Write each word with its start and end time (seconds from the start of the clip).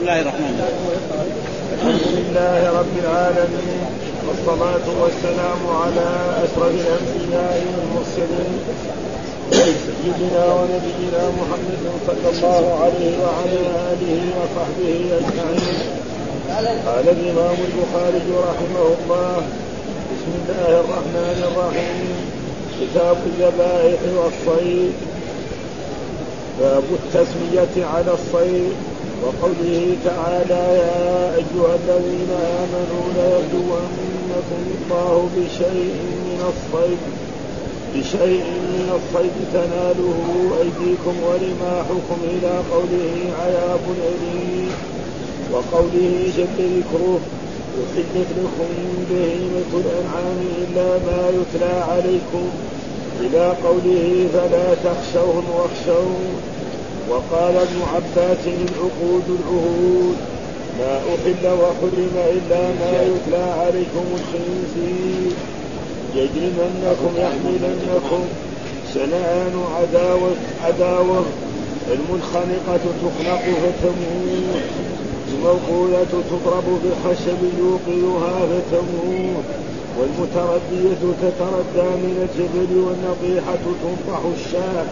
بسم 0.00 0.08
الله 0.08 0.20
الرحمن 0.20 0.56
الرحيم. 0.60 1.32
الحمد 1.74 2.06
لله 2.18 2.60
رب 2.80 2.94
العالمين 3.04 3.82
والصلاة 4.26 4.86
والسلام 5.02 5.60
على 5.82 6.08
أشرف 6.44 6.74
الأنبياء 6.84 7.56
والمرسلين 7.74 8.52
سيدنا 9.52 10.44
ونبينا 10.56 11.22
محمد 11.40 11.82
صلى 12.06 12.28
الله 12.32 12.64
عليه 12.82 13.12
وعلى 13.24 13.60
آله 13.92 14.20
وصحبه 14.40 14.96
أجمعين. 15.20 15.78
قال 16.86 17.06
الإمام 17.16 17.56
البخاري 17.68 18.28
رحمه 18.50 18.86
الله 18.96 19.36
بسم 20.12 20.32
الله 20.40 20.70
الرحمن 20.80 21.38
الرحيم 21.48 22.08
كتاب 22.80 23.16
الذبائح 23.26 24.00
والصيد. 24.16 24.92
باب 26.60 26.84
التسمية 27.00 27.74
على 27.94 28.12
الصيد. 28.12 28.89
وقوله 29.22 29.96
تعالى 30.04 30.62
يا 30.82 31.34
أيها 31.34 31.74
الذين 31.82 32.30
آمنوا 32.62 33.04
ليبلونكم 33.16 34.62
الله 34.76 35.28
بشيء 35.36 35.94
من 36.26 36.40
الصيد 36.52 36.98
بشيء 37.94 38.44
من 38.74 38.88
الصيد 38.98 39.36
تناله 39.52 40.18
أيديكم 40.62 41.14
ورماحكم 41.26 42.18
إلى 42.34 42.52
قوله 42.72 43.14
عذاب 43.42 43.80
أليم 44.10 44.70
وقوله 45.52 46.32
جل 46.36 46.58
ذكره 46.78 47.20
أحلت 47.80 48.28
لكم 48.38 48.70
بهيمة 49.10 49.70
الأنعام 49.74 50.38
إلا 50.62 50.88
ما 51.06 51.28
يتلى 51.28 51.74
عليكم 51.90 52.44
إلى 53.20 53.54
قوله 53.64 54.26
فلا 54.32 54.74
تخشوهم 54.74 55.44
واخشون 55.56 56.49
وقال 57.08 57.56
ابن 57.56 57.82
عباس 57.94 58.46
العقود 58.46 59.38
العهود 59.40 60.16
ما 60.78 60.98
أحل 60.98 61.46
وحرم 61.46 62.14
إلا 62.16 62.62
ما 62.80 63.02
يتلى 63.02 63.44
عليكم 63.60 64.04
الخنزير. 64.14 65.32
يجرمنكم 66.14 67.12
يحملنكم 67.16 68.22
شنآن 68.94 69.52
عداوة 69.76 70.30
عداوة 70.64 71.24
المنخنقة 71.92 72.80
تخنق 73.02 73.42
فتموت 73.42 74.62
الموقولة 75.34 76.06
تضرب 76.12 76.64
بالخشب 76.82 77.38
يوقظها 77.58 78.46
فتموت 78.46 79.44
والمتردية 79.98 81.02
تتردى 81.22 81.88
من 82.02 82.28
الجبل 82.28 82.78
والنطيحة 82.78 83.58
تنطح 83.82 84.20
الشاة. 84.38 84.84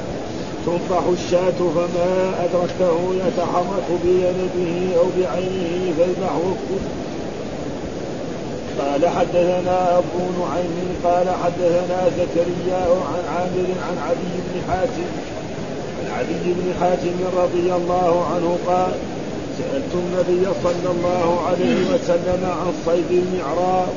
تنطح 0.69 1.03
الشاة 1.13 1.59
فما 1.75 2.35
أدركته 2.45 2.99
يتحرك 3.15 3.89
بيده 4.05 4.97
أو 4.99 5.05
بعينه 5.19 5.93
فاذبحه 5.99 6.55
قال 8.79 9.09
حدثنا 9.09 9.99
أبو 9.99 10.23
نعيم 10.41 10.89
قال 11.05 11.27
حدثنا 11.45 12.11
زكريا 12.19 12.83
عن 13.11 13.23
عامر 13.37 13.69
عن 13.89 13.99
عدي 14.09 14.35
بن 14.45 14.61
حاتم 14.69 15.09
عن 16.01 16.19
عدي 16.19 16.53
بن 16.53 16.75
حاتم 16.81 17.39
رضي 17.43 17.75
الله 17.75 18.27
عنه 18.35 18.59
قال 18.67 18.93
سألت 19.59 19.95
النبي 19.95 20.47
صلى 20.65 20.91
الله 20.91 21.41
عليه 21.47 21.95
وسلم 21.95 22.45
عن 22.45 22.73
صيد 22.87 23.25
المعراض 23.25 23.89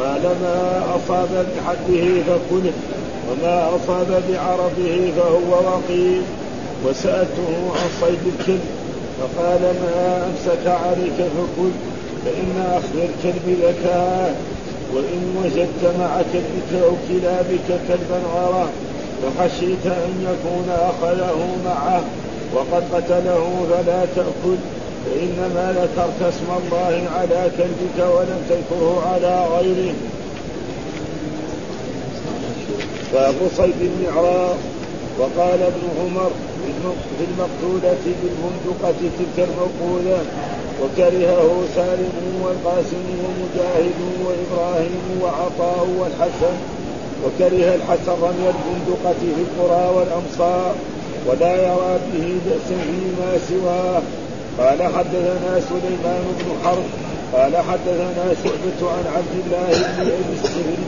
قال 0.00 0.22
ما 0.22 0.82
أصاب 0.96 1.46
بحده 1.56 2.06
فكله 2.26 2.72
وما 3.30 3.68
أصاب 3.76 4.22
بعرفه 4.28 5.12
فهو 5.16 5.52
وقيل. 5.66 6.22
وسألته 6.84 7.48
عن 7.74 7.88
صيد 8.00 8.32
الكلب 8.38 8.60
فقال 9.18 9.60
ما 9.60 10.26
أمسك 10.26 10.66
عليك 10.66 11.16
فكل 11.16 11.70
فإن 12.24 12.72
أخذ 12.76 12.98
الكلب 12.98 13.58
ذكاء 13.62 14.40
وإن 14.94 15.36
وجدت 15.44 15.94
مع 15.98 16.22
كلبك 16.32 16.84
أو 16.84 16.92
كلابك 17.08 17.80
كلبا 17.88 18.20
غرا 18.34 18.68
فخشيت 19.22 19.86
أن 19.86 20.12
يكون 20.22 20.66
أخذه 20.68 21.46
معه 21.64 22.02
وقد 22.54 22.82
قتله 22.94 23.66
فلا 23.70 24.04
تأكل. 24.16 24.56
فإنما 25.04 25.72
ذكرت 25.72 26.22
اسم 26.28 26.48
الله 26.60 27.08
على 27.16 27.50
كلبك 27.58 27.98
ولم 28.14 28.40
تذكره 28.48 29.02
على 29.12 29.46
غيره. 29.56 29.94
باب 33.12 33.34
صيد 33.56 33.80
المعراض 33.80 34.56
وقال 35.18 35.62
ابن 35.62 35.82
عمر 36.00 36.30
في 37.18 37.24
المقتولة 37.30 37.96
بالبندقة 38.22 38.94
تلك 39.18 39.48
الموقولة 39.48 40.18
وكرهه 40.82 41.64
سالم 41.76 42.42
والقاسم 42.44 43.04
ومجاهد 43.24 43.98
وإبراهيم 44.24 45.20
وعطاء 45.22 45.88
والحسن 45.98 46.56
وكره 47.24 47.74
الحسن 47.74 48.12
رمي 48.22 48.46
البندقة 48.54 49.12
في 49.20 49.42
القرى 49.42 49.96
والأمصار 49.96 50.74
ولا 51.26 51.56
يرى 51.56 51.98
به 52.12 52.38
بأسا 52.46 52.76
فيما 52.82 53.38
سواه. 53.48 54.02
قال 54.60 54.82
حدثنا 54.82 55.60
سليمان 55.68 56.24
بن 56.38 56.48
حرب 56.64 56.84
قال 57.32 57.56
حدثنا 57.56 58.34
شعبة 58.44 58.90
عن 58.92 59.04
عبد 59.16 59.34
الله 59.44 59.68
بن 59.68 60.00
ابي 60.00 60.34
السري 60.42 60.78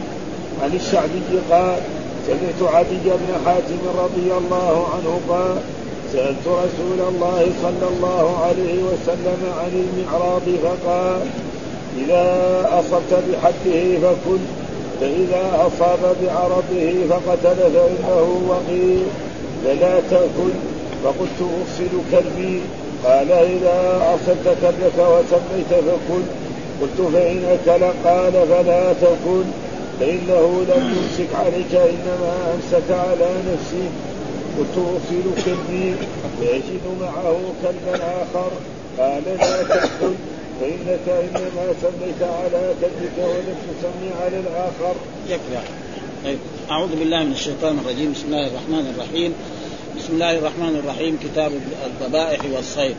عن 0.62 0.70
الشعبي 0.74 1.38
قال 1.50 1.78
سمعت 2.26 2.74
عدي 2.74 3.04
بن 3.04 3.30
حاتم 3.46 3.82
رضي 3.98 4.32
الله 4.38 4.86
عنه 4.94 5.20
قال 5.28 5.56
سألت 6.12 6.46
رسول 6.46 7.00
الله 7.08 7.46
صلى 7.62 7.88
الله 7.96 8.44
عليه 8.44 8.82
وسلم 8.82 9.40
عن 9.60 9.84
المعراض 9.84 10.42
فقال 10.62 11.20
إذا 11.98 12.68
أصبت 12.72 13.22
بحده 13.32 13.98
فكل 14.02 14.42
فإذا 15.00 15.66
أصاب 15.66 16.16
بعرضه 16.22 16.92
فقتل 17.10 17.56
فإنه 17.72 18.42
وقيل 18.48 19.02
فلا 19.64 20.00
تأكل 20.10 20.52
فقلت 21.04 21.40
أفصل 21.62 21.90
كلبي. 22.10 22.60
قال 23.04 23.32
إذا 23.32 24.02
أصبت 24.14 24.56
كلبك 24.62 24.98
وسميت 24.98 25.70
فكل 25.70 26.22
قلت 26.80 27.12
فإن 27.14 27.44
أكل 27.44 27.84
قال 28.08 28.32
فلا 28.32 28.92
تكل 28.92 29.44
فإنه 30.00 30.64
لم 30.68 30.94
يمسك 30.96 31.34
عليك 31.34 31.74
إنما 31.74 32.54
أمسك 32.54 32.90
على 32.90 33.30
نفسه. 33.52 33.88
قلت 34.58 34.76
أرسل 34.76 35.44
كلبي 35.44 35.94
فيجد 36.40 36.84
معه 37.00 37.36
كلبا 37.62 37.96
آخر. 37.96 38.50
قال 38.98 39.22
لا 39.26 39.62
تأكل 39.62 40.14
فإنك 40.60 41.06
إنما 41.08 41.74
سميت 41.82 42.22
على 42.22 42.74
كلبك 42.80 43.16
ولم 43.18 43.56
تسمي 43.68 44.10
على 44.22 44.40
الآخر. 44.40 44.94
يكفي 45.28 45.66
طيب. 46.24 46.38
أعوذ 46.70 46.88
بالله 46.98 47.24
من 47.24 47.32
الشيطان 47.32 47.78
الرجيم. 47.84 48.12
بسم 48.12 48.26
الله 48.26 48.46
الرحمن 48.46 48.94
الرحيم. 48.94 49.34
بسم 49.98 50.12
الله 50.12 50.38
الرحمن 50.38 50.80
الرحيم 50.84 51.18
كتاب 51.24 51.52
الذبائح 51.86 52.40
والصيد. 52.52 52.96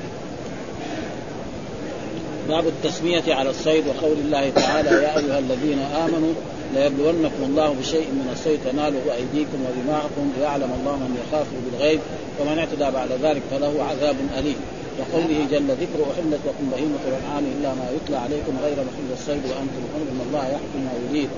باب 2.49 2.67
التسمية 2.67 3.23
على 3.27 3.49
الصيد 3.49 3.83
وقول 3.87 4.17
الله 4.25 4.49
تعالى 4.49 4.89
يا 4.89 5.17
أيها 5.17 5.39
الذين 5.39 5.79
آمنوا 5.79 6.33
ليبلونكم 6.75 7.43
الله 7.43 7.69
بشيء 7.81 8.07
من 8.07 8.29
الصيد 8.33 8.59
تناله 8.71 9.01
أيديكم 9.15 9.57
ورماحكم 9.65 10.31
ليعلم 10.37 10.71
الله 10.79 10.95
من 10.95 11.17
يخافه 11.21 11.57
بالغيب 11.65 11.99
ومن 12.39 12.59
اعتدى 12.59 12.91
بعد 12.97 13.09
ذلك 13.23 13.41
فله 13.51 13.83
عذاب 13.83 14.15
أليم. 14.37 14.59
وقوله 14.99 15.47
جل 15.51 15.67
ذكره 15.67 16.05
أحلت 16.13 16.41
لكم 16.47 16.65
بهيمة 16.71 17.01
الأنعام 17.07 17.43
إلا 17.57 17.69
ما 17.73 17.87
يتلى 17.95 18.17
عليكم 18.17 18.53
غير 18.63 18.75
محل 18.75 19.09
الصيد 19.13 19.41
وأنتم 19.49 19.81
حرم 19.93 20.07
إن 20.13 20.21
الله 20.27 20.45
يحكم 20.47 20.79
ما 20.85 20.93
يريد. 21.09 21.29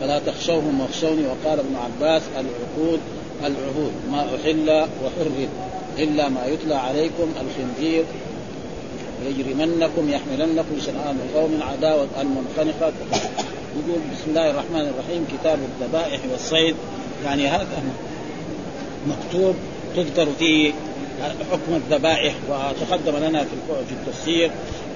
فلا 0.00 0.18
تخشوهم 0.18 0.80
واخشوني 0.80 1.22
وقال 1.26 1.58
ابن 1.58 1.76
عباس 1.76 2.22
العقود 2.40 3.00
العهود 3.40 3.92
ما 4.10 4.20
أحل 4.20 4.70
وحرم 5.04 5.48
إلا 5.98 6.28
ما 6.28 6.46
يتلى 6.46 6.74
عليكم 6.74 7.32
الخنزير. 7.40 8.04
يجرمنكم 9.26 10.10
يحملنكم 10.10 10.80
شنآن 10.86 11.18
قوم 11.34 11.60
عداوة 11.62 12.08
المنخنقة. 12.20 12.92
يقول 13.76 14.00
بسم 14.12 14.24
الله 14.28 14.50
الرحمن 14.50 14.80
الرحيم 14.94 15.26
كتاب 15.32 15.58
الذبائح 15.58 16.20
والصيد. 16.32 16.74
يعني 17.24 17.48
هذا 17.48 17.82
مكتوب 19.06 19.54
تذكر 19.96 20.26
فيه 20.38 20.72
حكم 21.52 21.74
الذبائح 21.74 22.34
وتقدم 22.48 23.16
لنا 23.16 23.44
في 23.44 23.92
التفسير. 23.92 24.50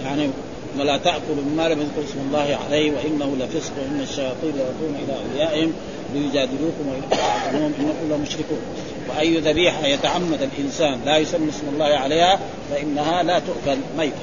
يعني 0.05 0.31
ولا 0.79 0.97
تأكلوا 0.97 1.45
مما 1.53 1.69
لم 1.69 1.81
يذكر 1.81 2.11
اسم 2.11 2.19
الله 2.29 2.59
عليه 2.67 2.91
وإنه 2.91 3.37
لفسق 3.41 3.73
وإن 3.79 4.01
الشياطين 4.01 4.53
يأتون 4.59 4.97
إلى 5.05 5.15
أوليائهم. 5.25 5.73
ليجادلوكم 6.15 6.89
ويعلمون 6.89 7.75
إنكم 7.79 8.15
لمشركون 8.15 8.61
وأي 9.09 9.39
ذبيحة 9.39 9.87
يتعمد 9.87 10.43
الإنسان 10.43 11.01
لا 11.07 11.17
يسمى 11.17 11.49
اسم 11.49 11.69
الله 11.73 11.87
عليها 11.87 12.39
فإنها 12.71 13.23
لا 13.23 13.39
تؤكل 13.39 13.79
ميتة. 13.99 14.15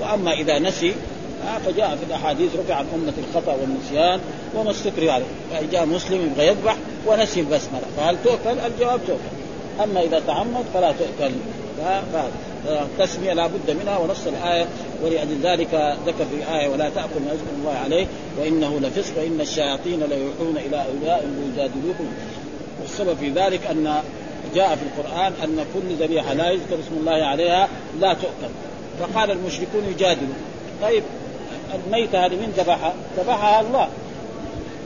وأما 0.00 0.32
إذا 0.32 0.58
نسي 0.58 0.94
فجاء 1.66 1.96
في 1.96 2.04
الأحاديث 2.08 2.56
رفع 2.56 2.74
عن 2.74 2.86
أمة 2.94 3.12
الخطأ 3.28 3.56
والنسيان 3.60 4.20
وما 4.56 4.70
استكري 4.70 5.10
عليه 5.10 5.24
فجاء 5.52 5.86
مسلم 5.86 6.32
يبغى 6.32 6.46
يذبح 6.46 6.76
ونسي 7.06 7.40
البسملة. 7.40 7.82
فهل 7.96 8.16
تؤكل؟ 8.24 8.58
الجواب 8.66 9.00
تؤكل. 9.06 9.82
أما 9.82 10.00
إذا 10.00 10.22
تعمد 10.26 10.64
فلا 10.74 10.92
تؤكل. 10.92 11.32
تسمية 12.98 13.32
لا 13.32 13.46
بد 13.46 13.76
منها 13.82 13.98
ونص 13.98 14.26
الآية 14.26 14.66
ولأجل 15.02 15.40
ذلك 15.42 15.96
ذكر 16.06 16.24
في 16.24 16.34
الآية 16.34 16.68
ولا 16.68 16.88
تأكل 16.88 17.20
ما 17.26 17.32
يذكر 17.32 17.54
الله 17.58 17.78
عليه 17.84 18.06
وإنه 18.40 18.80
لفسق 18.80 19.18
وإن 19.18 19.40
الشياطين 19.40 20.00
ليوحون 20.00 20.56
إلى 20.56 20.84
اولياء 20.84 21.26
ليجادلوكم 21.26 22.06
والسبب 22.82 23.16
في 23.20 23.30
ذلك 23.30 23.66
أن 23.66 24.02
جاء 24.54 24.76
في 24.76 24.82
القرآن 24.82 25.32
أن 25.44 25.64
كل 25.74 26.04
ذبيحة 26.04 26.34
لا 26.34 26.50
يذكر 26.50 26.74
اسم 26.74 26.96
الله 27.00 27.26
عليها 27.26 27.68
لا 28.00 28.14
تؤكل. 28.14 28.52
فقال 29.00 29.30
المشركون 29.30 29.84
يجادلوا 29.90 30.34
طيب 30.82 31.02
الميتة 31.74 32.26
هذه 32.26 32.34
من 32.34 32.52
ذبحها؟ 32.56 32.94
ذبحها 33.18 33.60
الله. 33.60 33.88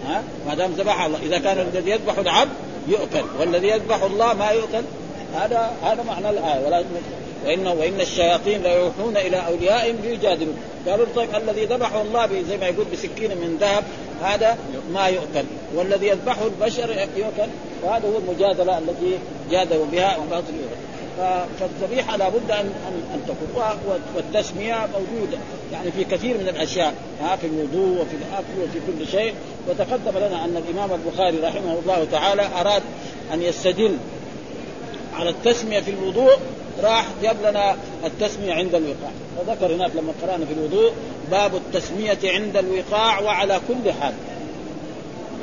ها؟ 0.09 0.23
ما 0.47 0.55
دام 0.55 0.71
ذبحها 0.73 1.07
الله 1.07 1.19
إذا 1.23 1.39
كان 1.39 1.59
الذي 1.59 1.91
يذبح 1.91 2.19
العبد 2.19 2.51
يؤكل 2.89 3.25
والذي 3.41 3.69
يذبح 3.69 4.03
الله 4.03 4.35
ما 4.35 4.51
يؤكل؟ 4.51 4.83
هذا 5.35 5.73
هذا 5.83 6.03
معنى 6.03 6.31
الآية. 6.31 6.67
ولا 6.67 6.85
وإن 7.47 7.67
وإن 7.67 8.01
الشياطين 8.01 8.63
ليوحون 8.63 9.17
إلى 9.17 9.37
أوليائهم 9.37 9.97
ليجادلوا 10.03 10.55
قالوا 10.89 11.07
طيب 11.17 11.29
الذي 11.35 11.65
ذبحه 11.65 12.03
الله 12.03 12.43
زي 12.49 12.57
ما 12.57 12.67
يقول 12.67 12.87
بسكين 12.93 13.31
من 13.31 13.57
ذهب 13.61 13.85
هذا 14.23 14.59
ما 14.93 15.07
يؤكل. 15.07 15.45
والذي 15.75 16.07
يذبحه 16.07 16.47
البشر 16.47 16.91
يؤكل؟ 17.17 17.51
وهذا 17.83 18.09
هو 18.09 18.19
المجادلة 18.19 18.79
التي 18.79 19.19
جادلوا 19.51 19.87
بها 19.93 20.19
فالذبيحة 21.61 22.17
لابد 22.17 22.51
ان 22.51 22.73
ان 23.15 23.23
تكون. 23.29 23.63
والتسمية 24.17 24.75
موجودة. 24.75 25.39
يعني 25.73 25.91
في 25.91 26.05
كثير 26.05 26.39
من 26.39 26.49
الأشياء. 26.49 26.95
ها 27.21 27.37
في 27.37 27.47
الوضوء 27.47 28.03
وفي 28.03 28.17
الأكل 28.17 28.63
وفي 28.63 28.79
كل 28.87 29.11
شيء. 29.11 29.35
وتقدم 29.69 30.19
لنا 30.19 30.45
أن 30.45 30.63
الإمام 30.69 31.01
البخاري 31.01 31.39
رحمه 31.39 31.79
الله 31.83 32.07
تعالى 32.13 32.49
أراد 32.61 32.83
أن 33.35 33.43
يستدل 33.43 33.97
على 35.15 35.31
التسمية 35.31 35.81
في 35.81 35.91
الوضوء 35.91 36.39
راح 36.83 37.07
جاب 37.23 37.37
لنا 37.45 37.77
التسمية 38.05 38.55
عند 38.55 38.75
الوقاع. 38.75 39.11
وذكر 39.39 39.75
هناك 39.75 39.91
لما 39.97 40.13
قرأنا 40.23 40.47
في 40.47 40.53
الوضوء 40.53 40.93
باب 41.31 41.55
التسمية 41.55 42.19
عند 42.25 42.57
الوقاع 42.57 43.21
وعلى 43.21 43.61
كل 43.69 43.93
حال. 43.93 44.15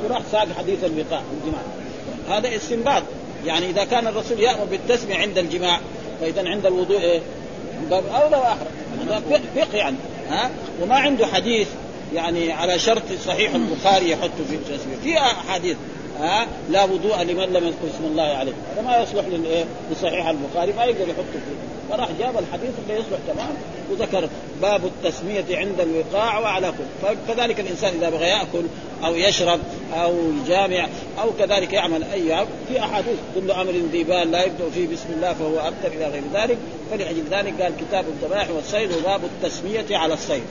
وراح 0.04 0.22
ساق 0.32 0.48
حديث 0.58 0.84
الوقاع 0.84 1.22
الجماع. 1.42 1.62
هذا 2.28 2.56
استنباط. 2.56 3.02
يعني 3.46 3.70
إذا 3.70 3.84
كان 3.84 4.06
الرسول 4.06 4.40
يأمر 4.40 4.64
بالتسمية 4.64 5.16
عند 5.16 5.38
الجماع 5.38 5.80
فإذا 6.20 6.48
عند 6.48 6.66
الوضوء 6.66 7.00
إيه؟ 7.00 7.20
باب 7.90 8.04
اولى 8.06 8.56
هذا 9.08 9.22
فقه 9.56 9.76
يعني. 9.76 9.96
ها؟ 10.28 10.50
وما 10.82 10.96
عنده 10.96 11.26
حديث 11.26 11.68
يعني 12.14 12.52
على 12.52 12.78
شرط 12.78 13.02
صحيح 13.26 13.54
البخاري 13.54 14.10
يحطه 14.10 14.44
في 14.48 14.54
التسمية. 14.54 14.96
في 15.02 15.18
أحاديث. 15.18 15.76
ها 16.20 16.46
لا 16.70 16.84
وضوء 16.84 17.22
لمن 17.22 17.44
لم 17.52 17.66
يذكر 17.66 17.86
اسم 17.94 18.04
الله 18.04 18.22
عليه. 18.22 18.52
هذا 18.74 18.82
ما 18.82 19.02
يصلح 19.02 19.24
للايه 19.26 19.64
لصحيح 19.92 20.26
البخاري 20.26 20.72
ما 20.72 20.84
يقدر 20.84 21.08
يحطه 21.08 21.32
فيه. 21.32 21.90
فراح 21.90 22.08
جاب 22.18 22.38
الحديث 22.38 22.70
اللي 22.82 23.00
يصلح 23.00 23.18
تمام 23.28 23.54
وذكر 23.90 24.28
باب 24.62 24.80
التسمية 24.84 25.44
عند 25.50 25.80
الوقاع 25.80 26.38
وعلى 26.38 26.72
كل. 26.72 27.06
فكذلك 27.28 27.60
الإنسان 27.60 27.92
إذا 27.98 28.10
بغى 28.10 28.24
يأكل 28.24 28.64
أو 29.04 29.14
يشرب 29.14 29.60
أو 29.94 30.14
يجامع 30.44 30.88
أو 31.22 31.30
كذلك 31.38 31.72
يعمل 31.72 32.04
أي 32.04 32.46
في 32.68 32.80
أحاديث 32.80 33.16
كل 33.34 33.50
أمر 33.50 33.72
ذي 33.92 34.04
بال 34.04 34.30
لا 34.30 34.44
يبدأ 34.44 34.70
فيه 34.74 34.86
بسم 34.86 35.08
الله 35.16 35.32
فهو 35.32 35.58
أبتر 35.58 35.96
إلى 35.96 36.08
غير 36.08 36.22
ذلك. 36.34 36.58
فلأجل 36.90 37.24
ذلك 37.30 37.62
قال 37.62 37.72
كتاب 37.76 38.04
الذبائح 38.08 38.50
والصيد 38.50 38.92
وباب 38.92 39.20
التسمية 39.24 39.96
على 39.96 40.14
الصيد. 40.14 40.42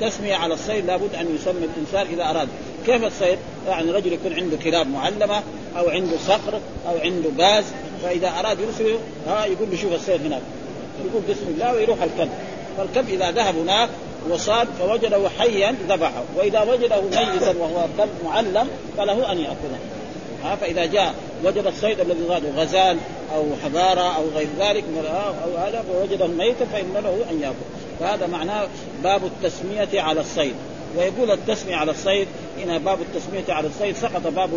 تسمية 0.00 0.34
على 0.34 0.54
الصيد 0.54 0.86
لابد 0.86 1.14
أن 1.14 1.34
يسمي 1.34 1.68
الإنسان 1.74 2.14
إذا 2.14 2.30
أراد. 2.30 2.48
كيف 2.86 3.04
الصيد؟ 3.04 3.38
يعني 3.68 3.90
رجل 3.90 4.12
يكون 4.12 4.32
عنده 4.32 4.56
كلاب 4.56 4.86
معلمة 4.88 5.42
أو 5.78 5.88
عنده 5.88 6.16
صخر 6.26 6.60
أو 6.88 6.98
عنده 7.04 7.30
باز 7.30 7.64
فإذا 8.02 8.28
أراد 8.28 8.58
يرسله 8.60 8.98
ها 9.26 9.46
يقول 9.46 9.70
له 9.70 9.76
شوف 9.76 9.92
الصيد 9.92 10.26
هناك. 10.26 10.42
يقول 11.06 11.22
بسم 11.30 11.46
الله 11.48 11.74
ويروح 11.74 12.02
الكلب. 12.02 12.30
فالكلب 12.76 13.08
إذا 13.08 13.30
ذهب 13.30 13.56
هناك 13.56 13.88
وصاد 14.30 14.68
فوجده 14.78 15.28
حيا 15.38 15.76
ذبحه. 15.88 16.22
وإذا 16.36 16.60
وجده 16.60 17.00
ميتا 17.00 17.54
وهو 17.58 17.86
كلب 17.98 18.10
معلم 18.24 18.68
فله 18.96 19.32
أن 19.32 19.38
يأكله. 19.38 19.78
ها 20.44 20.56
فإذا 20.56 20.84
جاء 20.84 21.14
وجد 21.44 21.66
الصيد 21.66 22.00
الذي 22.00 22.24
غاده 22.28 22.48
غزال 22.56 22.96
أو 23.34 23.46
حضاره 23.64 24.16
أو 24.16 24.22
غير 24.36 24.48
ذلك 24.58 24.84
أو 25.44 25.56
هذا 25.56 25.84
فوجده 25.92 26.26
ميتا 26.26 26.64
فإن 26.72 26.94
له 26.94 27.24
أن 27.30 27.40
يأكل. 27.40 27.54
فهذا 28.00 28.26
معناه 28.26 28.66
باب 29.02 29.20
التسمية 29.24 30.00
على 30.00 30.20
الصيد. 30.20 30.54
ويقول 30.96 31.30
التسمية 31.30 31.76
على 31.76 31.90
الصيد 31.90 32.28
هنا 32.58 32.78
باب 32.78 32.98
التسمية 33.00 33.54
على 33.54 33.66
الصيد 33.66 33.96
سقط 33.96 34.26
باب 34.26 34.50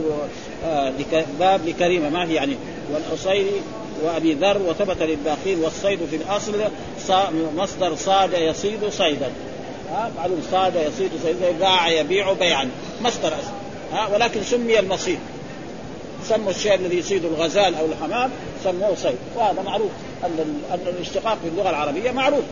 آه 0.65 0.93
باب 1.39 1.67
لكريمة 1.67 2.09
ما 2.09 2.23
هي 2.29 2.33
يعني؟ 2.33 2.55
والحصيري 2.93 3.61
وأبي 4.03 4.33
ذر 4.33 4.61
وثبت 4.67 5.01
للباقين 5.01 5.59
والصيد 5.59 5.99
في 6.09 6.15
الأصل 6.15 6.53
مصدر 7.55 7.95
صاد 7.95 8.33
يصيد 8.33 8.89
صيدا. 8.89 9.31
ها 9.91 10.11
معلوم 10.17 10.41
صاد 10.51 10.75
يصيد 10.75 11.11
صيدا 11.23 11.51
باع 11.51 11.89
يبيع 11.89 12.33
بيعا 12.33 12.69
مصدر 13.01 13.27
أصل. 13.27 13.51
ها 13.93 14.07
ولكن 14.07 14.43
سمي 14.43 14.79
المصيد. 14.79 15.19
سموا 16.29 16.49
الشيء 16.49 16.75
الذي 16.75 16.97
يصيد 16.97 17.25
الغزال 17.25 17.75
أو 17.75 17.85
الحمام 17.85 18.31
سموه 18.63 18.95
صيد. 18.95 19.17
وهذا 19.35 19.61
معروف 19.61 19.91
أن 20.23 20.61
أن 20.73 20.79
الاشتقاق 20.87 21.37
في 21.43 21.47
اللغة 21.47 21.69
العربية 21.69 22.11
معروف. 22.11 22.43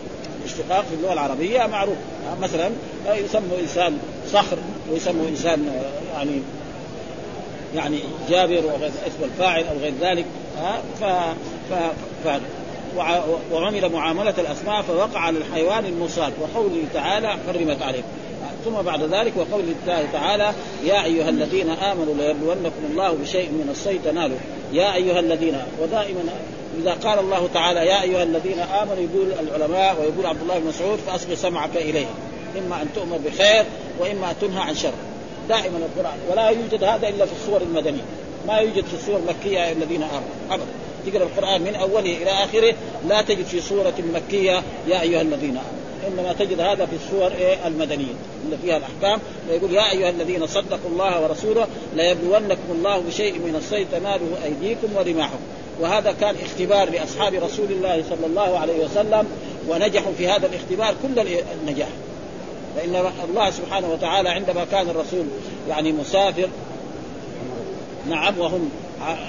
الاشتقاق 0.46 0.86
في 0.86 0.96
اللغة 0.96 1.14
العربية 1.14 1.66
معروف. 1.66 1.98
مثلا 2.42 2.70
يسموا 3.08 3.60
إنسان 3.62 3.98
صخر 4.32 4.58
ويسموا 4.92 5.28
إنسان 5.28 5.82
يعني 6.14 6.42
يعني 7.76 8.00
جابر 8.30 8.66
وغير 8.66 8.92
اسم 9.08 9.24
الفاعل 9.24 9.64
أو 9.64 9.78
غير 9.82 9.94
ذلك. 10.02 10.26
ف, 11.00 11.04
ف... 11.72 11.74
ف... 12.26 12.40
وعمل 13.52 13.92
معاملة 13.92 14.34
الأسماء 14.38 14.82
فوقع 14.82 15.20
على 15.20 15.38
الحيوان 15.38 15.86
المصاد 15.86 16.34
وقوله 16.42 16.84
تعالى 16.94 17.28
حرمت 17.48 17.82
عليكم. 17.82 18.08
ثم 18.66 18.72
بعد 18.72 19.04
ذلك 19.04 19.34
وقول 19.38 19.64
الله 19.84 20.08
تعالى 20.14 20.54
يا 20.84 21.04
أيها 21.06 21.30
الذين 21.30 21.70
آمنوا 21.70 22.14
ليبلونكم 22.14 22.84
الله 22.90 23.12
بشيء 23.12 23.50
من 23.50 23.68
الصيد 23.72 24.00
تنالوا. 24.04 24.38
يا 24.74 24.96
أيها 24.96 25.20
الذين 25.20 25.58
ودائما 25.82 26.22
إذا 26.80 26.94
قال 26.94 27.20
الله 27.20 27.50
تعالى 27.54 27.80
يا 27.80 28.02
أيها 28.02 28.24
الذين 28.24 28.60
آمنوا 28.60 29.04
يقول 29.14 29.34
العلماء 29.40 30.02
ويقول 30.02 30.26
عبد 30.26 30.42
الله 30.42 30.60
بن 30.60 30.68
مسعود 30.68 31.00
فأصغي 31.00 31.36
سمعك 31.36 31.76
إليهم 31.76 32.16
إما 32.58 32.82
أن 32.82 32.88
تؤمر 32.96 33.18
بخير 33.18 33.66
وإما 34.00 34.32
أن 34.32 34.36
تنهى 34.42 34.62
عن 34.62 34.76
شر. 34.76 34.94
دائما 35.50 35.78
القرآن. 35.78 36.18
ولا 36.32 36.50
يوجد 36.50 36.84
هذا 36.84 37.10
إلا 37.10 37.26
في 37.26 37.32
الصور 37.32 37.62
المدنية. 37.62 38.02
ما 38.48 38.58
يوجد 38.58 38.86
في 38.86 38.94
الصور 38.94 39.18
المكية 39.18 39.72
الذين 39.72 40.04
آمنوا. 40.04 40.22
أبدا. 40.52 40.66
تقرا 41.06 41.24
القرآن 41.24 41.62
من 41.62 41.76
أوله 41.76 42.18
إلى 42.18 42.30
آخره. 42.30 42.76
لا 43.10 43.22
تجد 43.22 43.46
في 43.46 43.62
سوره 43.62 43.94
مكية 44.14 44.64
يا 44.88 45.02
أيها 45.02 45.22
الذين 45.22 45.58
آمنوا. 45.58 45.82
إنما 46.08 46.34
تجد 46.34 46.60
هذا 46.60 46.86
في 46.86 46.96
السور 46.96 47.32
إيه؟ 47.32 47.68
المدنية. 47.68 48.14
اللي 48.46 48.58
فيها 48.62 48.78
الأحكام. 48.78 49.20
ويقول 49.50 49.74
يا 49.74 49.92
أيها 49.92 50.10
الذين 50.10 50.48
صدقوا 50.48 50.90
الله 50.92 51.24
ورسوله 51.24 51.68
ليبلونكم 51.96 52.72
الله 52.72 53.00
بشيء 53.00 53.34
من 53.34 53.56
الصيد 53.56 53.88
تناله 53.92 54.28
أيديكم 54.44 54.88
ورماحكم. 54.96 55.40
وهذا 55.80 56.12
كان 56.12 56.36
اختبار 56.46 56.90
لأصحاب 56.90 57.34
رسول 57.34 57.72
الله 57.72 58.04
صلى 58.10 58.26
الله 58.26 58.60
عليه 58.60 58.86
وسلم 58.86 59.28
ونجحوا 59.70 60.12
في 60.18 60.28
هذا 60.28 60.48
الاختبار 60.48 60.96
كل 61.04 61.20
النجاح. 61.62 61.90
فإن 62.76 63.12
الله 63.30 63.52
سبحانه 63.52 63.90
وتعالى 63.90 64.30
عندما 64.30 64.66
كان 64.66 64.90
الرسول 64.90 65.26
يعني 65.70 65.92
مسافر 65.92 66.48
نعم 68.10 68.40
وهم 68.40 68.70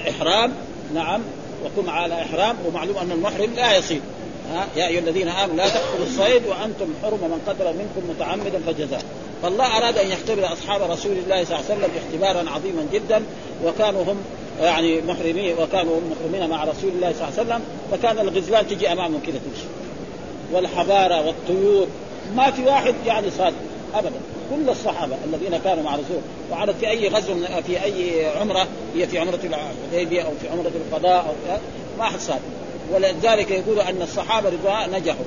إحرام 0.08 0.52
نعم 0.94 1.20
وكن 1.64 1.88
على 1.88 2.22
إحرام 2.22 2.56
ومعلوم 2.66 2.96
أن 2.96 3.12
المحرم 3.12 3.54
لا 3.56 3.76
يصيد 3.76 4.02
يا 4.76 4.86
أيها 4.86 5.00
الذين 5.00 5.28
آمنوا 5.28 5.56
لا 5.56 5.68
تقتلوا 5.68 6.06
الصيد 6.06 6.42
وأنتم 6.46 6.86
حرم 7.02 7.20
من 7.20 7.40
قتل 7.46 7.64
منكم 7.64 8.10
متعمدا 8.10 8.60
فجزاء. 8.66 9.02
فالله 9.42 9.78
أراد 9.78 9.98
أن 9.98 10.10
يختبر 10.10 10.52
أصحاب 10.52 10.90
رسول 10.90 11.12
الله 11.12 11.44
صلى 11.44 11.56
الله 11.56 11.64
عليه 11.70 11.74
وسلم 11.74 11.90
اختبارا 11.96 12.50
عظيما 12.50 12.86
جدا 12.92 13.22
وكانوا 13.64 14.02
هم 14.02 14.16
يعني 14.60 15.00
محرمين 15.00 15.54
وكانوا 15.58 16.00
محرمين 16.10 16.50
مع 16.50 16.64
رسول 16.64 16.90
الله 16.90 17.12
صلى 17.12 17.28
الله 17.28 17.38
عليه 17.38 17.42
وسلم 17.42 17.62
فكان 17.92 18.18
الغزلان 18.18 18.68
تجي 18.68 18.92
أمامهم 18.92 19.20
كذا 19.26 19.38
تمشي. 19.38 19.66
والحباره 20.52 21.26
والطيور 21.26 21.86
ما 22.36 22.50
في 22.50 22.64
واحد 22.64 22.94
يعني 23.06 23.30
صادق 23.30 23.56
ابدا. 23.94 24.20
كل 24.50 24.70
الصحابة 24.70 25.16
الذين 25.24 25.60
كانوا 25.64 25.82
مع 25.82 25.94
رسول 25.94 26.20
وعرض 26.50 26.74
في 26.80 26.88
أي 26.88 27.08
غزو 27.08 27.34
في 27.66 27.84
أي 27.84 28.26
عمرة 28.26 28.66
هي 28.94 29.06
في 29.06 29.18
عمرة 29.18 29.38
الحديبية 29.44 30.22
أو 30.22 30.30
في 30.42 30.48
عمرة 30.48 30.72
القضاء 30.74 31.26
أو 31.28 31.56
ما 31.98 32.04
أحد 32.04 32.20
صادق. 32.20 32.40
ولذلك 32.92 33.50
يقول 33.50 33.80
أن 33.80 34.02
الصحابة 34.02 34.48
رضوان 34.48 34.90
نجحوا. 34.90 35.24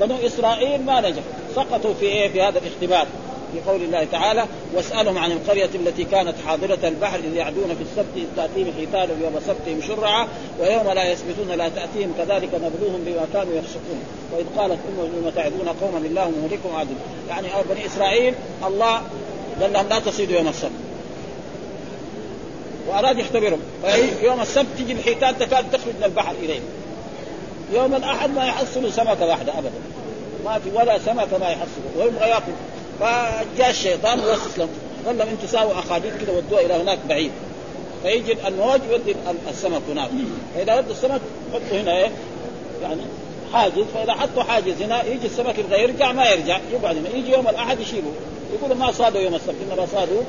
بنو 0.00 0.14
إسرائيل 0.26 0.82
ما 0.82 1.00
نجحوا. 1.00 1.22
سقطوا 1.56 1.94
في 1.94 2.06
إيه؟ 2.06 2.28
في 2.28 2.42
هذا 2.42 2.58
الاختبار. 2.58 3.06
في 3.52 3.70
قول 3.70 3.82
الله 3.82 4.06
تعالى 4.12 4.44
واسألهم 4.74 5.18
عن 5.18 5.32
القرية 5.32 5.70
التي 5.74 6.04
كانت 6.04 6.34
حاضرة 6.46 6.78
البحر 6.84 7.18
إذ 7.18 7.34
يعدون 7.34 7.68
في 7.68 7.82
السبت 7.82 8.16
إذ 8.16 8.24
تأتيهم 8.36 8.72
حيتان 8.76 9.08
يوم 9.22 9.40
سبتهم 9.46 9.82
شرعا 9.88 10.28
ويوم 10.60 10.90
لا 10.90 11.12
يسبتون 11.12 11.48
لا 11.48 11.68
تأتيهم 11.68 12.12
كذلك 12.18 12.48
نبلوهم 12.54 13.04
بما 13.06 13.26
كانوا 13.32 13.54
يفسقون. 13.54 14.00
وإذ 14.32 14.44
قالت 14.56 14.78
امه 14.88 15.08
بما 15.14 15.30
تعدون 15.30 15.68
قوما 15.80 15.98
بالله 15.98 16.30
مهلكهم 16.30 16.76
عدل 16.76 16.94
يعني 17.28 17.48
بني 17.70 17.86
إسرائيل 17.86 18.34
الله 18.66 19.02
قال 19.60 19.72
لهم 19.72 19.88
لا 19.88 19.98
تصيدوا 19.98 20.36
يوم 20.36 20.48
السبت. 20.48 20.70
وأراد 22.88 23.18
يختبرهم. 23.18 23.60
يوم 24.22 24.40
السبت 24.40 24.66
تجي 24.78 24.92
الحيتان 24.92 25.38
تكاد 25.38 25.70
تخرج 25.70 25.94
من 25.98 26.04
البحر 26.04 26.34
إليهم. 26.42 26.62
يوم 27.74 27.94
الأحد 27.94 28.30
ما 28.34 28.46
يحصلوا 28.46 28.90
سمكة 28.90 29.26
واحدة 29.26 29.58
ابدا. 29.58 29.70
ما 30.44 30.58
في 30.58 30.70
ولا 30.74 30.98
سمكة 30.98 31.38
ما 31.38 31.48
يحصلوا 31.48 31.90
ويبغى 31.96 32.28
ياكل 32.28 32.52
فجاء 33.00 33.70
الشيطان 33.70 34.20
وسوس 34.20 34.58
لهم. 34.58 34.68
قال 35.06 35.18
لهم 35.18 35.28
أنتم 35.28 35.46
ساووا 35.46 35.72
أخاديد 35.72 36.12
كذا 36.20 36.32
ودوها 36.36 36.60
إلى 36.60 36.74
هناك 36.74 36.98
بعيد. 37.08 37.30
فيجي 38.02 38.36
الموج 38.46 38.80
يودي 38.90 39.16
السمك 39.50 39.82
هناك. 39.90 40.10
فإذا 40.54 40.78
ودوا 40.78 40.90
السمك 40.90 41.20
حطوا 41.52 41.80
هنا 41.80 41.98
إيه؟ 41.98 42.10
يعني 42.82 43.00
حاجز. 43.52 43.84
فإذا 43.94 44.12
حطوا 44.12 44.42
حاجز 44.42 44.82
هنا 44.82 45.04
يجي 45.04 45.26
السمك 45.26 45.58
يبغى 45.58 45.82
يرجع 45.82 46.12
ما 46.12 46.30
يرجع. 46.30 46.60
يقعد 46.72 46.96
هنا. 46.96 47.08
يجي 47.08 47.32
يوم 47.32 47.48
الأحد 47.48 47.80
يشيلوا 47.80 48.12
يقولوا 48.54 48.76
ما 48.76 48.92
صادوا 48.92 49.20
يوم 49.20 49.34
السبت؟ 49.34 49.54
إنما 49.70 49.86
صادوا 49.92 50.22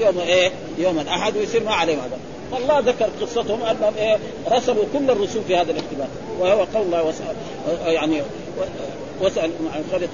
يوم 0.00 0.18
إيه؟ 0.18 0.50
يوم 0.78 0.98
الأحد 0.98 1.36
ويصير 1.36 1.64
ما 1.64 1.72
عليهم 1.72 1.98
هذا. 1.98 2.18
فالله 2.52 2.78
ذكر 2.78 3.08
قصتهم. 3.20 3.62
انهم 3.62 3.94
إيه؟ 3.98 4.18
رسموا 4.50 4.84
كل 4.92 5.10
الرسوم 5.10 5.44
في 5.48 5.56
هذا 5.56 5.70
الاختبار 5.70 6.08
وهو 6.40 6.64
قول 6.74 6.82
الله 6.82 7.02
وسأل 7.02 7.36
يعني 7.86 8.22
واسال 9.22 9.50
عن 9.74 9.84
قريه 9.92 10.08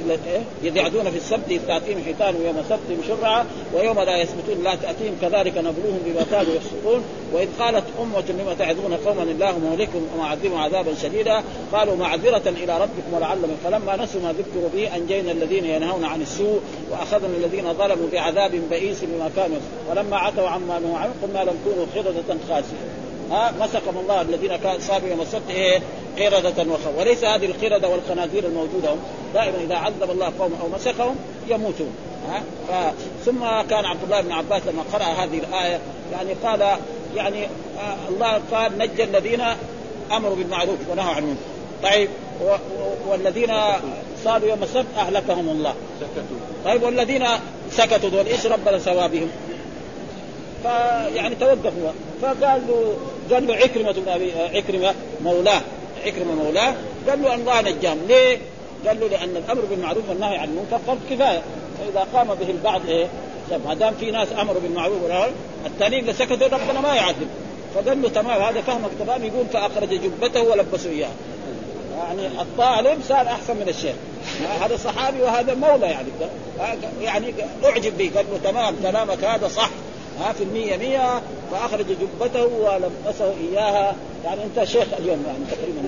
اذ 0.64 0.76
يعدون 0.76 1.10
في 1.10 1.16
السبت 1.16 1.60
تأتيهم 1.66 2.02
حيتان 2.04 2.34
يوم 2.46 2.62
سبتهم 2.68 3.00
شرعا 3.08 3.46
ويوم 3.74 4.00
لا 4.00 4.16
يثبتون 4.16 4.64
لا 4.64 4.74
تأتيهم 4.74 5.16
كذلك 5.20 5.58
نبلوهم 5.58 6.00
بما 6.06 6.26
كانوا 6.30 6.54
يفسقون. 6.54 7.02
وإذ 7.32 7.48
قالت 7.58 7.84
أمة 8.00 8.24
لما 8.28 8.54
تعظون 8.58 8.94
قوما 9.06 9.22
الله 9.22 9.58
مهلكهم 9.58 10.06
ومعذبهم 10.14 10.58
عذابا 10.58 10.94
شديدا. 11.02 11.42
قالوا 11.72 11.96
معذرة 11.96 12.42
إلى 12.46 12.78
ربكم 12.82 13.14
ولعلهم 13.14 13.56
فلما 13.64 13.96
نسوا 13.96 14.20
ما 14.20 14.32
ذكروا 14.32 14.68
به 14.74 14.96
أنجينا 14.96 15.32
الذين 15.32 15.64
ينهون 15.64 16.04
عن 16.04 16.22
السوء 16.22 16.60
وأخذنا 16.90 17.36
الذين 17.36 17.74
ظلموا 17.74 18.06
بعذاب 18.12 18.50
بئيس 18.70 19.04
بما 19.04 19.30
كانوا 19.36 19.58
ولما 19.90 20.16
عتوا 20.16 20.48
عما 20.48 20.78
نهوا 20.78 20.98
عنه 20.98 21.12
قلنا 21.22 21.50
لم 21.50 21.58
كونوا 21.64 21.86
قردة 21.94 22.36
خاسئين. 22.48 22.88
ها 23.30 23.54
مسكهم 23.60 23.98
الله 23.98 24.20
الذين 24.20 24.56
كانوا 24.56 24.80
صابوا 24.80 25.08
يوم 25.08 25.20
السبت. 25.20 25.50
إيه؟ 25.50 25.80
قردة 26.24 26.72
وخو 26.72 27.00
وليس 27.00 27.24
هذه 27.24 27.46
القردة 27.46 27.88
والخنازير 27.88 28.44
الموجودة. 28.44 28.92
هم 28.92 28.98
دائما 29.34 29.58
إذا 29.64 29.76
عذب 29.76 30.10
الله 30.10 30.32
قوم 30.38 30.58
أو 30.62 30.68
مسكهم 30.68 31.16
يموتون. 31.48 31.92
ها؟ 32.28 32.42
ف... 32.68 32.94
ثم 33.24 33.40
كان 33.70 33.84
عبد 33.84 34.04
الله 34.04 34.20
بن 34.20 34.32
عباس 34.32 34.62
لما 34.66 34.82
قرأ 34.92 35.04
هذه 35.04 35.38
الآية 35.38 35.80
يعني 36.12 36.32
قال 36.44 36.78
يعني 37.16 37.44
آه 37.44 38.08
الله 38.08 38.40
قال 38.52 38.78
نجى 38.78 39.04
الذين 39.04 39.42
أمروا 40.12 40.36
بالمعروف 40.36 40.78
ونهوا 40.90 41.14
عن 41.14 41.22
المنكر. 41.22 41.40
طيب 41.82 42.08
و... 42.44 42.56
والذين 43.08 43.52
صاروا 44.24 44.48
يوم 44.48 44.62
السبت 44.62 44.86
أهلكهم 44.96 45.48
الله. 45.48 45.74
سكتوا. 46.00 46.36
طيب 46.64 46.82
والذين 46.82 47.26
سكتوا 47.70 48.08
دول 48.08 48.26
إيش 48.26 48.46
ربنا 48.46 48.78
سوى 48.78 49.08
بهم؟ 49.08 49.30
فيعني 50.62 51.34
توقفوا. 51.34 51.92
فقال 52.22 52.62
له 52.68 52.96
قال 53.34 53.46
له 53.46 53.54
عكرمة 53.54 53.92
بن 53.92 54.08
أبي 54.08 54.32
عكرمة 54.32 54.94
مولاه. 55.24 55.60
عكرمه 56.06 56.34
مولاه؟ 56.34 56.74
قال 57.08 57.22
له 57.22 57.34
الله 57.34 57.60
نجاهم 57.60 57.98
ليه؟ 58.08 58.38
قال 58.86 59.00
له 59.00 59.08
لأن 59.08 59.36
الأمر 59.36 59.60
بالمعروف 59.70 60.08
والنهي 60.08 60.36
عن 60.36 60.48
المنكر 60.48 60.78
فرض 60.86 60.98
كفاية. 61.10 61.42
فإذا 61.78 62.06
قام 62.14 62.34
به 62.34 62.50
البعض 62.50 62.80
إيه؟ 62.88 63.06
ما 63.66 63.74
دام 63.74 63.94
في 64.00 64.10
ناس 64.10 64.28
أمروا 64.40 64.60
بالمعروف 64.60 65.02
والنهي 65.02 65.30
الثانيين 65.66 66.00
اللي 66.00 66.12
سكتوا 66.12 66.48
ربنا 66.48 66.80
ما 66.80 66.94
يعذب 66.94 67.28
فقال 67.74 68.02
له 68.02 68.08
تمام 68.08 68.42
هذا 68.42 68.60
فهمك 68.60 68.90
تمام 68.98 69.24
يقول 69.24 69.46
فأخرج 69.52 69.88
جبته 69.88 70.42
ولبسوا 70.42 70.90
إياه. 70.90 71.08
يعني 71.98 72.26
الطالب 72.26 73.00
صار 73.08 73.26
أحسن 73.26 73.56
من 73.56 73.68
الشيخ. 73.68 73.94
هذا 74.60 74.76
صحابي 74.76 75.22
وهذا 75.22 75.54
مولى 75.54 75.86
يعني. 75.86 76.08
يعني 77.02 77.34
أعجب 77.64 77.98
به 77.98 78.10
قال 78.16 78.26
له 78.32 78.50
تمام 78.50 78.76
كلامك 78.82 79.24
هذا 79.24 79.48
صح. 79.48 79.70
ها 80.20 80.32
في 80.32 80.42
المية 80.42 80.76
مية 80.76 81.22
فأخرج 81.52 81.86
جبته 81.86 82.44
ولبسه 82.44 83.34
إياها. 83.50 83.96
يعني 84.24 84.40
أنت 84.44 84.64
شيخ 84.64 84.86
اليوم 84.98 85.24
يعني 85.26 85.38
تقريبا. 85.50 85.80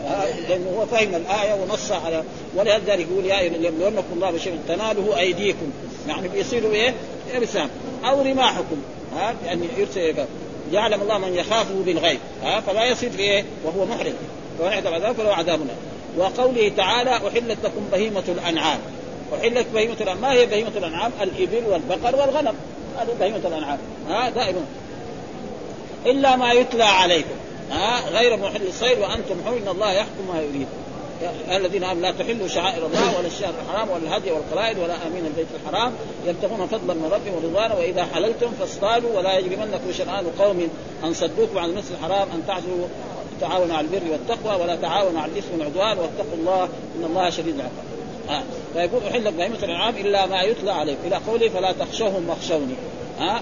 لأنه 0.48 0.78
هو 0.78 0.86
فهم 0.86 1.14
الآية 1.14 1.54
ونص 1.54 1.92
على 1.92 2.24
ولذلك 2.56 3.06
يقول 3.10 3.26
يا 3.26 3.40
يبلونكم 3.40 4.12
الله 4.12 4.30
بشيء 4.30 4.58
تناله 4.68 5.18
أيديكم. 5.18 5.70
يعني 6.08 6.28
بيصيروا 6.28 6.72
إيه؟ 6.72 6.94
إرسام 7.36 7.68
أو 8.04 8.22
رماحكم. 8.22 8.82
ها 9.16 9.34
يعني 9.46 9.66
يرسل 9.78 10.14
يعلم 10.72 11.02
الله 11.02 11.18
من 11.18 11.34
يخافه 11.34 11.74
بالغيب. 11.86 12.18
ها 12.42 12.60
فلا 12.60 12.84
يصير 12.84 13.10
في 13.10 13.22
إيه؟ 13.22 13.44
وهو 13.64 13.84
محرم 13.84 14.14
فوحد 14.58 14.86
عذاب 14.86 15.14
فله 15.14 15.32
عذابنا 15.32 15.74
وقوله 16.18 16.72
تعالى 16.76 17.10
أحلت 17.10 17.58
لكم 17.64 17.88
بهيمة 17.92 18.24
الأنعام. 18.28 18.78
أحلت 19.40 19.66
بهيمة 19.74 19.96
الأنعام. 20.00 20.20
ما 20.20 20.32
هي 20.32 20.46
بهيمة 20.46 20.72
الأنعام؟ 20.76 21.12
الإبل 21.22 21.62
والبقر 21.66 22.16
والغنم. 22.16 22.54
هذه 22.98 23.08
بهيمة 23.20 23.36
الأنعام. 23.36 23.78
ها 24.08 24.30
دائما 24.30 24.64
إلا 26.06 26.36
ما 26.36 26.52
يتلى 26.52 26.84
عليكم. 26.84 27.34
ها 27.70 28.08
غير 28.10 28.36
محل 28.36 28.66
الصيد 28.68 28.98
وأنتم 28.98 29.34
حر 29.46 29.56
إن 29.56 29.68
الله 29.68 29.92
يحكم 29.92 30.34
ما 30.34 30.40
يريد. 30.40 30.66
الذين 31.50 31.84
آمنوا 31.84 32.02
لا 32.02 32.10
تحلوا 32.10 32.48
شعائر 32.48 32.86
الله 32.86 33.18
ولا 33.18 33.26
الشهر 33.26 33.52
الحرام 33.62 33.90
ولا 33.90 34.02
الهدي 34.02 34.30
والقلائد 34.30 34.78
ولا 34.78 34.94
آمين 35.06 35.26
البيت 35.26 35.46
الحرام. 35.64 35.92
يبتغون 36.26 36.66
فضلا 36.66 36.94
من 36.94 37.10
ربهم 37.12 37.34
ورضوانا 37.34 37.74
وإذا 37.74 38.04
حللتم 38.14 38.50
فاصطادوا 38.60 39.18
ولا 39.18 39.38
يجرمنكم 39.38 39.92
شنآن 39.92 40.26
قوم 40.38 40.68
أن 41.04 41.14
صدوكم 41.14 41.58
عن 41.58 41.70
المسجد 41.70 41.92
الحرام 41.92 42.28
أن 42.34 42.42
تعزوا 42.46 42.86
تعاونوا 43.40 43.76
على 43.76 43.86
البر 43.86 44.12
والتقوى 44.12 44.62
ولا 44.62 44.76
تعاونوا 44.76 45.20
على 45.20 45.32
الإثم 45.32 45.52
والعدوان 45.52 45.98
واتقوا 45.98 46.36
الله 46.38 46.64
إن 46.98 47.04
الله 47.04 47.30
شديد 47.30 47.54
العقاب. 47.54 47.89
آه. 48.30 48.42
فيقول 48.74 49.02
أحل 49.04 49.32
بهيمه 49.32 49.58
الانعام 49.62 49.96
إلا 49.96 50.26
ما 50.26 50.42
يتلى 50.42 50.72
عليكم. 50.72 51.06
إلى 51.06 51.16
قوله 51.16 51.48
فلا 51.48 51.72
تخشوهم 51.72 52.28
واخشوني. 52.28 52.74
ها. 53.18 53.40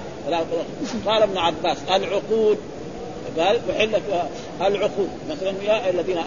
قال 1.07 1.23
ابن 1.23 1.39
عباس 1.39 1.79
العقود. 1.91 2.59
قال 3.39 3.61
احلت 3.71 4.03
العقود. 4.61 5.09
مثلا 5.31 5.55
يا 5.63 5.91
الذين 5.91 6.19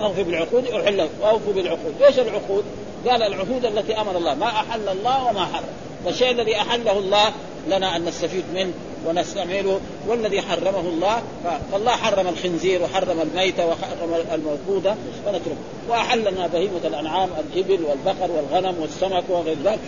أوفوا 0.00 0.24
بالعقود 0.24 0.66
أحل 0.66 1.08
أوفوا 1.24 1.52
بالعقود، 1.52 2.02
إيش 2.02 2.18
العقود؟ 2.18 2.64
قال 3.06 3.22
العهود 3.22 3.64
التي 3.64 4.00
أمر 4.00 4.16
الله. 4.16 4.34
ما 4.34 4.46
أحل 4.46 4.88
الله 4.88 5.24
وما 5.24 5.44
حرم، 5.44 5.64
فالشيء 6.04 6.30
الذي 6.30 6.56
أحله 6.56 6.98
الله 6.98 7.32
لنا 7.68 7.96
أن 7.96 8.04
نستفيد 8.04 8.44
منه 8.54 8.72
ونستعمله 9.06 9.80
والذي 10.08 10.42
حرمه 10.42 10.80
الله 10.80 11.22
فالله 11.72 11.92
حرم 11.92 12.28
الخنزير 12.28 12.82
وحرم 12.82 13.20
الميتة 13.20 13.66
وحرم 13.66 14.24
الموقودة 14.32 14.94
فنتركه 15.26 15.56
وأحل 15.88 16.32
لنا 16.32 16.46
بهيمة 16.46 16.80
الأنعام 16.84 17.28
الإبل 17.38 17.84
والبقر 17.84 18.30
والغنم 18.30 18.80
والسمك 18.80 19.24
وغير 19.28 19.56
ذلك. 19.64 19.78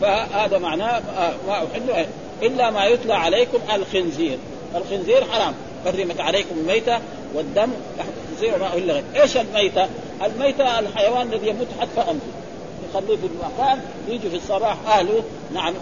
فهذا 0.00 0.58
معناه 0.58 1.02
ما 1.46 1.52
أحل 1.52 2.06
إلا 2.42 2.70
ما 2.70 2.86
يتلى 2.86 3.14
عليكم 3.14 3.58
الخنزير. 3.74 4.38
الخنزير 4.74 5.24
حرام. 5.24 5.54
حرمت 5.84 6.20
عليكم 6.20 6.54
الميتة 6.58 6.98
والدم. 7.34 7.70
الخنزير 7.98 8.54
وما 8.54 8.66
أهل 8.66 8.90
غير 8.90 9.04
إيش 9.16 9.36
الميتة؟ 9.36 9.88
الميتة 10.24 10.78
الحيوان 10.78 11.32
الذي 11.32 11.48
يموت 11.48 11.66
حتى 11.80 12.00
أنفه 12.00 12.47
يخليه 12.90 13.16
في 13.16 13.26
المكان 13.26 13.80
يجي 14.08 14.30
في 14.30 14.36
الصباح 14.36 14.76
أهله 14.86 15.22
نعم 15.54 15.74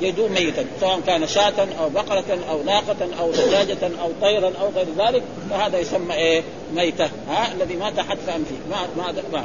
يدوم 0.00 0.32
ميتا 0.32 0.64
سواء 0.80 1.00
كان 1.06 1.26
شاة 1.26 1.68
أو 1.80 1.88
بقرة 1.88 2.38
أو 2.50 2.62
ناقة 2.62 3.08
أو 3.20 3.30
دجاجة 3.30 3.90
أو 4.02 4.10
طيرا 4.20 4.52
أو 4.60 4.68
غير 4.76 4.86
ذلك 4.98 5.22
فهذا 5.50 5.78
يسمى 5.78 6.14
إيه؟ 6.14 6.42
ميتة 6.74 7.08
ها 7.28 7.52
الذي 7.52 7.76
مات 7.76 8.00
حتف 8.00 8.28
أنفه 8.28 8.56
ما 8.70 8.88
ما 8.96 9.44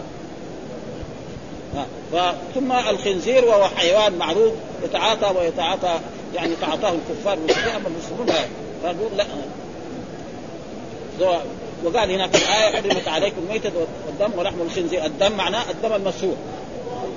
ما 2.13 2.35
ثم 2.55 2.71
الخنزير 2.71 3.45
وهو 3.45 3.67
حيوان 3.67 4.13
معروف 4.13 4.53
يتعاطى 4.83 5.39
ويتعاطى 5.39 5.99
يعني 6.35 6.55
تعاطاه 6.61 6.91
الكفار 6.91 7.33
أما 7.75 7.87
المسلمون 7.87 8.27
فيقول 8.81 9.17
لا. 9.17 9.25
وقال 11.83 12.11
هناك 12.11 12.35
الآية 12.35 12.75
حرمت 12.75 13.07
عليكم 13.07 13.41
ميتة 13.49 13.71
والدم 14.07 14.39
ولحم 14.39 14.61
الخنزير 14.61 15.05
الدم 15.05 15.31
معناه 15.31 15.63
الدم 15.71 15.93
المسفوح 15.93 16.35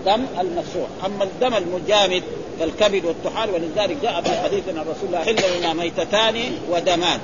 الدم 0.07 0.27
المسفوح 0.41 0.89
أما 1.05 1.25
الدم 1.25 1.55
المجامد 1.55 2.23
كالكبد 2.61 3.05
والطحال 3.05 3.51
ولذلك 3.51 3.97
جاء 4.03 4.23
في 4.23 4.41
حديث 4.41 4.69
عن 4.69 4.81
رسول 4.81 5.07
الله 5.07 5.19
حل 5.19 5.59
لنا 5.59 5.73
ميتتان 5.73 6.53
ودمان 6.71 7.21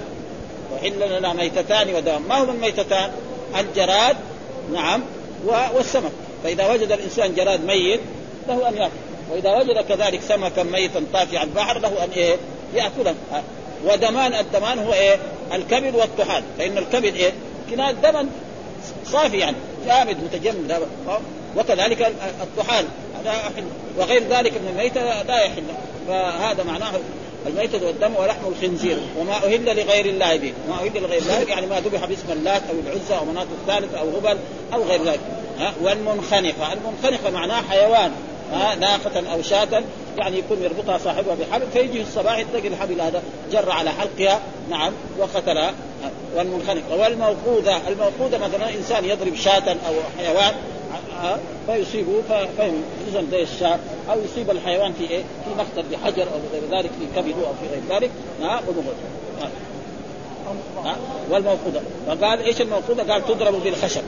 وحل 0.74 1.18
لنا 1.18 1.32
ميتتان 1.32 1.94
ودمان 1.94 2.22
ما 2.28 2.44
هما 2.44 2.52
الميتتان؟ 2.52 3.10
الجراد 3.58 4.16
نعم 4.72 5.02
والسمك 5.74 6.12
فإذا 6.44 6.72
وجد 6.72 6.92
الإنسان 6.92 7.34
جراد 7.34 7.64
ميت 7.64 8.00
له 8.48 8.68
أن 8.68 8.76
يأكل 8.76 8.92
وإذا 9.30 9.56
وجد 9.56 9.84
كذلك 9.88 10.20
سمكا 10.28 10.62
ميتا 10.62 11.04
طافي 11.12 11.38
على 11.38 11.48
البحر 11.48 11.78
له 11.78 12.04
أن 12.04 12.10
إيه؟ 12.10 12.36
يأكله 12.74 13.14
ودمان 13.84 14.34
الدمان 14.34 14.78
هو 14.78 14.92
إيه؟ 14.92 15.16
الكبد 15.52 15.94
والطحال 15.94 16.42
فإن 16.58 16.78
الكبد 16.78 17.14
إيه؟ 17.14 17.32
كناية 17.70 17.92
دما 17.92 18.28
صافي 19.04 19.38
يعني 19.38 19.56
جامد 19.86 20.16
متجمد 20.24 20.82
وكذلك 21.58 22.12
الطحال 22.42 22.86
لا 23.24 23.32
يحل 23.32 23.64
وغير 23.98 24.22
ذلك 24.30 24.52
من 24.52 24.68
الميتة 24.68 25.22
لا 25.22 25.44
يحل. 25.44 25.62
فهذا 26.08 26.62
معناه 26.62 26.92
الميتة 27.46 27.86
والدم 27.86 28.16
ولحم 28.16 28.46
الخنزير 28.46 28.98
وما 29.18 29.32
أهل 29.32 29.64
لغير 29.64 30.06
الله 30.06 30.36
به. 30.36 30.52
ما 30.68 30.74
أهل 30.74 31.02
لغير 31.02 31.22
الله 31.22 31.40
يعني 31.48 31.66
ما 31.66 31.80
ذبح 31.80 32.04
باسم 32.04 32.32
اللات 32.32 32.62
أو 32.70 32.74
العزى 32.86 33.14
أو 33.18 33.24
مناط 33.24 33.46
الثالث 33.60 33.94
أو 33.94 34.08
هبل 34.16 34.38
أو 34.74 34.82
غير 34.82 35.04
ذلك. 35.04 35.20
ها 35.58 35.72
والمنخنقة. 35.82 36.72
المنخنقة 36.72 37.30
معناه 37.30 37.62
حيوان. 37.62 38.12
ناقة 38.80 39.32
أو 39.32 39.42
شاة 39.42 39.82
يعني 40.18 40.38
يكون 40.38 40.62
يربطها 40.62 40.98
صاحبها 40.98 41.34
بحبل 41.34 41.66
فيجي 41.72 42.02
الصباح 42.02 42.42
تلاقي 42.42 42.68
الحبل 42.68 43.00
هذا 43.00 43.22
جر 43.52 43.70
على 43.70 43.90
حلقها 43.90 44.40
نعم 44.70 44.92
وقتلها. 45.18 45.72
والمنخنقة. 46.36 46.96
والموقوذة. 46.96 47.88
الموقوذة 47.88 48.38
مثلا 48.38 48.74
إنسان 48.74 49.04
يضرب 49.04 49.36
شاة 49.36 49.70
أو 49.70 49.94
حيوان 50.18 50.54
فيصيبه 51.66 52.22
فيزن 52.56 53.30
زي 53.30 53.42
الشاة 53.42 53.78
أو 54.10 54.20
يصيب 54.24 54.50
الحيوان 54.50 54.92
في 54.92 55.10
إيه؟ 55.10 55.22
في 55.22 55.50
مقتل 55.58 55.88
بحجر 55.92 56.22
أو 56.22 56.40
غير 56.52 56.62
ذلك 56.78 56.90
في 56.90 57.20
كبده 57.20 57.46
أو 57.46 57.52
في 57.62 57.68
غير 57.72 57.82
ذلك. 57.90 58.10
نعم 58.40 58.60
والموقوذة. 61.30 61.82
فقال 62.06 62.42
إيش 62.42 62.60
الموقوذة؟ 62.60 63.12
قال 63.12 63.26
تضرب 63.26 63.62
بالخشب. 63.64 64.02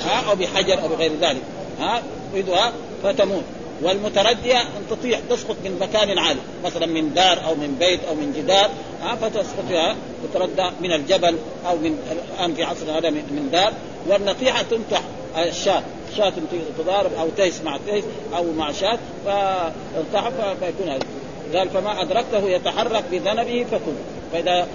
ها؟ 0.00 0.30
أو 0.30 0.34
بحجر 0.34 0.82
أو 0.82 0.88
بغير 0.88 1.12
ذلك. 1.20 1.42
ها؟ 1.80 2.02
يريدها 2.32 2.72
فتموت. 3.02 3.42
والمتردية 3.82 4.60
أن 4.60 4.86
تطيح 4.90 5.20
تسقط 5.30 5.56
من 5.64 5.78
مكان 5.80 6.18
عالي. 6.18 6.40
مثلا 6.64 6.86
من 6.86 7.14
دار 7.14 7.44
أو 7.44 7.54
من 7.54 7.76
بيت 7.78 8.00
أو 8.08 8.14
من 8.14 8.32
جدار. 8.36 8.70
ها؟ 9.02 9.14
فتسقط 9.14 9.96
تتردى 10.24 10.70
من 10.80 10.92
الجبل 10.92 11.36
أو 11.66 11.76
من 11.76 11.98
الآن 12.12 12.54
في 12.54 12.64
عصر 12.64 12.98
هذا 12.98 13.10
من 13.10 13.48
دار. 13.52 13.72
والنطيحة 14.08 14.62
تنتح 14.62 15.02
الشاة 15.36 15.82
شاة 16.16 16.32
تضارب 16.78 17.10
أو 17.14 17.28
تيس 17.36 17.60
مع 17.64 17.78
تيس 17.86 18.04
أو 18.36 18.44
مع 18.52 18.72
شاة 18.72 18.98
فالتحف 19.26 20.32
فيكون 20.60 20.88
هذا. 20.88 21.06
قال 21.54 21.68
فما 21.68 22.02
أدركته 22.02 22.50
يتحرك 22.50 23.04
بذنبه 23.10 23.66
فكل. 23.70 23.92
فإذا 24.32 24.66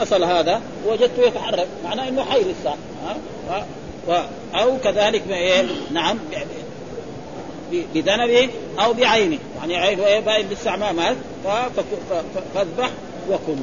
حصل 0.00 0.24
هذا 0.24 0.60
وجدته 0.86 1.22
يتحرك 1.22 1.66
معناه 1.84 2.08
إنه 2.08 2.24
حي 2.24 2.40
لسه. 2.40 2.74
ها؟ 3.48 3.66
أو 4.54 4.78
كذلك 4.84 5.22
نعم 5.92 6.18
بذنبه 7.72 8.50
أو 8.78 8.92
بعينه. 8.92 9.38
يعني 9.60 9.76
عينه 9.76 10.06
إيه 10.06 10.20
باين 10.20 10.48
لسه 10.48 10.76
ما 10.76 10.92
مات 10.92 11.16
فاذبح 12.54 12.90
وكل 13.30 13.56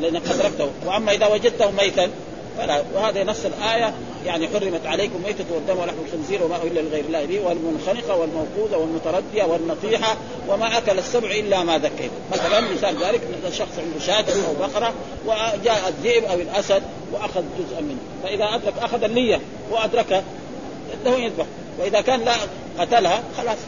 لأنك 0.00 0.22
أدركته. 0.30 0.70
وأما 0.86 1.12
إذا 1.12 1.26
وجدته 1.26 1.70
ميتا 1.70 2.10
فلا. 2.58 2.82
وهذا 2.94 3.24
نص 3.24 3.44
الآية 3.44 3.94
يعني 4.26 4.48
حرمت 4.48 4.86
عليكم 4.86 5.22
ميتة 5.26 5.44
والدم 5.54 5.78
ولحم 5.78 5.96
الخنزير 6.06 6.42
وما 6.42 6.56
أهل 6.56 6.74
لغير 6.74 7.04
الله 7.04 7.24
به 7.24 7.40
والمنخنقة 7.40 8.16
والموقوذة 8.16 8.76
والمتردية 8.76 9.44
والنطيحة 9.44 10.16
وما 10.48 10.78
أكل 10.78 10.98
السبع 10.98 11.30
إلا 11.30 11.62
ما 11.64 11.78
ذكيت. 11.78 12.10
مثلا 12.32 12.60
مثال 12.60 12.96
ذلك 13.04 13.20
شخص 13.52 13.78
عنده 13.78 14.06
شاة 14.06 14.24
أو 14.48 14.54
بقرة 14.60 14.94
وجاء 15.26 15.88
الذئب 15.88 16.24
أو 16.24 16.40
الأسد 16.40 16.82
وأخذ 17.12 17.42
جزءا 17.58 17.80
منه. 17.80 17.98
فإذا 18.22 18.54
أدرك 18.54 18.74
أخذ 18.78 19.02
النية 19.02 19.40
وأدركه 19.70 20.22
له 21.04 21.18
يذبح. 21.18 21.46
وإذا 21.78 22.00
كان 22.00 22.20
لا 22.20 22.34
قتلها 22.78 23.22
خلاص 23.36 23.58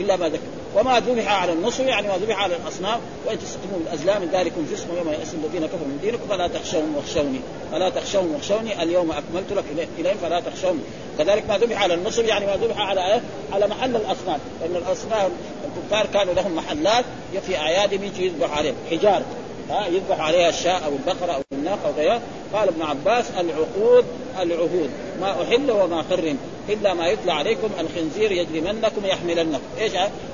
إلا 0.00 0.16
ما 0.16 0.28
ذكر 0.28 0.59
وما 0.76 1.00
ذبح 1.00 1.32
على 1.42 1.52
النصر 1.52 1.84
يعني 1.84 2.08
ما 2.08 2.16
ذبح 2.16 2.42
على 2.42 2.56
الأصنام 2.56 3.00
وإن 3.26 3.38
تستقيموا 3.38 3.78
بالأزلام 3.78 4.24
ذلكم 4.32 4.66
جسم 4.72 4.88
يوم 4.96 5.08
يأس 5.08 5.34
الذين 5.34 5.66
كفروا 5.66 5.86
من 5.86 5.98
دينكم 6.02 6.28
فلا 6.28 6.48
تخشون 6.48 6.94
واخشوني 6.96 7.40
فلا 7.72 7.88
تخشون 7.88 8.34
واخشوني 8.34 8.82
اليوم 8.82 9.10
أكملت 9.12 9.52
لك 9.52 9.64
إليهم 9.98 10.16
فلا 10.22 10.40
تخشون 10.40 10.82
كذلك 11.18 11.44
ما 11.48 11.58
ذبح 11.58 11.82
على 11.82 11.94
النصر 11.94 12.24
يعني 12.24 12.46
ما 12.46 12.56
ذبح 12.56 12.78
على 12.78 13.12
إيه؟ 13.14 13.20
على 13.52 13.66
محل 13.66 13.96
الأصنام 13.96 14.38
لأن 14.60 14.76
الأصنام 14.76 15.30
الكفار 15.64 16.06
كانوا 16.06 16.34
لهم 16.34 16.56
محلات 16.56 17.04
في 17.46 17.56
اعيادهم 17.56 18.04
يجي 18.04 18.26
يذبح 18.26 18.58
عليهم 18.58 18.74
حجار 18.90 19.22
ها 19.70 19.86
يذبح 19.86 20.20
عليها 20.20 20.48
الشاء 20.48 20.82
أو 20.84 20.92
البقرة 20.92 21.32
أو 21.32 21.42
الناقة 21.52 21.88
أو 21.88 21.92
غيرها. 21.92 22.20
قال 22.52 22.68
ابن 22.68 22.82
عباس 22.82 23.24
العقود 23.30 24.04
العهود 24.40 24.90
ما 25.20 25.42
أحل 25.42 25.70
وما 25.70 26.04
حرم 26.10 26.38
إلا 26.72 26.94
ما 26.94 27.08
يتلى 27.08 27.32
عليكم 27.32 27.68
الخنزير 27.80 28.32
يجرمنكم 28.32 29.04
يحملنكم. 29.04 29.62
إيش 29.80 29.92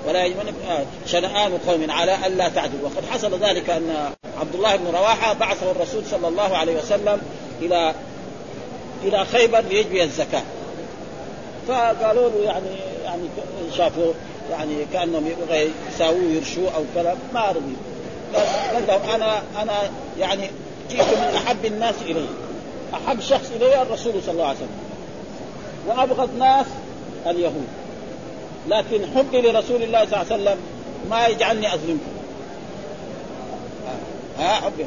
ولا 0.08 0.24
يجرمنكم. 0.24 0.56
آه 0.70 0.84
شنآن 1.06 1.58
قوم 1.66 1.90
على 1.90 2.26
ألا 2.26 2.48
تعدلوا. 2.48 2.84
وقد 2.84 3.04
حصل 3.10 3.38
ذلك 3.38 3.70
أن 3.70 4.12
عبد 4.40 4.54
الله 4.54 4.76
بن 4.76 4.86
رواحة 4.86 5.32
بعثه 5.32 5.70
الرسول 5.70 6.04
صلى 6.10 6.28
الله 6.28 6.56
عليه 6.56 6.76
وسلم 6.76 7.20
إلى 7.62 7.94
إلى 9.04 9.24
خيبر 9.24 9.60
ليجبي 9.60 10.02
الزكاة. 10.02 10.42
فقالوا 11.68 12.30
له 12.30 12.44
يعني 12.44 12.76
يعني 13.04 13.22
شافوا 13.76 14.12
يعني 14.50 14.86
كأنهم 14.92 15.26
يبغى 15.26 15.70
يساووه 15.88 16.32
يرشوه 16.34 16.75
أو 16.75 16.84
كذا. 16.94 17.16
ما 17.34 17.49
رضي 17.49 17.76
قال 18.75 18.86
لهم 18.86 19.10
أنا 19.14 19.42
أنا 19.62 19.90
يعني 20.18 20.50
جئت 20.90 21.18
من 21.18 21.40
أحب 21.46 21.64
الناس 21.64 21.94
إلي. 22.02 22.26
أحب 22.94 23.20
شخص 23.20 23.50
إلي 23.56 23.82
الرسول 23.82 24.12
صلى 24.22 24.32
الله 24.32 24.46
عليه 24.46 24.56
وسلم. 24.56 24.85
وأبغض 25.86 26.30
ناس 26.38 26.66
اليهود. 27.26 27.66
لكن 28.68 29.06
حبي 29.16 29.40
لرسول 29.40 29.82
الله 29.82 30.04
صلى 30.04 30.22
الله 30.22 30.32
عليه 30.32 30.42
وسلم 30.42 30.58
ما 31.10 31.26
يجعلني 31.26 31.75
اظلمكم 31.75 32.16
ها 34.38 34.54
حبي. 34.54 34.86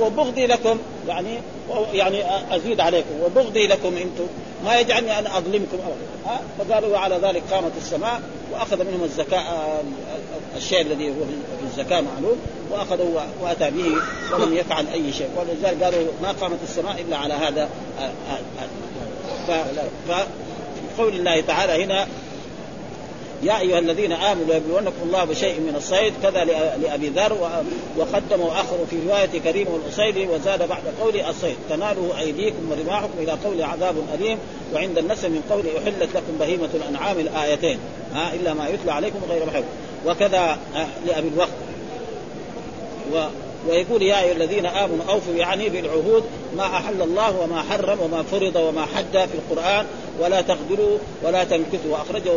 وبغضي 0.00 0.46
لكم 0.46 0.78
يعني 1.08 1.38
يعني 1.92 2.22
أزيد 2.56 2.80
عليكم. 2.80 3.20
وبغضي 3.24 3.66
لكم 3.66 3.96
أنتم. 3.96 4.26
ما 4.64 4.80
يجعلني 4.80 5.18
أن 5.18 5.26
أظلمكم 5.26 5.78
ابدا 5.86 6.40
فقالوا 6.58 6.94
وعلى 6.94 7.18
ذلك 7.22 7.42
قامت 7.50 7.72
السماء 7.76 8.20
وأخذ 8.52 8.84
منهم 8.84 9.04
الزكاة 9.04 9.42
الشيء 10.56 10.80
الذي 10.80 11.08
هو 11.08 11.24
في 11.60 11.66
الزكاة 11.66 12.00
معلوم. 12.00 12.36
وأخذوا 12.70 13.20
وأتى 13.42 13.70
به 13.70 13.92
ولم 14.32 14.54
يفعل 14.54 14.86
أي 14.86 15.12
شيء. 15.12 15.28
ولذلك 15.36 15.82
قالوا 15.82 16.08
ما 16.22 16.32
قامت 16.32 16.58
السماء 16.62 17.00
إلا 17.00 17.16
على 17.16 17.34
هذا 17.34 17.68
فقول 20.08 21.14
الله 21.14 21.40
تعالى 21.40 21.84
هنا 21.84 22.06
يا 23.42 23.60
أيها 23.60 23.78
الذين 23.78 24.12
آمنوا 24.12 24.54
يبلونكم 24.54 25.02
الله 25.02 25.24
بشيء 25.24 25.60
من 25.60 25.74
الصيد 25.76 26.12
كذا 26.22 26.44
لأبي 26.82 27.08
ذر 27.08 27.62
وقدموا 27.96 28.52
آخر 28.52 28.78
في 28.90 28.96
رواية 29.08 29.40
كريم 29.44 29.66
والاصيلي 29.68 30.28
وزاد 30.28 30.68
بعد 30.68 30.82
قول 31.00 31.20
الصيد. 31.20 31.56
تناله 31.70 32.18
أيديكم 32.20 32.70
ورماحكم 32.70 33.12
إلى 33.18 33.32
قول 33.32 33.62
عذاب 33.62 33.94
أليم 34.14 34.38
وعند 34.74 34.98
النسل 34.98 35.30
من 35.30 35.42
قول 35.50 35.64
أحلت 35.82 36.16
لكم 36.16 36.38
بهيمة 36.40 36.68
الأنعام 36.74 37.18
الآيتين. 37.18 37.78
ها 38.14 38.34
إلا 38.34 38.54
ما 38.54 38.68
يتلى 38.68 38.92
عليكم 38.92 39.18
غير 39.30 39.46
محب 39.46 39.64
وكذا 40.06 40.58
لأبي 41.06 41.28
الوقت. 41.28 41.48
و 43.12 43.24
ويقول 43.68 44.02
يا 44.02 44.22
أيها 44.22 44.32
الذين 44.32 44.66
آمنوا 44.66 45.04
أوفوا 45.08 45.34
يعني 45.34 45.68
بالعهود 45.68 46.24
ما 46.56 46.66
أحل 46.66 47.02
الله 47.02 47.40
وما 47.40 47.62
حرم 47.62 48.00
وما 48.00 48.22
فرض 48.22 48.56
وما 48.56 48.86
حد 48.86 49.28
في 49.28 49.34
القرآن 49.34 49.86
ولا 50.20 50.40
تغدروا 50.40 50.98
ولا 51.22 51.44
تنكثوا. 51.44 51.92
وأخرجه 51.92 52.32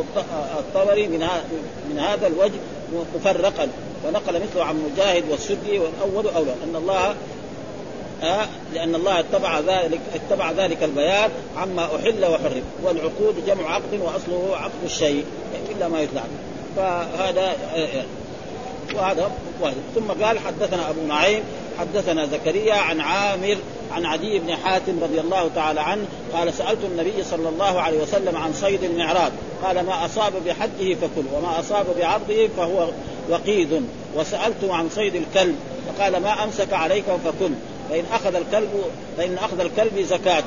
الطبري 0.59 1.07
من 1.07 1.27
من 1.89 1.99
هذا 1.99 2.27
الوجه 2.27 2.59
مفرقا. 3.15 3.67
ونقل 4.07 4.41
مثله 4.41 4.63
عن 4.63 4.89
مجاهد 4.91 5.23
والسدي 5.31 5.79
والأول 5.79 6.27
اولى 6.35 6.53
إن 6.63 6.75
الله 6.75 7.15
آه 8.23 8.47
لأن 8.73 8.95
الله 8.95 9.19
اتبع 9.19 9.59
ذلك 9.59 9.99
اتبع 10.15 10.51
ذلك 10.51 10.83
البيان 10.83 11.29
عما 11.57 11.85
أحل 11.85 12.25
وحرم. 12.25 12.63
والعقود 12.83 13.45
جمع 13.47 13.73
عقد 13.73 13.99
وأصله 14.01 14.49
عقد 14.53 14.83
الشيء 14.85 15.25
إلا 15.75 15.87
ما 15.87 16.01
يطلع 16.01 16.23
فهذا 16.75 17.55
آه 17.75 18.03
وهذا 18.95 19.31
واحد. 19.61 19.75
ثم 19.95 20.23
قال 20.23 20.39
حدثنا 20.39 20.89
أبو 20.89 21.01
نعيم 21.07 21.43
حدثنا 21.79 22.25
زكريا 22.25 22.73
عن 22.73 23.01
عامر 23.01 23.57
عن 23.91 24.05
عدي 24.05 24.39
بن 24.39 24.55
حاتم 24.55 25.03
رضي 25.03 25.19
الله 25.19 25.49
تعالى 25.55 25.81
عنه 25.81 26.05
قال 26.33 26.53
سألت 26.53 26.79
النبي 26.83 27.23
صلى 27.23 27.49
الله 27.49 27.81
عليه 27.81 28.01
وسلم 28.01 28.37
عن 28.37 28.53
صيد 28.53 28.83
المعراض. 28.83 29.31
قال 29.63 29.85
ما 29.85 30.05
أصاب 30.05 30.33
بحده 30.45 30.95
فكل 30.95 31.23
وما 31.33 31.59
أصاب 31.59 31.85
بعرضه 31.99 32.47
فهو 32.57 32.89
وقيد. 33.29 33.83
وسالته 34.15 34.73
عن 34.73 34.89
صيد 34.89 35.15
الكلب 35.15 35.55
فقال 35.87 36.21
ما 36.21 36.43
أمسك 36.43 36.73
عليك 36.73 37.05
فكل. 37.05 37.51
فإن 37.89 38.03
أخذ 38.13 38.35
الكلب 38.35 38.83
فإن 39.17 39.37
أخذ 39.37 39.59
الكلب 39.59 39.99
زكاة. 39.99 40.43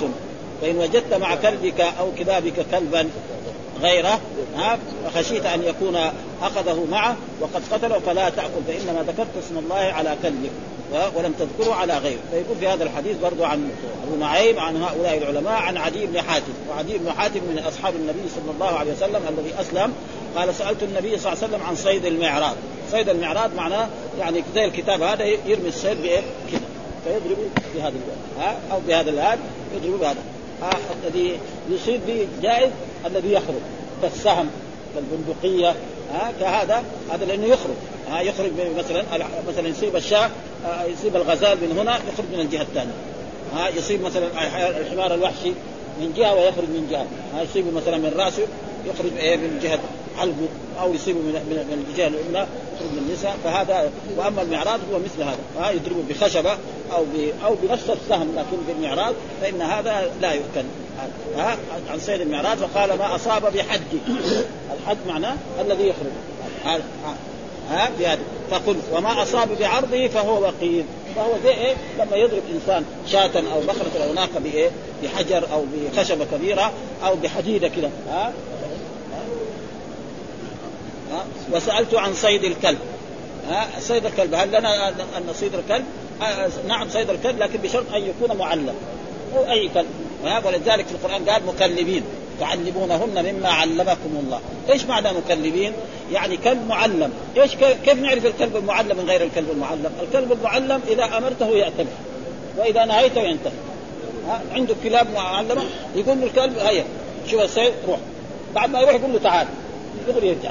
فإن 0.61 0.79
وجدت 0.79 1.15
مع 1.15 1.35
كلبك 1.35 1.81
أو 1.81 2.13
كلابك 2.19 2.67
كلبا 2.71 3.09
غيره 3.83 4.21
ها 4.57 4.79
فخشيت 5.05 5.47
أن 5.47 5.63
يكون 5.63 5.97
أخذه 6.43 6.87
معه 6.91 7.17
وقد 7.41 7.63
قتله 7.73 7.99
فلا 7.99 8.31
تأكل 8.31 8.63
فإنما 8.69 9.03
ذكرت 9.03 9.37
اسم 9.39 9.59
الله 9.59 9.77
على 9.77 10.17
كلبك 10.23 10.51
ولم 11.17 11.33
تذكره 11.33 11.75
على 11.75 11.99
غيره. 11.99 12.19
فيقول 12.31 12.57
في 12.61 12.69
هذا 12.69 12.85
الحديث 12.85 13.17
برضو 13.23 13.45
عن 13.45 13.71
أبو 14.07 14.17
نعيم 14.17 14.59
عن 14.59 14.83
هؤلاء 14.83 15.19
العلماء 15.19 15.53
عن 15.53 15.77
عدي 15.77 16.07
بن 16.07 16.21
حاتم. 16.21 16.53
وعدي 16.71 16.99
بن 16.99 17.13
حاتم 17.13 17.41
من 17.41 17.63
أصحاب 17.69 17.95
النبي 17.95 18.29
صلى 18.35 18.55
الله 18.55 18.79
عليه 18.79 18.93
وسلم 18.93 19.23
الذي 19.29 19.55
أسلم 19.61 19.93
قال 20.37 20.55
سألت 20.55 20.83
النبي 20.83 21.19
صلى 21.19 21.33
الله 21.33 21.45
عليه 21.45 21.55
وسلم 21.55 21.67
عن 21.67 21.77
صيد 21.77 22.05
المعراض. 22.05 22.57
صيد 22.93 23.09
المعراض 23.09 23.55
معناه 23.55 23.89
يعني 24.19 24.45
زي 24.55 24.65
الكتاب 24.65 25.03
هذا 25.03 25.25
يرمي 25.25 25.69
الصيد 25.69 26.03
بإيه؟ 26.03 26.21
كذا 26.53 26.61
فيضرب 27.05 27.39
بهذا 27.75 27.95
ها 28.39 28.57
أو 28.73 28.81
بهذا 28.89 29.11
الهاد 29.11 29.39
يضرب 29.77 30.01
بهذا. 30.01 30.23
الذي 31.05 31.39
يصيب 31.71 32.01
به 32.07 32.29
جائز 32.43 32.71
الذي 33.07 33.33
يخرج. 33.33 33.61
كالسهم 34.03 34.51
كالبندقيه 34.95 35.75
ها 36.13 36.33
كهذا 36.41 36.83
هذا 37.13 37.25
لأنه 37.25 37.47
يخرج. 37.47 37.75
ها 38.11 38.21
يخرج 38.21 38.51
مثلا 38.79 39.05
مثلا 39.49 39.69
يصيب 39.69 39.97
الشاة 39.97 40.31
يصيب 40.87 41.17
الغزال 41.17 41.59
من 41.61 41.79
هنا 41.79 41.97
يخرج 41.97 42.27
من 42.33 42.41
الجهة 42.41 42.63
الثانية. 42.63 42.93
ها 43.55 43.69
يصيب 43.69 44.03
مثلا 44.03 44.27
الحمار 44.81 45.15
الوحشي 45.15 45.53
من 46.01 46.13
جهة 46.17 46.35
ويخرج 46.35 46.69
من 46.69 46.89
جهة. 46.91 47.07
ما 47.35 47.43
يصيبه 47.43 47.71
مثلا 47.71 47.97
من 47.97 48.13
رأسه 48.17 48.47
يخرج 48.87 49.19
إيه 49.19 49.37
من 49.37 49.61
جهة 49.63 49.79
حلقه 50.21 50.49
أو 50.81 50.95
يصيبه 50.95 51.19
من 51.19 51.33
من 51.33 51.85
الجهه 51.89 52.07
اليمنى 52.07 52.47
يخرج 52.75 52.93
من 52.93 53.07
النساء 53.09 53.37
فهذا 53.45 53.91
وأما 54.17 54.43
المعراض 54.43 54.81
هو 54.93 54.99
مثل 54.99 55.23
هذا. 55.23 55.39
ها 55.59 55.71
يضربه 55.71 56.03
بخشبة 56.09 56.53
أو 56.93 57.05
أو 57.45 57.55
بنفس 57.63 57.91
السهم 57.91 58.35
لكن 58.37 58.57
بالمعراض 58.69 59.15
فإن 59.43 59.63
هذا 59.63 60.11
لا 60.21 60.33
يؤكل. 60.33 60.65
ها 61.37 61.57
عن 61.91 62.01
سيد 62.01 62.21
المعراج 62.21 62.59
فقال 62.59 62.99
ما 62.99 63.15
أصاب 63.15 63.43
بحد. 63.43 63.81
الحد 64.81 64.99
معناه 65.09 65.37
الذي 65.61 65.83
يخرج. 65.89 66.13
ها 66.65 66.79
ها 67.71 67.91
بهذا. 67.99 68.21
فقل 68.51 68.77
وما 68.93 69.23
أصاب 69.23 69.49
بعرضه 69.61 70.09
فهو 70.09 70.43
وقيد 70.43 70.85
فهو 71.17 71.33
زي 71.45 71.51
إيه؟ 71.51 71.75
لما 71.99 72.17
يضرب 72.17 72.43
إنسان 72.55 72.85
شاة 73.07 73.43
أو 73.55 73.61
بقرة 73.61 74.05
أو 74.09 74.13
ناقة 74.13 74.41
بإيه؟ 74.41 74.71
بحجر 75.03 75.47
أو 75.53 75.65
بخشبة 75.75 76.25
كبيرة 76.33 76.73
أو 77.07 77.15
بحديدة 77.15 77.69
كده. 77.69 77.91
ها 78.11 78.33
ها؟ 81.13 81.25
وسألت 81.53 81.95
عن 81.95 82.15
صيد 82.15 82.45
الكلب. 82.45 82.79
ها؟ 83.51 83.69
صيد 83.81 84.07
الكلب. 84.07 84.35
هل 84.35 84.49
لنا 84.49 84.89
أن 84.89 84.95
نصيد 85.31 85.55
الكلب؟ 85.55 85.85
نعم 86.69 86.89
صيد 86.89 87.11
الكلب 87.11 87.39
لكن 87.39 87.59
بشرط 87.59 87.95
أن 87.95 88.03
يكون 88.03 88.37
معلم 88.37 88.75
أو 89.37 89.51
أي 89.51 89.69
كلب. 89.69 89.91
ولذلك 90.45 90.87
في 90.87 90.93
القرآن 90.93 91.25
قال 91.25 91.47
مكلبين. 91.47 92.03
تعلمونهن 92.41 93.35
مما 93.35 93.49
علمكم 93.49 94.21
الله. 94.25 94.41
إيش 94.71 94.85
معنى 94.85 95.09
مكلبين؟ 95.13 95.73
يعني 96.13 96.37
كلب 96.37 96.69
معلم. 96.69 97.13
إيش 97.37 97.55
كيف 97.85 97.99
نعرف 97.99 98.27
الكلب 98.27 98.57
المعلم 98.57 98.97
من 98.97 99.05
غير 99.09 99.23
الكلب 99.23 99.51
المعلم؟ 99.51 99.93
الكلب 100.03 100.33
المعلم 100.33 100.81
إذا 100.89 101.05
أمرته 101.05 101.49
يأتمر. 101.49 101.87
وإذا 102.59 102.85
نهيته 102.85 103.21
ينتهي. 103.21 103.53
عنده 104.53 104.75
كلاب 104.85 105.07
معلمة 105.15 105.63
يقول 105.97 106.21
له 106.21 106.27
الكلب 106.27 106.59
هيا 106.59 106.85
شوف 107.31 107.43
السيد 107.43 107.73
روح. 107.89 107.99
بعد 108.55 108.71
ما 108.71 108.81
يروح 108.81 108.95
يقول 108.95 109.13
له 109.13 109.19
تعال. 109.19 109.47
يقدر 110.09 110.25
يرجع. 110.25 110.51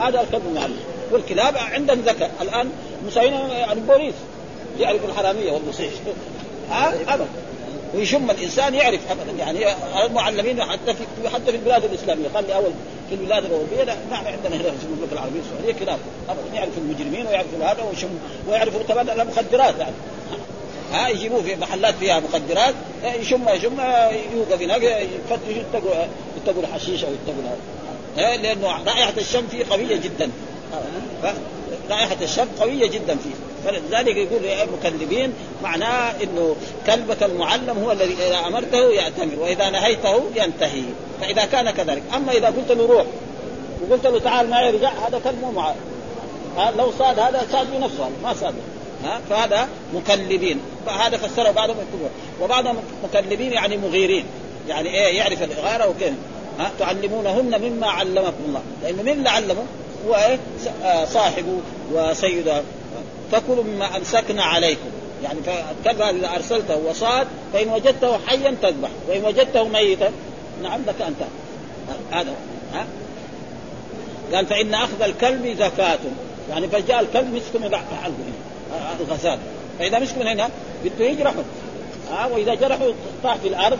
هذا 0.00 0.20
الكلب 0.20 0.42
المعلم 0.46 0.76
والكلاب 1.12 1.56
عندهم 1.56 2.00
ذكاء. 2.00 2.30
الآن 2.40 2.70
مسوين 3.06 3.32
يعني 3.32 3.72
البوليس. 3.72 4.14
يعرف 4.80 5.04
الحرامية 5.04 5.52
والمصيح 5.52 5.92
ها؟ 6.70 6.94
ابدا. 7.08 7.26
ويشم 7.94 8.30
الإنسان 8.30 8.74
يعرف 8.74 9.00
ابدا. 9.10 9.32
يعني 9.38 9.66
المعلمين 10.06 10.62
حتى 10.62 10.94
في 10.94 11.28
حتى 11.28 11.44
في 11.44 11.56
البلاد 11.56 11.84
الإسلامية. 11.84 12.28
خلي 12.34 12.54
أول 12.54 12.70
في 13.08 13.14
البلاد 13.14 13.44
الأوروبية. 13.44 13.84
لا 13.84 13.96
نحن 14.10 14.26
عندنا 14.26 14.56
هنا 14.56 14.62
في 14.62 14.86
المملكة 14.86 15.12
العربية 15.12 15.40
السعودية 15.40 15.84
كلاب. 15.84 15.98
ابدا. 16.28 16.56
يعرف 16.56 16.78
المجرمين 16.78 17.26
ويعرف 17.26 17.46
هذا 17.62 17.82
ويشم 17.82 18.08
ويعرف 18.48 18.88
كمان 18.88 19.20
المخدرات. 19.20 19.74
يعني. 19.78 19.94
ها؟ 20.92 21.08
يجيبوه 21.08 21.42
في 21.42 21.56
محلات 21.56 21.94
فيها 21.94 22.20
مخدرات. 22.20 22.74
يشم 23.04 23.48
يشم 23.48 23.80
يوقف 24.34 24.62
هناك 24.62 24.82
يتقوا 25.48 25.90
يتقوا 26.36 26.62
الحشيش 26.62 27.04
أو 27.04 27.10
يتقوا 27.12 27.42
هذا 27.44 27.58
لأنه 28.16 28.84
رائحة 28.86 29.12
الشم 29.18 29.46
فيه 29.46 29.64
قوية 29.70 29.96
جدا. 29.96 30.30
رائحة 31.90 32.16
الشم 32.22 32.46
قوية 32.60 32.86
جدا 32.86 33.16
فيه. 33.16 33.34
فلذلك 33.64 34.16
يقول 34.16 34.68
مكذبين 34.72 35.32
معناه 35.62 36.14
إنه 36.22 36.56
كلبك 36.86 37.22
المعلم 37.22 37.78
هو 37.84 37.92
الذي 37.92 38.14
إذا 38.28 38.38
أمرته 38.46 38.90
يأتمر 38.92 39.38
وإذا 39.38 39.70
نهيته 39.70 40.22
ينتهي. 40.36 40.82
فإذا 41.20 41.44
كان 41.44 41.70
كذلك. 41.70 42.02
أما 42.14 42.32
إذا 42.32 42.46
قلت 42.46 42.70
له 42.70 42.86
روح 42.86 43.06
وقلت 43.82 44.06
له 44.06 44.18
تعال 44.18 44.50
معي 44.50 44.70
رجع 44.70 44.90
هذا 44.90 45.20
كلب 45.24 45.42
مو 45.42 45.62
لو 46.78 46.92
صاد 46.98 47.18
هذا 47.18 47.46
صاد 47.52 47.66
بنفسه 47.72 48.10
ما 48.22 48.34
صاد. 48.40 48.54
ها 49.04 49.20
فهذا 49.30 49.68
مكلبين 49.94 50.60
فهذا 50.86 51.16
فسره 51.16 51.50
بعضهم 51.50 51.76
وبعضهم 52.42 52.76
مكلبين 53.04 53.52
يعني 53.52 53.76
مغيرين. 53.76 54.24
يعني 54.68 54.88
إيه 54.88 55.16
يعرف 55.18 55.42
الإغارة 55.42 55.88
وكيف. 55.88 56.14
ها 56.58 56.70
تعلمونهن 56.78 57.60
مما 57.62 57.86
علمكم 57.86 58.44
الله. 58.48 58.62
لأنه 58.82 59.02
من 59.02 59.12
اللي 59.12 59.30
علمه 59.30 59.64
هو 60.06 60.14
إيه؟ 60.14 60.38
آه، 60.84 61.04
صاحبه 61.04 61.60
وسيده. 61.92 62.62
فكلوا 63.32 63.64
مما 63.64 63.96
أمسكنا 63.96 64.42
عليكم. 64.42 64.88
يعني 65.24 65.38
فالكلب 65.40 66.02
إذا 66.02 66.34
أرسلته 66.34 66.76
وصاد 66.76 67.26
فإن 67.52 67.68
وجدته 67.68 68.18
حيا 68.26 68.56
تذبح. 68.62 68.88
وإن 69.08 69.24
وجدته 69.24 69.68
ميتا 69.68 70.12
نعم 70.62 70.80
لك 70.86 71.02
ان 71.02 71.14
هذا 72.12 72.34
ها؟ 72.74 72.86
قال 74.34 74.46
فإن 74.46 74.74
أخذ 74.74 75.02
الكلب 75.02 75.56
زكاة. 75.58 75.98
يعني 76.50 76.68
فجاء 76.68 77.00
الكلب 77.00 77.34
مسك 77.34 77.56
من 77.56 77.76
حلقه 78.02 78.14
الغزال 79.00 79.38
فإذا 79.78 79.98
مسك 79.98 80.18
من 80.18 80.26
هنا 80.26 80.48
بده 80.84 81.04
يجرحه. 81.04 81.42
ها؟ 82.10 82.26
وإذا 82.26 82.54
جرحه 82.54 82.86
طاح 83.22 83.36
في 83.36 83.48
الأرض 83.48 83.78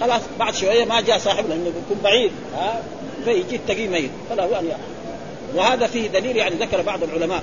خلاص 0.00 0.22
بعد 0.38 0.54
شوية 0.54 0.84
ما 0.84 1.00
جاء 1.00 1.18
صاحب 1.18 1.48
لأنه 1.48 1.64
بيكون 1.64 2.02
بعيد 2.04 2.30
ها؟ 2.56 2.82
فيجي 3.24 3.56
التقي 3.56 3.88
ميت 3.88 4.10
فله 4.30 4.58
أن 4.58 4.72
وهذا 5.54 5.86
فيه 5.86 6.08
دليل 6.08 6.36
يعني 6.36 6.54
ذكر 6.54 6.82
بعض 6.82 7.02
العلماء. 7.02 7.42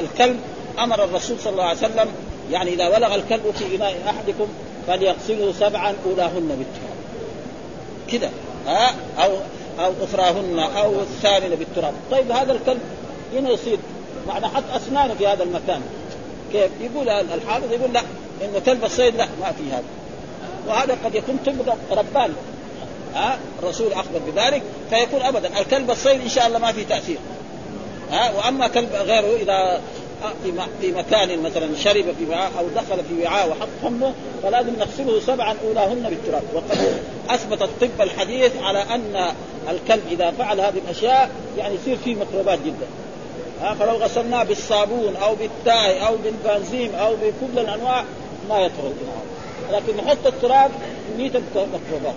الكلب 0.00 0.40
أمر 0.78 1.04
الرسول 1.04 1.40
صلى 1.40 1.52
الله 1.52 1.64
عليه 1.64 1.78
وسلم 1.78 2.08
يعني 2.50 2.72
إذا 2.72 2.88
ولغ 2.88 3.14
الكلب 3.14 3.54
في 3.58 3.76
إناء 3.76 3.96
أحدكم 4.06 4.46
فليغسله 4.86 5.52
سبعا 5.60 5.94
أولاهن 6.06 6.48
بالتراب. 6.58 6.98
كذا 8.12 8.30
ها؟ 8.66 8.94
أو 9.24 9.30
أو 9.84 9.92
أخراهن 10.04 10.58
أو 10.58 11.00
الثامنة 11.00 11.56
بالتراب. 11.56 11.94
طيب 12.10 12.30
هذا 12.30 12.52
الكلب 12.52 12.80
هنا 13.34 13.50
يصير 13.50 13.78
معنى 14.28 14.46
حط 14.46 14.64
أسنانه 14.76 15.14
في 15.14 15.26
هذا 15.26 15.42
المكان. 15.42 15.82
كيف؟ 16.52 16.70
يقول 16.80 17.08
الحافظ 17.08 17.72
يقول 17.72 17.92
لا 17.92 18.02
إنه 18.44 18.58
كلب 18.66 18.84
الصيد 18.84 19.16
لا 19.16 19.26
ما 19.40 19.52
في 19.52 19.72
هذا. 19.72 19.84
وهذا 20.68 20.98
قد 21.04 21.14
يكون 21.14 21.38
طب 21.46 21.98
رباني 21.98 22.34
ها؟ 23.14 23.38
الرسول 23.62 23.92
أخبر 23.92 24.18
بذلك 24.26 24.62
فيكون 24.90 25.22
ابدا. 25.22 25.60
الكلب 25.60 25.90
الصيد 25.90 26.20
إن 26.20 26.28
شاء 26.28 26.46
الله 26.46 26.58
ما 26.58 26.72
في 26.72 26.84
تأثير. 26.84 27.18
ها؟ 28.10 28.32
وأما 28.36 28.68
كلب 28.68 28.92
غيره 28.92 29.36
إذا 29.36 29.80
في 30.44 30.52
في 30.80 30.92
مكان 30.92 31.42
مثلا 31.42 31.76
شرب 31.76 32.04
في 32.18 32.30
وعاء 32.30 32.50
أو 32.58 32.68
دخل 32.68 33.04
في 33.04 33.24
وعاء 33.24 33.48
وحط 33.48 33.68
فمه 33.82 34.12
فلازم 34.42 34.72
نغسله 34.78 35.20
سبعا 35.20 35.56
أولاهن 35.64 36.06
بالتراب. 36.10 36.42
وقد 36.54 37.00
أثبت 37.30 37.62
الطب 37.62 38.00
الحديث 38.00 38.52
على 38.62 38.82
أن 38.82 39.32
الكلب 39.70 40.02
إذا 40.10 40.30
فعل 40.30 40.60
هذه 40.60 40.78
الأشياء 40.84 41.30
يعني 41.58 41.74
يصير 41.74 41.96
فيه 42.04 42.14
ميكروبات 42.14 42.58
جدا. 42.58 42.86
ها؟ 43.62 43.74
فلو 43.74 43.92
غسلناه 43.92 44.44
بالصابون 44.44 45.16
أو 45.16 45.34
بالتاي 45.34 46.06
أو 46.06 46.16
بالبنزين 46.16 46.94
أو 46.94 47.14
بكل 47.14 47.58
الأنواع 47.58 48.04
ما 48.48 48.58
يطهر 48.58 48.92
لكن 49.72 49.96
نحط 49.96 50.26
التراب 50.26 50.70
يميت 51.14 51.36
الميكروبات. 51.36 52.14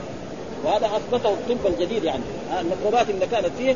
وهذا 0.66 0.86
أثبته 0.86 1.30
الطب 1.30 1.68
الجديد 1.68 2.04
يعني. 2.04 2.24
الميكروبات 2.60 3.10
اللي 3.10 3.28
كانت 3.28 3.50
فيه 3.58 3.76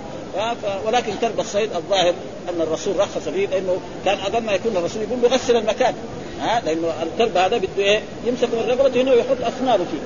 ولكن 0.85 1.13
كلب 1.21 1.39
الصيد 1.39 1.75
الظاهر 1.75 2.13
أن 2.49 2.61
الرسول 2.61 2.99
رخص 2.99 3.29
فيه 3.29 3.47
لأنه 3.47 3.77
كان 4.05 4.17
أقل 4.17 4.43
ما 4.43 4.51
يكون 4.53 4.77
الرسول 4.77 5.01
يقول 5.01 5.21
له 5.21 5.29
غسل 5.29 5.55
المكان. 5.55 5.93
ها 6.41 6.61
لأنه 6.65 6.87
الكلب 7.03 7.37
هذا 7.37 7.57
بده 7.57 7.69
إيه؟ 7.77 8.01
يمسك 8.25 8.49
من 8.53 8.65
رقبته 8.69 9.01
هنا 9.01 9.11
ويحط 9.11 9.37
أسنانه 9.41 9.85
فيه. 9.91 10.01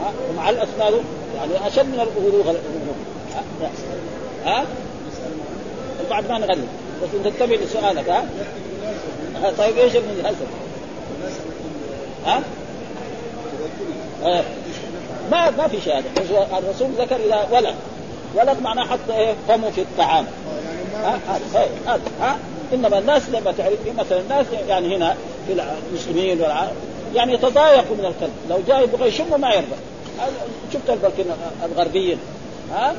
ها 0.00 0.12
ومع 0.30 0.50
الأسنان 0.50 0.92
يعني 1.36 1.68
أشد 1.68 1.86
من 1.86 2.00
الغلوغ 2.00 2.56
ها, 3.34 3.70
ها؟ 4.44 4.66
بعد 6.10 6.28
ما 6.28 6.38
نغلب 6.38 6.68
بس 7.02 7.08
تنتبه 7.24 7.56
لسؤالك 7.56 8.08
ها 8.08 9.50
طيب 9.58 9.78
إيش 9.78 9.96
المناسب؟ 9.96 10.46
ها؟ 12.26 12.42
آه. 14.22 14.44
ما 15.30 15.50
ما 15.50 15.68
في 15.68 15.80
شهادة. 15.80 16.06
الرسول 16.58 16.88
ذكر 16.98 17.16
اذا 17.16 17.48
ولد. 17.52 17.74
ولد 18.34 18.62
معناه 18.62 18.86
حط 18.86 19.10
إيه؟ 19.10 19.34
فمه 19.48 19.70
في 19.70 19.80
الطعام. 19.80 20.26
ها؟ 20.94 21.18
هذا 21.86 22.02
ها, 22.20 22.38
إنما 22.72 22.98
الناس 22.98 23.28
لما 23.28 23.52
تعرف 23.52 23.78
مثلا 23.98 24.20
الناس 24.20 24.46
يعني 24.68 24.96
هنا 24.96 25.16
في 25.46 25.62
المسلمين 25.92 26.40
والعرب 26.40 26.72
يعني 27.14 27.34
يتضايقوا 27.34 27.96
من 27.96 28.04
الكلب. 28.04 28.32
لو 28.50 28.58
جاي 28.68 28.82
يبغى 28.84 29.08
يشم 29.08 29.40
ما 29.40 29.50
يرضى. 29.54 29.76
شفت 30.72 30.90
البلكن 30.90 31.24
الغربيين؟ 31.64 32.18
ها؟ 32.72 32.94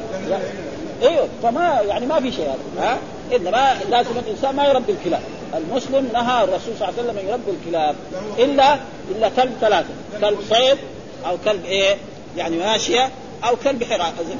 أيوه 1.03 1.27
فما 1.43 1.81
يعني 1.87 2.05
ما 2.05 2.19
في 2.19 2.31
شيء 2.31 2.45
هذا 2.45 2.85
ها؟ 2.85 2.97
انما 3.35 3.77
لازم 3.89 4.11
الانسان 4.25 4.55
ما 4.55 4.67
يربي 4.67 4.91
الكلاب. 4.91 5.21
المسلم 5.57 6.09
نهى 6.13 6.43
الرسول 6.43 6.73
صلى 6.79 6.89
الله 6.89 6.99
عليه 6.99 7.09
وسلم 7.09 7.17
أن 7.17 7.27
يربي 7.27 7.51
الكلاب. 7.51 7.95
الا 8.39 8.79
إلا 9.11 9.29
كلب 9.29 9.53
ثلاثة. 9.61 9.89
كلب 10.21 10.39
صيد 10.49 10.77
أو 11.25 11.37
كلب 11.45 11.65
إيه؟ 11.65 11.95
يعني 12.37 12.57
ماشية 12.57 13.09
أو 13.43 13.55
كلب 13.55 13.83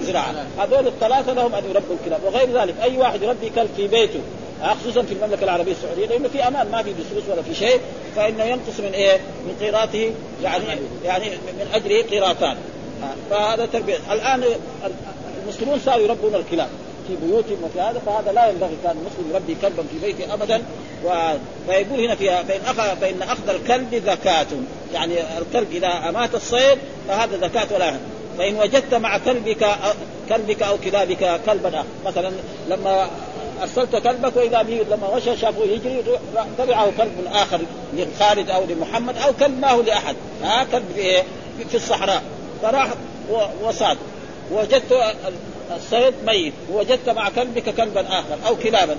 زراعة. 0.04 0.34
هذول 0.60 0.88
الثلاثة 0.88 1.34
لهم 1.34 1.56
أن 1.56 1.64
يربوا 1.70 1.96
الكلاب. 2.02 2.24
وغير 2.24 2.62
ذلك 2.62 2.76
أي 2.84 2.98
واحد 2.98 3.24
يربي 3.24 3.50
كلب 3.50 3.70
في 3.78 3.88
بيته 3.88 4.20
خصوصا 4.64 5.02
في 5.02 5.14
المملكة 5.14 5.44
العربية 5.44 5.72
السعودية 5.72 6.06
لأنه 6.06 6.28
في 6.28 6.48
أمان 6.48 6.72
ما 6.72 6.84
في 6.84 6.94
بسوس 6.94 7.30
ولا 7.30 7.42
في 7.42 7.56
شيء 7.56 7.80
فإنه 8.16 8.44
ينقص 8.44 8.80
من 8.80 8.92
إيه؟ 8.94 9.18
من 9.18 9.56
قيراته 9.62 10.12
يعني 10.44 10.64
يعني 11.06 11.30
من 11.30 11.68
اجله 11.74 12.02
قيراتان 12.02 12.58
فهذا 13.30 13.66
تربية. 13.66 13.98
الآن 14.12 14.44
المسلمون 15.44 15.80
صاروا 15.86 16.04
يربون 16.04 16.36
الكلاب. 16.36 16.68
في 17.08 17.16
بيوتهم 17.26 17.64
وفي 17.64 17.82
هذا 17.82 18.02
فهذا 18.06 18.32
لا 18.32 18.50
ينبغي. 18.50 18.78
كان 18.84 18.98
المسلم 18.98 19.32
يربي 19.34 19.56
كلبا 19.62 19.84
في 19.84 20.06
بيته 20.06 20.34
ابدا 20.34 20.62
و... 21.06 21.10
فيقول 21.68 22.06
هنا 22.06 22.16
فيها 22.16 22.44
فإن 22.44 22.62
أخذ 22.66 22.98
فإن 23.02 23.22
أخذ 23.22 23.50
الكلب 23.50 24.02
زكاة. 24.06 24.48
يعني 24.94 25.14
الكلب 25.38 25.68
إذا 25.72 25.88
أمات 25.88 26.36
الصيد 26.36 26.78
فهذا 27.08 27.38
زكاة 27.38 27.68
ولا 27.76 27.90
هم. 27.90 28.00
فإن 28.38 28.56
وجدت 28.56 28.94
مع 28.94 29.18
كلبك 29.18 29.68
كلبك 30.30 30.62
أو 30.64 30.78
كلابك 30.78 31.40
كلبا 31.46 31.70
آخر. 31.70 31.86
مثلا 32.06 32.32
لما 32.70 33.08
أرسلت 33.62 33.96
كلبك 33.96 34.36
وإذا 34.36 34.62
به 34.62 34.86
لما 34.92 35.16
مشى 35.16 35.38
شافه 35.38 35.64
يجري 35.64 36.04
تبعه 36.58 36.92
كلب 36.98 37.28
آخر 37.34 37.60
لخالد 37.94 38.50
أو 38.50 38.64
لمحمد 38.70 39.18
أو 39.18 39.34
كلب 39.40 39.60
ما 39.60 39.72
هو 39.72 39.82
لأحد. 39.82 40.16
ها 40.44 40.64
كلب 40.72 40.86
في, 40.96 41.24
في 41.70 41.76
الصحراء. 41.78 42.24
فراح 42.62 42.90
وصاد. 43.64 43.98
وجدت 44.52 45.16
الصيد 45.76 46.14
ميت 46.26 46.54
ووجدت 46.72 47.10
مع 47.10 47.30
كلبك 47.30 47.76
كلبا 47.76 48.02
آخر 48.02 48.38
أو 48.48 48.56
كلابا. 48.56 48.98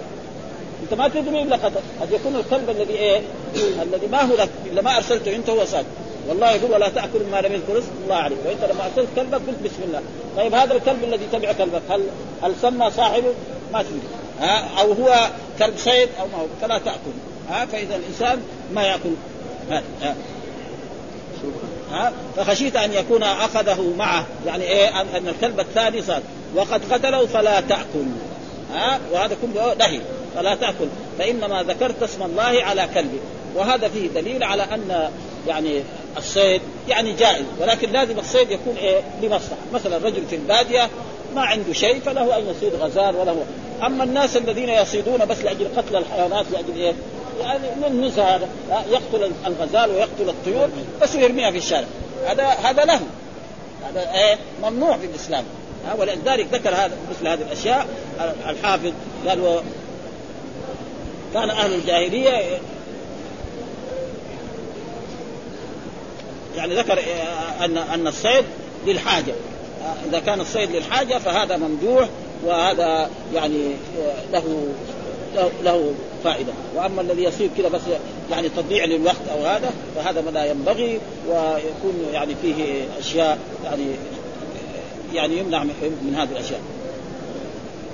أنت 0.82 0.94
ما 0.94 1.08
تدري 1.08 1.42
إلا 1.42 1.56
قد 1.56 1.72
قد 2.00 2.12
يكون 2.12 2.36
الكلب 2.36 2.70
الذي 2.70 2.94
إيه؟ 2.94 3.20
الذي 3.82 4.06
ما 4.06 4.22
هو 4.22 4.36
لك 4.36 4.48
إلا 4.66 4.82
ما 4.82 4.96
أرسلته 4.96 5.36
أنت 5.36 5.50
هو 5.50 5.64
صاد. 5.64 5.86
والله 6.28 6.50
يقول 6.50 6.70
ولا 6.72 6.88
تأكل 6.88 7.22
ما 7.32 7.40
لم 7.40 7.52
يذكر 7.52 7.78
اسم 7.78 7.90
الله 8.04 8.16
عليك. 8.16 8.38
وإنت 8.46 8.64
لما 8.64 8.86
أرسلت 8.86 9.08
كلبك 9.16 9.40
قلت 9.48 9.62
بسم 9.64 9.82
الله. 9.84 10.02
طيب 10.36 10.54
هذا 10.54 10.74
الكلب 10.74 11.04
الذي 11.04 11.26
تبع 11.32 11.52
كلبك 11.52 11.82
هل 11.90 12.02
هل 12.42 12.54
سمى 12.62 12.90
صاحبه؟ 12.90 13.32
ما 13.72 13.82
تدري 13.82 14.00
ها؟ 14.40 14.80
أو 14.80 14.92
هو 14.92 15.30
كلب 15.58 15.74
صيد 15.78 16.08
أو 16.20 16.26
ما 16.26 16.38
هو. 16.38 16.46
فلا 16.62 16.78
تأكل. 16.78 17.16
ها؟ 17.50 17.66
فإذا 17.66 17.96
الإنسان 17.96 18.42
ما 18.74 18.82
يأكل. 18.82 19.10
ها, 19.70 19.82
ها. 20.02 20.14
ها؟ 21.92 22.12
فخشيت 22.36 22.76
أن 22.76 22.92
يكون 22.92 23.22
أخذه 23.22 23.94
معه. 23.98 24.26
يعني 24.46 24.64
إيه؟ 24.64 25.00
ان 25.00 25.28
الكلب 25.28 25.60
الثاني 25.60 26.02
صار. 26.02 26.22
وقد 26.54 26.92
قتله 26.92 27.26
فلا 27.26 27.60
تأكل. 27.60 28.06
ها؟ 28.74 29.00
وهذا 29.12 29.36
كله 29.42 29.74
نهي 29.74 30.00
فلا 30.34 30.54
تأكل. 30.54 30.86
فإنما 31.18 31.62
ذكرت 31.62 32.02
اسم 32.02 32.22
الله 32.22 32.64
على 32.64 32.88
كلبك 32.94 33.20
وهذا 33.54 33.88
فيه 33.88 34.08
دليل 34.08 34.44
على 34.44 34.62
أن 34.62 35.10
يعني 35.48 35.82
الصيد 36.16 36.60
يعني 36.88 37.12
جائز. 37.12 37.44
ولكن 37.60 37.92
لازم 37.92 38.18
الصيد 38.18 38.50
يكون 38.50 38.76
إيه؟ 38.76 39.00
لمصلحة. 39.22 39.56
مثلا 39.74 39.96
رجل 39.96 40.22
في 40.30 40.36
البادية 40.36 40.88
ما 41.34 41.42
عنده 41.42 41.72
شيء 41.72 42.00
فله 42.00 42.38
أن 42.38 42.46
يصيد 42.50 42.74
غزال 42.74 43.16
وله. 43.16 43.44
أما 43.86 44.04
الناس 44.04 44.36
الذين 44.36 44.68
يصيدون 44.68 45.24
بس 45.24 45.38
لأجل 45.38 45.68
قتل 45.76 45.96
الحيوانات 45.96 46.44
لأجل 46.52 46.76
إيه؟ 46.76 46.92
يعني 47.40 47.68
من 47.76 47.84
النزهه 47.84 48.36
هذا. 48.36 48.48
يقتل 48.90 49.32
الغزال 49.46 49.90
ويقتل 49.90 50.28
الطيور 50.28 50.68
بس 51.02 51.14
يرميها 51.14 51.50
في 51.50 51.58
الشارع. 51.58 51.86
هذا 52.26 52.44
هذا 52.44 52.84
له. 52.84 53.00
هذا 53.88 54.12
إيه؟ 54.14 54.38
ممنوع 54.62 54.96
في 54.96 55.06
الإسلام. 55.06 55.44
ولذلك 55.98 56.46
ذكر 56.52 56.70
هذا 56.70 56.96
مثل 57.10 57.28
هذه 57.28 57.42
الأشياء. 57.42 57.86
الحافظ 58.48 58.92
قال 59.28 59.40
و 59.40 59.60
كان 61.34 61.50
أهل 61.50 61.74
الجاهلية 61.74 62.58
يعني 66.56 66.74
ذكر 66.74 66.98
أن 67.60 67.78
أن 67.78 68.06
الصيد 68.06 68.44
للحاجة. 68.86 69.34
إذا 70.08 70.18
كان 70.18 70.40
الصيد 70.40 70.70
للحاجة 70.70 71.18
فهذا 71.18 71.56
ممدوح 71.56 72.08
وهذا 72.44 73.10
يعني 73.34 73.76
له 74.32 74.68
له 75.64 75.92
فائدة. 76.24 76.52
وأما 76.76 77.02
الذي 77.02 77.22
يصير 77.22 77.50
كذا 77.58 77.68
بس 77.68 77.80
يعني 78.30 78.48
تضييع 78.48 78.84
للوقت 78.84 79.28
أو 79.32 79.46
هذا 79.46 79.70
فهذا 79.96 80.20
ما 80.20 80.30
لا 80.30 80.44
ينبغي 80.44 81.00
ويكون 81.28 82.06
يعني 82.12 82.34
فيه 82.42 82.84
أشياء 82.98 83.38
يعني 83.64 83.86
يعني 85.14 85.38
يمنع 85.38 85.64
من 85.64 86.14
هذه 86.18 86.32
الأشياء. 86.32 86.60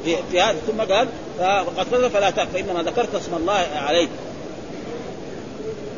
في, 0.05 0.16
في 0.31 0.40
هذا 0.40 0.57
ثم 0.66 0.81
قال 0.81 1.09
فقد 1.38 2.09
فلا 2.09 2.31
تأكل 2.31 2.50
فإنما 2.50 2.83
ذكرت 2.83 3.14
اسم 3.14 3.35
الله 3.35 3.66
عليك. 3.74 4.09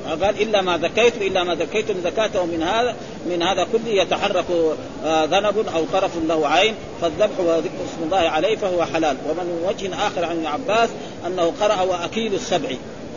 قال 0.08 0.42
إلا 0.42 0.62
ما 0.62 0.76
ذكيت 0.76 1.16
إلا 1.16 1.44
ما 1.44 1.54
ذكيتم 1.54 1.94
زكاته 2.04 2.44
من 2.44 2.62
هذا 2.62 2.96
من 3.26 3.42
هذا 3.42 3.66
كله 3.72 4.02
يتحرك 4.02 4.44
آه، 5.04 5.24
ذنب 5.24 5.68
أو 5.74 5.84
طرف 5.92 6.10
له 6.28 6.48
عين 6.48 6.74
فالذبح 7.00 7.40
وذكر 7.40 7.68
اسم 7.84 8.02
الله 8.04 8.16
عليه 8.16 8.56
فهو 8.56 8.84
حلال. 8.84 9.16
ومن 9.28 9.62
وجه 9.68 10.06
آخر 10.06 10.24
عن 10.24 10.36
ابن 10.36 10.46
عباس 10.46 10.88
أنه 11.26 11.52
قرأ 11.60 11.80
وأكيل 11.80 12.34
السبع 12.34 12.68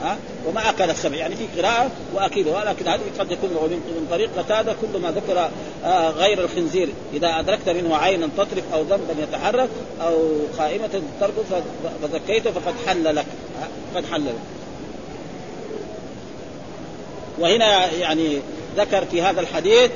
ها 0.04 0.18
وما 0.48 0.70
أكل 0.70 0.90
السبع 0.90 1.16
يعني 1.16 1.36
في 1.36 1.62
قراءة 1.62 1.92
واكيل 2.16 2.48
ولكن 2.48 2.88
هذه 2.88 3.02
قد 3.20 3.32
يكون 3.32 3.50
من 3.50 4.08
طريق 4.12 4.30
قتادة 4.38 4.76
كل 4.82 5.00
ما 5.00 5.12
ذكر 5.12 5.50
آه، 5.86 6.10
غير 6.10 6.44
الخنزير. 6.44 6.90
إذا 7.14 7.40
أدركت 7.40 7.70
منه 7.70 7.96
عينا 7.96 8.30
تطرف 8.38 8.64
أو 8.74 8.82
ذنبا 8.82 9.16
يتحرك 9.24 9.70
أو 10.02 10.16
قائمه 10.58 11.02
ترقد 11.20 11.64
فزكيته 12.04 12.52
فقد 12.52 12.74
حل 12.88 13.16
لك 13.16 13.26
قد 13.96 14.06
حل 14.06 14.26
لك. 14.26 14.57
وهنا 17.40 17.92
يعني 17.92 18.42
ذكر 18.78 19.06
في 19.06 19.22
هذا 19.22 19.42
الحديث 19.42 19.92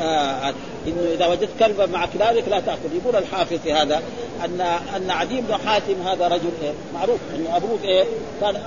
آه 0.00 0.54
انه 0.86 1.14
إذا 1.14 1.26
وجدت 1.26 1.50
كلبا 1.58 1.86
مع 1.86 2.06
كلابك 2.06 2.48
لا 2.48 2.60
تأكل. 2.60 2.96
يقول 3.02 3.16
الحافظ 3.16 3.56
في 3.64 3.72
هذا 3.72 4.02
أن 4.44 4.60
أن 4.96 5.10
عدي 5.10 5.40
بن 5.40 5.56
حاتم 5.66 6.02
هذا 6.06 6.28
رجل 6.28 6.50
إيه؟ 6.62 6.72
معروف. 6.94 7.18
إنه 7.36 7.56
أبوه 7.56 7.78
إيه؟ 7.84 8.04
كان 8.40 8.62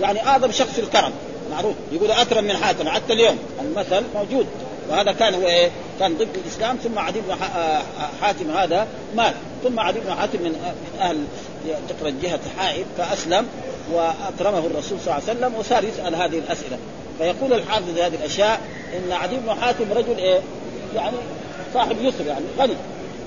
يعني 0.00 0.26
أعظم 0.26 0.52
شخص 0.52 0.70
في 0.70 0.78
الكرم. 0.78 1.12
معروف. 1.50 1.74
يقول 1.92 2.10
أكرم 2.10 2.44
من 2.44 2.56
حاتم 2.56 2.88
حتى 2.88 3.12
اليوم. 3.12 3.38
المثل 3.60 4.02
موجود. 4.14 4.46
وهذا 4.90 5.12
كان 5.12 5.34
هو 5.34 5.48
إيه؟ 5.48 5.70
كان 6.00 6.14
ضد 6.14 6.36
الإسلام. 6.44 6.76
ثم 6.76 6.98
عدي 6.98 7.20
بن 7.20 7.30
آه، 7.30 7.82
حاتم 8.20 8.50
هذا 8.50 8.86
مات. 9.16 9.34
ثم 9.64 9.80
عدي 9.80 10.00
بن 10.00 10.14
حاتم 10.14 10.42
من 10.42 10.74
أهل 11.00 11.18
تقرأ 11.88 12.12
جهة 12.22 12.40
حائب 12.58 12.86
فأسلم 12.98 13.46
وأكرمه 13.92 14.58
الرسول 14.58 14.98
صلى 15.00 15.14
الله 15.14 15.28
عليه 15.28 15.38
وسلم 15.38 15.54
وصار 15.54 15.84
يسأل 15.84 16.14
هذه 16.14 16.38
الأسئلة. 16.38 16.78
فيقول 17.18 17.52
الحافظ 17.52 17.98
هذه 17.98 18.14
الأشياء 18.14 18.60
إن 18.96 19.12
عدي 19.12 19.36
بن 19.36 19.54
حاتم 19.60 19.92
رجل 19.92 20.18
إيه؟ 20.18 20.40
يعني 20.96 21.16
صاحب 21.74 21.96
يسر 22.02 22.26
يعني 22.26 22.44
غني. 22.58 22.74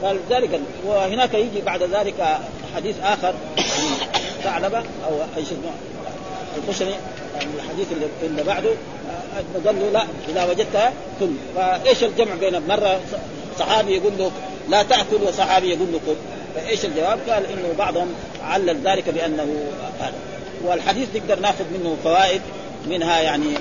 فلذلك 0.01 0.59
وهناك 0.85 1.33
يجي 1.33 1.61
بعد 1.61 1.83
ذلك 1.83 2.39
حديث 2.75 2.95
آخر 3.03 3.33
ثعلبة 4.43 4.77
أو 4.77 5.19
إيش 5.37 5.45
اسمه 5.45 5.71
الخشني 6.57 6.93
الحديث 7.55 7.87
اللي, 7.91 8.05
اللي 8.23 8.43
بعده 8.43 8.69
قال 9.65 9.79
له 9.79 9.89
لا 9.89 10.03
إذا 10.29 10.45
وجدتها 10.45 10.93
كل 11.19 11.29
فإيش 11.55 12.03
الجمع 12.03 12.35
بين 12.35 12.67
مرة 12.67 12.99
صحابي 13.59 13.95
يقول 13.95 14.13
له 14.17 14.31
لا 14.69 14.83
تأكل 14.83 15.23
وصحابي 15.27 15.69
يقول 15.69 15.87
له 15.91 15.99
كل 16.05 16.15
فإيش 16.55 16.85
الجواب؟ 16.85 17.19
قال 17.29 17.45
إنه 17.45 17.73
بعضهم 17.77 18.07
علل 18.43 18.81
ذلك 18.83 19.09
بأنه 19.09 19.71
هذا. 19.99 20.13
والحديث 20.65 21.07
نقدر 21.15 21.39
ناخذ 21.39 21.63
منه 21.73 21.97
فوائد 22.03 22.41
منها 22.89 23.19
يعني 23.21 23.57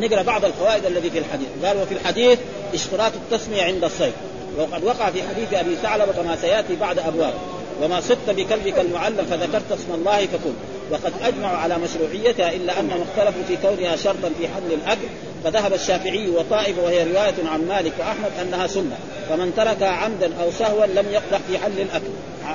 نقرأ 0.00 0.22
بعض 0.22 0.44
الفوائد 0.44 0.86
الذي 0.86 1.10
في 1.10 1.18
الحديث. 1.18 1.48
قال 1.64 1.76
وفي 1.76 1.94
الحديث 1.94 2.38
اشتراط 2.74 3.12
التسمية 3.14 3.62
عند 3.62 3.84
الصيد. 3.84 4.12
وقد 4.58 4.84
وقع 4.84 5.10
في 5.10 5.22
حديث 5.22 5.54
أبي 5.54 5.76
ثعلبة 5.82 6.12
كما 6.12 6.36
سيأتي 6.36 6.76
بعد 6.76 6.98
أبواب. 6.98 7.34
وما 7.82 8.00
صدت 8.00 8.30
بكلبك 8.30 8.78
المعلم 8.78 9.26
فذكرت 9.30 9.72
اسم 9.72 9.94
الله 9.94 10.26
فكل. 10.26 10.52
وقد 10.90 11.12
اجمعوا 11.22 11.56
على 11.56 11.76
مشروعيتها 11.78 12.52
إلا 12.52 12.80
انهم 12.80 13.02
اختلفوا 13.02 13.42
في 13.48 13.56
كونها 13.56 13.96
شرطا 13.96 14.30
في 14.38 14.48
حل 14.48 14.72
الاكل 14.72 15.08
فذهب 15.44 15.74
الشافعي 15.74 16.28
وطائفه 16.28 16.82
وهي 16.82 17.04
رواية 17.04 17.48
عن 17.48 17.68
مالك 17.68 17.92
وأحمد 17.98 18.30
أنها 18.42 18.66
سنة. 18.66 18.98
فمن 19.28 19.52
تركها 19.56 19.88
عمدا 19.88 20.30
أو 20.42 20.50
سهوا 20.58 20.86
لم 20.86 21.06
يقدح 21.12 21.38
في 21.48 21.58
حل 21.58 21.80
الاكل 21.80 22.06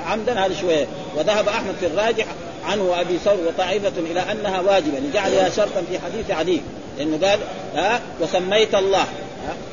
عمدا 0.06 0.46
هذا 0.46 0.54
شوية. 0.60 0.86
وذهب 1.16 1.48
أحمد 1.48 1.74
في 1.80 1.86
الراجح 1.86 2.26
عنه 2.64 3.00
ابي 3.00 3.18
ثور 3.18 3.38
وطائفة 3.48 3.92
إلى 3.98 4.20
أنها 4.20 4.60
واجبة. 4.60 4.98
لجعلها 4.98 5.50
شرطا 5.50 5.82
في 5.90 5.98
حديث 5.98 6.30
عدي 6.30 6.60
لأنه 6.98 7.26
قال 7.26 7.38
ها 7.74 8.00
وسميت 8.20 8.74
الله. 8.74 9.04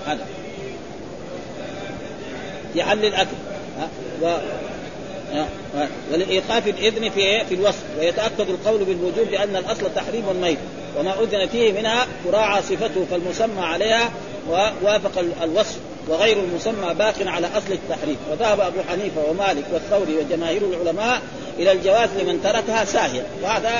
هذا. 0.05 0.25
في 2.73 2.83
حل 2.83 3.05
الأكل. 3.05 3.35
ها 3.79 3.87
و 4.21 4.37
ولإيقاف 6.13 6.67
الإذن 6.67 7.09
في 7.09 7.45
في 7.45 7.55
الوصف. 7.55 7.83
ويتأكد 7.99 8.49
القول 8.49 8.83
بالوجوب 8.83 9.27
لأن 9.31 9.55
الأصل 9.55 9.93
تحريم 9.95 10.29
الميت 10.31 10.57
وما 10.99 11.23
أذن 11.23 11.47
فيه 11.47 11.71
منها 11.71 12.07
تراعى 12.25 12.61
صفته 12.61 13.05
فالمسمى 13.11 13.61
عليها 13.61 14.11
ووافق 14.49 15.23
الوصف 15.43 15.77
وغير 16.07 16.37
المسمى 16.37 16.93
باق 16.93 17.15
على 17.25 17.47
أصل 17.47 17.71
التحريم 17.71 18.17
وذهب 18.31 18.59
أبو 18.59 18.77
حنيفة 18.89 19.21
ومالك 19.29 19.63
والثوري 19.73 20.17
وجماهير 20.17 20.61
العلماء 20.61 21.21
إلى 21.59 21.71
الجواز 21.71 22.09
لمن 22.19 22.41
تركها 22.43 22.85
ساهيا 22.85 23.23
وهذا 23.43 23.71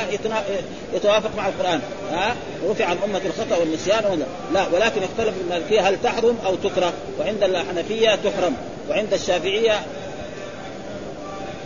يتوافق 0.93 1.35
مع 1.37 1.47
القرآن. 1.47 1.81
ها؟ 2.11 2.35
رفع 2.69 2.85
عن 2.85 2.97
امه 3.05 3.21
الخطأ 3.25 3.57
والنسيان 3.57 4.23
لا 4.53 4.67
ولكن 4.73 5.01
اختلف 5.03 5.33
المالكية 5.41 5.89
هل 5.89 5.97
تحرم 6.03 6.37
أو 6.45 6.55
تكره. 6.55 6.93
وعند 7.19 7.43
الحنفية 7.43 8.15
تحرم. 8.15 8.55
وعند 8.89 9.13
الشافعيه 9.13 9.79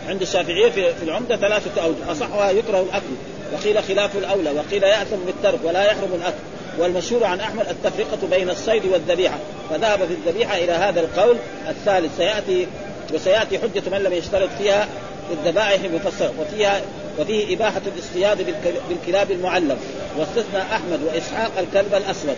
عند 0.08 0.22
الشافعية 0.22 0.70
في 0.70 1.02
العمدة 1.02 1.36
ثلاثة 1.36 1.82
أوجه. 1.82 2.12
اصحها 2.12 2.50
يكره 2.50 2.80
الأكل. 2.80 3.14
وقيل 3.52 3.82
خلاف 3.82 4.16
الأولى. 4.16 4.50
وقيل 4.50 4.82
يأثم 4.82 5.16
بالترك 5.26 5.58
ولا 5.64 5.84
يحرم 5.84 6.14
الأكل. 6.14 6.55
والمشهور 6.78 7.24
عن 7.24 7.40
أحمد 7.40 7.66
التفرقة 7.68 8.18
بين 8.30 8.50
الصيد 8.50 8.86
والذبيحة. 8.86 9.38
فذهب 9.70 9.98
في 9.98 10.14
الذبيحة 10.14 10.58
إلى 10.58 10.72
هذا 10.72 11.00
القول 11.00 11.36
الثالث. 11.68 12.16
سيأتي 12.16 12.66
وسيأتي 13.14 13.58
حجة 13.58 13.82
من 13.90 13.98
لم 14.02 14.12
يشترط 14.12 14.48
فيها 14.58 14.88
في 15.28 15.34
الذبائح 15.34 15.80
المفسرة 15.84 16.32
وفيها 16.40 16.80
وفيه 17.18 17.56
إباحة 17.56 17.80
الاصطياد 17.96 18.56
بالكلاب 18.88 19.30
المعلم. 19.30 19.76
واستثنى 20.18 20.62
أحمد 20.62 21.00
وإسحاق 21.02 21.50
الكلب 21.58 21.94
الأسود. 21.94 22.36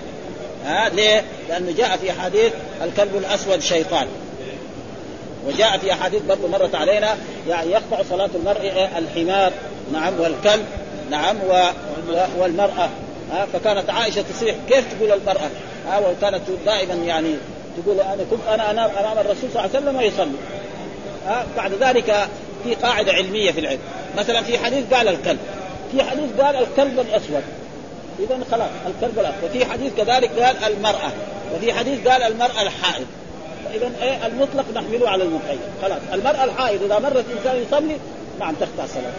ها 0.65 0.89
ليه؟ 0.89 1.25
لأنه 1.49 1.73
جاء 1.73 1.97
في 1.97 2.11
أحاديث 2.11 2.53
الكلب 2.83 3.17
الأسود 3.17 3.61
شيطان. 3.61 4.07
وجاء 5.47 5.79
في 5.79 5.93
أحاديث 5.93 6.23
برضه 6.23 6.49
مرت 6.49 6.75
علينا 6.75 7.17
يعني 7.49 7.71
يقطع 7.71 8.03
صلاة 8.11 8.31
المرء 8.35 8.89
الحمار. 8.99 9.53
نعم 9.93 10.21
والكلب. 10.21 10.67
نعم 11.11 11.37
والمرأة. 12.39 12.89
ها 13.33 13.47
فكانت 13.53 13.91
عائشة 13.91 14.23
تصيح 14.23 14.57
كيف 14.69 14.85
تقول 14.95 15.13
المرأة؟ 15.13 15.51
ها 15.87 15.99
وكانت 15.99 16.43
دائما 16.67 16.95
يعني 16.95 17.35
تقول 17.83 18.01
أنا 18.01 18.25
كنت 18.31 18.41
أنا 18.49 18.71
انام 18.71 18.91
أمام 18.91 19.19
الرسول 19.19 19.51
صلى 19.55 19.65
الله 19.65 19.71
عليه 19.75 19.79
وسلم 19.79 19.97
ويصلي. 19.97 20.39
ها 21.27 21.47
بعد 21.57 21.73
ذلك 21.73 22.29
في 22.65 22.75
قاعدة 22.75 23.13
علمية 23.13 23.53
في 23.53 23.61
العلم. 23.61 23.81
مثلا 24.19 24.43
في 24.43 24.59
حديث 24.59 24.95
قال 24.95 25.09
الكلب 25.09 25.39
في 25.93 26.05
حديث 26.05 26.41
قال 26.41 26.57
الكلب 26.57 27.01
الأسود. 27.01 27.43
اذا 28.19 28.39
خلاص 28.51 28.71
الكلب 28.87 29.19
الأسود. 29.19 29.45
وفي 29.45 29.67
حديث 29.67 29.93
كذلك 29.97 30.31
قال 30.41 30.75
المرأة. 30.75 31.13
وفي 31.57 31.73
حديث 31.73 32.09
قال 32.09 32.23
المرأة 32.23 32.63
الحائض. 32.63 33.07
اذا 33.75 33.91
إيه 34.03 34.27
المطلق 34.27 34.65
نحمله 34.75 35.09
على 35.09 35.25
المقيد. 35.25 35.59
خلاص 35.83 35.99
المرأة 36.13 36.45
الحائض 36.45 36.83
إذا 36.83 36.99
مرت 36.99 37.25
إنسان 37.39 37.63
يصلي 37.63 37.97
نعم 38.41 38.55
تقطع 38.55 38.85
الصلاة. 38.85 39.13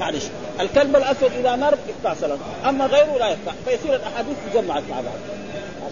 معلش 0.00 0.24
الكلب 0.60 0.96
الأسود 0.96 1.32
إذا 1.40 1.56
مر 1.56 1.78
يقطع 1.88 2.14
صلاه 2.20 2.38
أما 2.68 2.86
غيره 2.86 3.18
لا 3.18 3.28
يقطع. 3.28 3.52
فيصير 3.66 3.94
الأحاديث 3.94 4.36
تجمعت 4.52 4.82
مع 4.90 4.96
بعض 4.96 5.14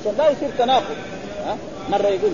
عشان 0.01 0.15
لا 0.19 0.31
يصير 0.31 0.49
تناقض. 0.59 0.97
مرة 1.91 2.07
يقول 2.07 2.33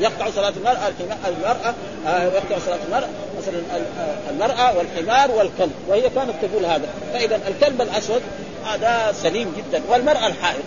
يقطع 0.00 0.30
صلاة 0.30 0.52
المرأة 0.56 0.92
المرأة 1.28 1.74
آه، 2.06 2.24
يقطع 2.24 2.58
صلاة 2.66 2.78
المرأة. 2.86 3.08
مثلا 3.38 3.62
المرأة 4.30 4.78
والحمار 4.78 5.30
والكلب. 5.30 5.72
وهي 5.88 6.10
كانت 6.10 6.32
تقول 6.42 6.64
هذا. 6.64 6.88
فإذا 7.12 7.40
الكلب 7.48 7.82
الأسود 7.82 8.22
هذا 8.64 9.12
سليم 9.12 9.52
جدا. 9.56 9.82
والمرأة 9.88 10.26
الحائض. 10.26 10.62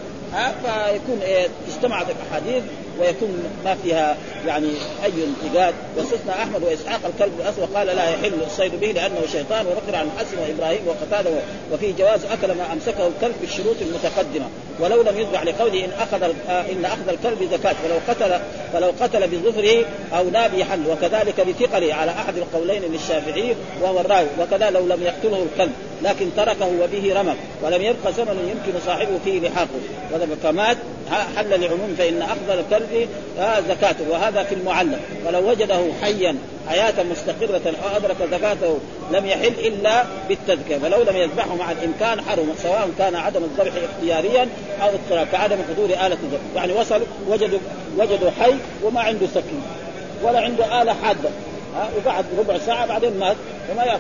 فيكون 0.64 1.20
إيه؟ 1.22 1.48
اجتمعت 1.68 2.06
الاحاديث 2.10 2.64
ويكون 3.00 3.44
ما 3.66 3.76
فيها 3.84 4.18
يعني 4.48 4.70
أي 5.04 5.12
انتقاد. 5.24 5.74
واستثنى 5.98 6.32
أحمد 6.32 6.64
وإسحاق 6.64 7.00
الكلب 7.06 7.34
الأسود 7.40 7.70
قال 7.76 7.88
لا 7.88 8.10
يحل 8.10 8.34
الصيد 8.48 8.80
به 8.80 8.88
لأنه 8.88 9.22
شيطان 9.32 9.66
ونقل 9.66 9.96
عن 9.96 10.10
الحسن 10.16 10.38
وإبراهيم 10.38 10.82
وقتاده 10.88 11.30
وفيه 11.74 11.94
جواز 12.00 12.26
أكل 12.26 12.48
ما 12.48 12.74
أمسكه 12.74 13.08
الكلب 13.08 13.36
بالشروط 13.42 13.76
المتقدمة. 13.82 14.46
ولو 14.80 15.02
لم 15.02 15.20
يذبح 15.20 15.44
لقوله 15.44 15.86
إن 15.86 15.92
أخذ 16.00 16.24
إن 16.50 16.86
أخذ 16.86 17.10
الكلب 17.10 17.50
زكاة 17.52 17.74
فلو 17.74 17.96
قتل 18.08 18.40
فلو 18.74 18.92
قتل 19.02 19.28
بظفره 19.28 19.86
أو 20.18 20.30
ناب 20.30 20.54
يحل. 20.54 20.88
وكذلك 20.92 21.42
بثقله 21.42 21.94
على 21.94 22.12
أحد 22.12 22.38
القولين 22.38 22.82
للشافعي 22.82 23.56
وهو 23.82 24.00
الراوي. 24.00 24.28
وكذا 24.42 24.70
لو 24.70 24.88
لم 24.88 25.04
يقتله 25.04 25.46
الكلب 25.52 25.72
لكن 26.04 26.30
تركه 26.38 26.72
وبه 26.82 27.20
رمق 27.20 27.36
ولم 27.64 27.82
يبق 27.82 28.12
ثمن 28.12 28.56
يمكن 28.56 28.80
صاحبه 28.86 29.20
فيه 29.26 29.40
لحاقه. 29.40 29.68
فمات 30.44 30.78
حل 31.38 31.62
لعموم 31.62 31.96
فإن 31.98 32.22
اخذ 32.22 32.50
الكلب 32.50 33.10
زكاته 33.70 34.10
وهذا 34.10 34.44
في 34.44 34.56
المعلم. 34.56 35.00
ولو 35.26 35.50
وجده 35.50 35.80
حيا 36.02 36.36
حياة 36.70 37.04
مستقرة 37.12 37.62
أو 37.84 37.98
أدرك 37.98 38.16
زكاته 38.32 38.78
لم 39.12 39.26
يحل 39.26 39.48
إلا 39.48 40.04
بالتذكية 40.30 40.78
فلو 40.78 41.02
لم 41.04 41.16
يذبحه 41.16 41.56
مع 41.56 41.72
الإمكان 41.72 42.22
حرم 42.22 42.54
سواء 42.64 42.90
كان 42.98 43.16
عدم 43.16 43.44
الذبح 43.44 43.72
اختياريا 43.84 44.48
أو 44.82 44.90
اضطرار 44.90 45.28
كعدم 45.32 45.58
حضور 45.70 45.86
آلة 45.86 46.18
الذبح. 46.24 46.42
يعني 46.56 46.74
وصل 46.74 47.02
وجدوا 47.28 47.60
وجدوا 47.98 48.32
حي 48.40 48.54
وما 48.84 49.02
عنده 49.02 49.28
سكين 49.28 49.62
ولا 50.24 50.40
عنده 50.40 50.82
آلة 50.82 50.94
حادة. 50.94 51.30
ها 51.76 51.90
وقعد 52.06 52.26
ربع 52.40 52.58
ساعة 52.58 52.86
بعدين 52.88 53.20
مات 53.20 53.36
وما 53.72 53.84
يأكل. 53.84 54.00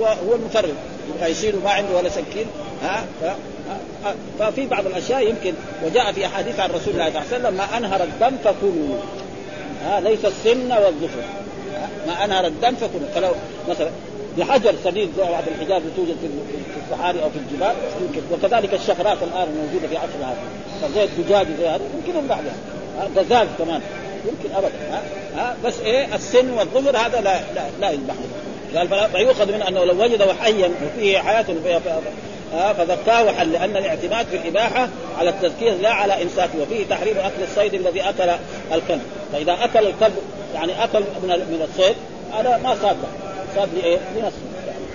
هو 0.00 0.06
هو 0.06 0.34
المفرد 0.34 0.74
يبقى 1.14 1.30
يصير 1.30 1.54
ما 1.64 1.70
عنده 1.70 1.96
ولا 1.96 2.08
سكين. 2.08 2.46
ها. 2.82 3.04
ففي 4.38 4.66
بعض 4.66 4.86
الأشياء 4.86 5.28
يمكن 5.28 5.52
وجاء 5.84 6.12
في 6.12 6.26
أحاديث 6.26 6.60
عن 6.60 6.70
رسول 6.70 6.94
الله 6.94 7.10
صلى 7.10 7.18
الله 7.20 7.34
عليه 7.34 7.38
وسلم 7.38 7.54
ما 7.54 7.78
أنهر 7.78 8.02
الدم 8.02 8.36
فكلوا. 8.44 8.96
ها 9.84 10.00
ليس 10.00 10.24
السن 10.24 10.72
والظفر. 10.72 11.22
ما 12.06 12.24
أنهر 12.24 12.46
الدم 12.46 12.74
فكلوا. 12.74 13.08
فلو 13.14 13.30
مثلا 13.68 13.90
بحجر 14.38 14.74
سديد 14.84 15.10
زي 15.16 15.22
بعض 15.22 15.44
الحجار 15.48 15.78
اللي 15.78 15.90
توجد 15.96 16.16
في 16.74 16.80
الصحاري 16.86 17.22
أو 17.22 17.30
في 17.30 17.36
الجبال 17.36 17.74
يمكن. 18.02 18.20
وكذلك 18.32 18.74
الشفرات 18.74 19.18
الآن 19.22 19.48
موجودة 19.62 19.88
في 19.88 19.96
عصر 19.96 20.18
هذا. 20.20 20.38
فزي 20.82 21.04
الدجاج 21.04 21.46
زي 21.60 21.68
هذا 21.68 21.80
يمكن 22.06 22.28
بها. 22.28 22.40
غزال 23.16 23.48
كمان 23.58 23.80
يمكن 24.24 24.54
ابدا. 24.56 24.72
ها, 24.90 25.02
ها 25.36 25.56
بس 25.64 25.80
إيه 25.80 26.14
السن 26.14 26.50
والظفر 26.50 26.96
هذا 26.96 27.20
لا 27.20 27.40
لا, 27.54 27.66
لا 27.80 27.90
يذبح 27.90 28.14
قال 28.76 29.08
فيؤخذ 29.12 29.52
من 29.52 29.62
أنه 29.62 29.84
لو 29.84 30.04
وجده 30.04 30.34
حيا 30.34 30.70
وفيه 30.86 31.18
حياة 31.18 31.44
آه 32.54 32.72
فذكاه 32.72 33.32
حل 33.32 33.52
لأن 33.52 33.76
الاعتماد 33.76 34.26
في 34.26 34.36
الإباحة 34.36 34.88
على 35.18 35.30
التذكير 35.30 35.74
لا 35.74 35.90
على 35.90 36.22
امساكه 36.22 36.62
وفيه 36.62 36.86
تحريم 36.86 37.18
أكل 37.18 37.42
الصيد 37.42 37.74
الذي 37.74 38.00
أكل 38.00 38.30
الكلب. 38.72 39.02
فإذا 39.32 39.52
أكل 39.52 39.86
الكلب 39.86 40.16
يعني 40.54 40.84
أكل 40.84 41.00
من 41.00 41.28
من 41.28 41.68
الصيد 41.70 41.96
هذا 42.32 42.56
ما 42.56 42.76
صاد 42.82 42.96
صاد 43.56 43.68
لإيه؟ 43.74 43.98
لنفسه. 44.16 44.38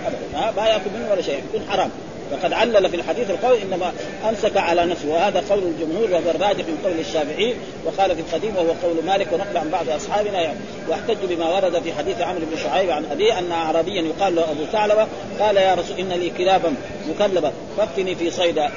ابدا. 0.06 0.52
ما 0.56 0.66
يأكل 0.66 0.90
منه 0.96 1.10
ولا 1.12 1.22
شيء 1.22 1.38
يكون 1.38 1.66
حرام. 1.70 1.90
وقد 2.32 2.52
علل 2.52 2.90
في 2.90 2.96
الحديث 2.96 3.30
القول 3.30 3.58
إنما 3.58 3.92
أمسك 4.28 4.56
على 4.56 4.86
نفسه 4.86 5.08
وهذا 5.08 5.44
قول 5.50 5.62
الجمهور 5.62 6.10
وهو 6.10 6.30
الراجح 6.30 6.64
من 6.66 6.78
قول 6.84 7.00
الشافعي 7.00 7.54
وقال 7.84 8.14
في 8.16 8.20
القديم 8.20 8.56
وهو 8.56 8.72
قول 8.82 9.04
مالك 9.06 9.32
ونقل 9.32 9.56
عن 9.56 9.70
بعض 9.70 9.88
أصحابنا 9.88 10.40
يعني. 10.40 10.58
واحتج 10.88 11.16
بما 11.22 11.48
ورد 11.48 11.82
في 11.82 11.92
حديث 11.92 12.20
عمرو 12.20 12.40
بن 12.40 12.56
شعيب 12.62 12.90
عن 12.90 13.04
أبيه 13.04 13.38
أن 13.38 13.52
اعرابيا 13.52 14.02
يقال 14.02 14.34
له 14.34 14.42
أبو 14.50 14.64
ثعلبة 14.72 15.06
قال 15.40 15.56
يا 15.56 15.74
رسول 15.74 15.98
إن 15.98 16.08
لي 16.08 16.30
كلابا 16.30 16.74
مكلبة 17.08 17.52
فافتني 17.76 18.14
في 18.14 18.30
صيدا. 18.30 18.70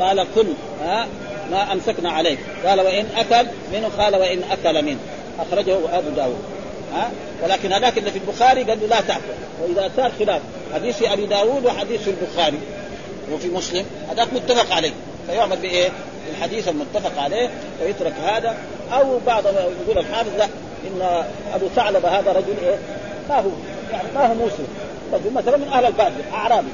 قال 0.00 0.26
كل 0.34 0.46
ها 0.84 1.06
ما 1.50 1.72
أمسكنا 1.72 2.10
عليك. 2.10 2.38
قال 2.66 2.80
وإن 2.80 3.06
أكل 3.16 3.48
منه 3.72 3.88
قال 3.98 4.16
وإن 4.16 4.42
أكل 4.50 4.84
منه. 4.84 4.98
أخرجه 5.40 5.76
أبو 5.92 6.08
داود. 6.16 6.38
ها؟ 6.94 7.10
ولكن 7.42 7.72
هذاك 7.72 7.98
اللي 7.98 8.10
في 8.10 8.18
البخاري 8.18 8.62
قال 8.62 8.80
له 8.80 8.86
لا 8.86 9.00
تأكل. 9.00 9.20
وإذا 9.62 9.90
صار 9.96 10.12
خلاف. 10.18 10.42
حديث 10.74 11.02
أبي 11.02 11.26
داود 11.26 11.66
وحديث 11.66 12.08
البخاري 12.08 12.58
وفي 13.32 13.48
مسلم. 13.48 13.86
هذاك 14.10 14.32
متفق 14.32 14.74
عليه. 14.74 14.92
فيعمل 15.26 15.56
بإيه؟ 15.56 15.88
الحديث 16.30 16.68
المتفق 16.68 17.22
عليه 17.22 17.50
ويترك 17.82 18.14
هذا. 18.24 18.56
أو 18.92 19.18
بعض 19.26 19.44
يقول 19.46 19.98
الحافظ 19.98 20.36
لا 20.38 20.44
إن 20.86 21.24
أبو 21.54 21.68
ثعلبة 21.76 22.08
هذا 22.08 22.32
رجل 22.32 22.54
إيه؟ 22.62 22.78
ما 23.28 23.40
هو 23.40 23.50
يعني 23.92 24.08
ما 24.14 24.26
هو 24.26 24.34
مسلم. 24.34 24.66
رجل 25.12 25.32
مثلا 25.32 25.56
من 25.56 25.68
أهل 25.68 25.84
الباديه 25.84 26.34
أعرابي. 26.34 26.68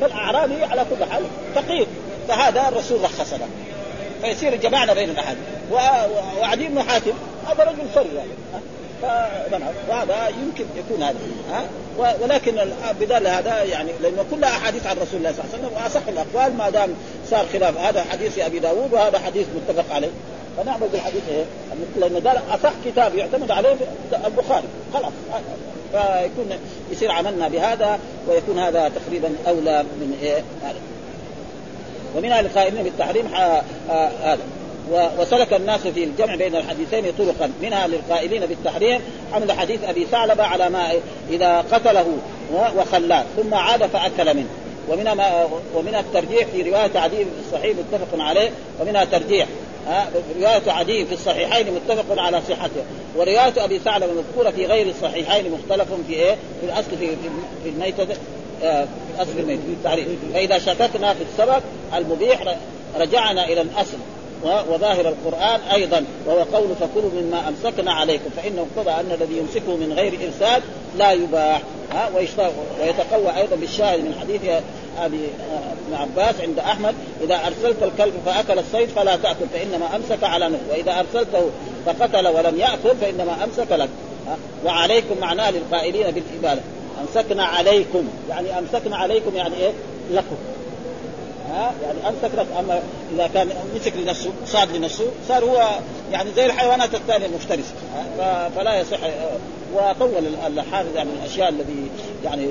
فالأعرابي 0.00 0.64
على 0.64 0.84
كل 0.90 1.04
حال 1.12 1.22
فقير 1.54 1.86
فهذا 2.28 2.68
الرسول 2.68 3.04
رخص 3.04 3.32
له 3.32 3.48
فيصير 4.22 4.56
جمعنا 4.56 4.94
بين 4.94 5.10
الأحاديث. 5.10 5.42
وعدي 6.40 6.68
بن 6.68 6.82
حاتم 6.82 7.12
هذا 7.48 7.64
رجل 7.64 7.88
فري 7.94 8.14
يعني. 8.16 8.30
وهذا 9.02 10.28
يمكن 10.28 10.64
يكون 10.76 11.02
هذا 11.02 11.16
ها؟ 11.50 11.64
ولكن 12.22 12.52
بدال 13.00 13.26
هذا 13.26 13.62
يعني 13.62 13.90
لأنه 14.02 14.24
كلها 14.30 14.48
أحاديث 14.48 14.86
عن 14.86 14.96
رسول 14.96 15.18
الله 15.18 15.32
صلى 15.32 15.44
الله 15.44 15.54
عليه 15.54 15.64
وسلم 15.64 15.82
وأصح 15.82 16.00
الأقوال 16.08 16.56
ما 16.56 16.70
دام 16.70 16.90
صار 17.30 17.46
خلاف. 17.52 17.78
هذا 17.78 18.04
حديث 18.04 18.38
أبي 18.38 18.58
داود 18.58 18.92
وهذا 18.92 19.18
حديث 19.18 19.46
متفق 19.56 19.94
عليه. 19.94 20.10
فنعمل 20.56 20.88
بالحديث 20.88 21.22
إيه؟ 21.30 21.44
لأنه 21.96 22.20
قال 22.28 22.38
أصح 22.50 22.72
كتاب 22.86 23.14
يعتمد 23.14 23.50
عليه 23.50 23.76
البخاري 24.26 24.66
خلاص. 24.94 25.12
فيكون 25.92 26.58
يصير 26.90 27.10
عملنا 27.10 27.48
بهذا 27.48 27.98
ويكون 28.28 28.58
هذا 28.58 28.88
تقريبا 28.88 29.28
أولى 29.48 29.82
من 29.82 30.18
إيه؟ 30.22 30.42
هذا. 30.62 30.78
ومنها 32.16 32.40
القائلين 32.40 32.82
بالتحريم 32.82 33.26
هذا. 34.22 34.38
وسلك 34.92 35.52
الناس 35.52 35.80
في 35.80 36.04
الجمع 36.04 36.34
بين 36.34 36.56
الحديثين 36.56 37.04
طرقا 37.18 37.50
منها 37.62 37.86
للقائلين 37.86 38.46
بالتحريم 38.46 39.00
حمل 39.32 39.52
حديث 39.52 39.84
أبي 39.84 40.04
ثعلبة 40.04 40.44
على 40.44 40.70
ما 40.70 40.92
إذا 41.30 41.58
قتله 41.60 42.06
وخلاه 42.76 43.24
ثم 43.36 43.54
عاد 43.54 43.86
فأكل 43.86 44.36
منه. 44.36 44.48
ومنها 44.88 45.14
ما 45.14 45.48
ومنها 45.74 46.00
الترجيح 46.00 46.46
في 46.46 46.62
رواية 46.62 46.98
عدي 46.98 47.16
في 47.16 47.30
الصحيح 47.46 47.76
متفق 47.76 48.22
عليه 48.22 48.50
ومنها 48.80 49.04
ترجيح 49.04 49.46
رواية 50.40 50.70
عدي 50.70 51.04
في 51.04 51.12
الصحيحين 51.12 51.66
متفق 51.74 52.22
على 52.22 52.42
صحته. 52.48 52.82
ورواية 53.16 53.64
أبي 53.64 53.78
ثعلبة 53.78 54.12
مذكورة 54.12 54.50
في 54.50 54.66
غير 54.66 54.86
الصحيحين 54.86 55.52
مختلف 55.52 55.88
في 56.08 56.14
إيه؟ 56.14 56.36
في 56.60 56.66
الأصل 56.66 56.90
في 56.98 57.08
في 57.64 57.68
الميتة 57.68 58.06
آه 58.62 58.84
في 58.84 59.16
الأصل 59.16 59.32
في 59.32 59.40
الميتة 59.40 59.62
في 59.62 59.72
التعريف 59.72 60.08
فإذا 60.34 60.58
شككنا 60.58 61.14
في 61.14 61.22
السبب 61.32 61.62
المبيح 61.94 62.56
رجعنا 62.98 63.44
إلى 63.44 63.60
الأصل. 63.60 63.98
وظاهر 64.44 65.08
القرآن 65.08 65.60
أيضا 65.60 66.04
وهو 66.26 66.38
قول 66.38 66.68
فكلوا 66.80 67.10
مما 67.22 67.48
أمسكنا 67.48 67.92
عليكم 67.92 68.30
فإنه 68.36 68.66
اقتضى 68.76 68.90
أن 68.90 69.16
الذي 69.20 69.38
يمسكه 69.38 69.76
من 69.76 69.92
غير 69.96 70.12
إرسال 70.12 70.62
لا 70.98 71.12
يباح. 71.12 71.62
ها 71.92 72.10
ويتقوى 72.80 73.36
أيضا 73.36 73.56
بالشاهد 73.56 74.00
من 74.00 74.14
حديث 74.20 74.40
ابي 74.98 75.20
ابن 75.86 75.94
عباس 75.94 76.40
عند 76.40 76.58
أحمد 76.58 76.94
إذا 77.24 77.34
أرسلت 77.46 77.82
الكلب 77.82 78.14
فأكل 78.26 78.58
الصيد 78.58 78.88
فلا 78.88 79.16
تأكل 79.16 79.46
فإنما 79.52 79.96
أمسك 79.96 80.24
على 80.24 80.48
نفسه 80.48 80.64
وإذا 80.70 81.00
أرسلته 81.00 81.50
فقتل 81.86 82.28
ولم 82.28 82.58
يأكل 82.58 82.96
فإنما 83.00 83.44
أمسك 83.44 83.72
لك. 83.72 83.88
وعليكم 84.64 85.18
معناه 85.20 85.50
للقائلين 85.50 86.10
بالاباده 86.10 86.62
أمسكنا 87.00 87.44
عليكم 87.44 88.08
يعني 88.30 88.58
أمسكنا 88.58 88.96
عليكم 88.96 89.36
يعني 89.36 89.56
إيه؟ 89.56 89.72
لكم. 90.10 90.36
ها؟ 91.50 91.72
يعني 91.82 91.98
امسك 92.08 92.34
لك 92.38 92.46
أما 92.58 92.82
إذا 93.14 93.30
كان 93.34 93.48
مسك 93.74 93.92
لنفسه 93.96 94.30
صاد 94.46 94.76
لنفسه 94.76 95.06
صار 95.28 95.44
هو 95.44 95.68
يعني 96.12 96.30
زي 96.36 96.46
الحيوانات 96.46 96.94
الثانية 96.94 97.26
المفترسة 97.26 97.74
فلا 98.56 98.80
يصح 98.80 98.98
وطول 99.74 100.26
الحافظ 100.46 100.96
يعني 100.96 101.10
الأشياء 101.10 101.48
الذي 101.48 101.90
يعني 102.24 102.48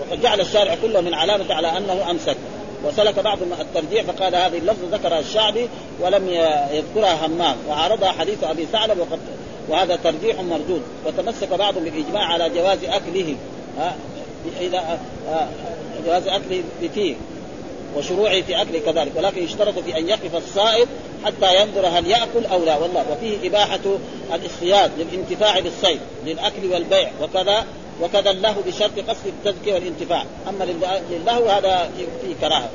وقد 0.00 0.20
جعل 0.22 0.40
الشارع 0.40 0.76
كله 0.82 1.00
من 1.00 1.14
علامة 1.14 1.54
على 1.54 1.76
أنه 1.76 2.10
أمسك. 2.10 2.36
وسلك 2.84 3.18
بعض 3.18 3.38
الترجيح 3.60 4.04
فقال 4.04 4.34
هذه 4.34 4.58
اللفظة 4.58 4.96
ذكرها 4.96 5.20
الشعبي 5.20 5.68
ولم 6.00 6.28
يذكرها 6.72 7.26
همام 7.26 7.56
وعرضها 7.68 8.12
حديث 8.12 8.44
أبي 8.44 8.66
ثعلب 8.66 8.98
وقد 8.98 9.18
وهذا 9.68 9.96
ترجيح 9.96 10.40
مردود. 10.40 10.82
وتمسك 11.06 11.48
بعضهم 11.48 11.84
بالإجماع 11.84 12.22
على 12.22 12.50
جواز 12.50 12.78
أكله 12.84 13.36
إذا 14.60 14.98
جواز 16.06 16.28
أكله 16.28 16.62
فيه 16.94 17.14
وشروعه 17.96 18.42
في 18.42 18.62
أكله 18.62 18.78
كذلك 18.78 19.12
ولكن 19.16 19.44
يشترط 19.44 19.78
في 19.78 19.98
أن 19.98 20.08
يقف 20.08 20.36
الصائد 20.36 20.88
حتى 21.24 21.62
ينظر 21.62 21.86
هل 21.86 22.06
يأكل 22.06 22.46
أو 22.52 22.64
لا. 22.64 22.76
والله 22.76 23.04
وفيه 23.10 23.48
إباحة 23.48 23.80
الاصطياد 24.34 24.90
للانتفاع 24.98 25.60
بالصيد 25.60 26.00
للأكل 26.26 26.72
والبيع 26.72 27.10
وكذا 27.22 27.64
وكذا 28.02 28.32
له 28.32 28.56
بشرط 28.66 28.98
قصد 29.08 29.26
التزكية 29.26 29.74
والانتفاع. 29.74 30.24
أما 30.48 30.64
لله 31.10 31.58
هذا 31.58 31.90
فيه 31.96 32.34
كراهة. 32.40 32.68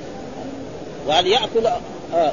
وهل 1.07 1.27
يأكل؟ 1.27 1.67
آه. 2.13 2.31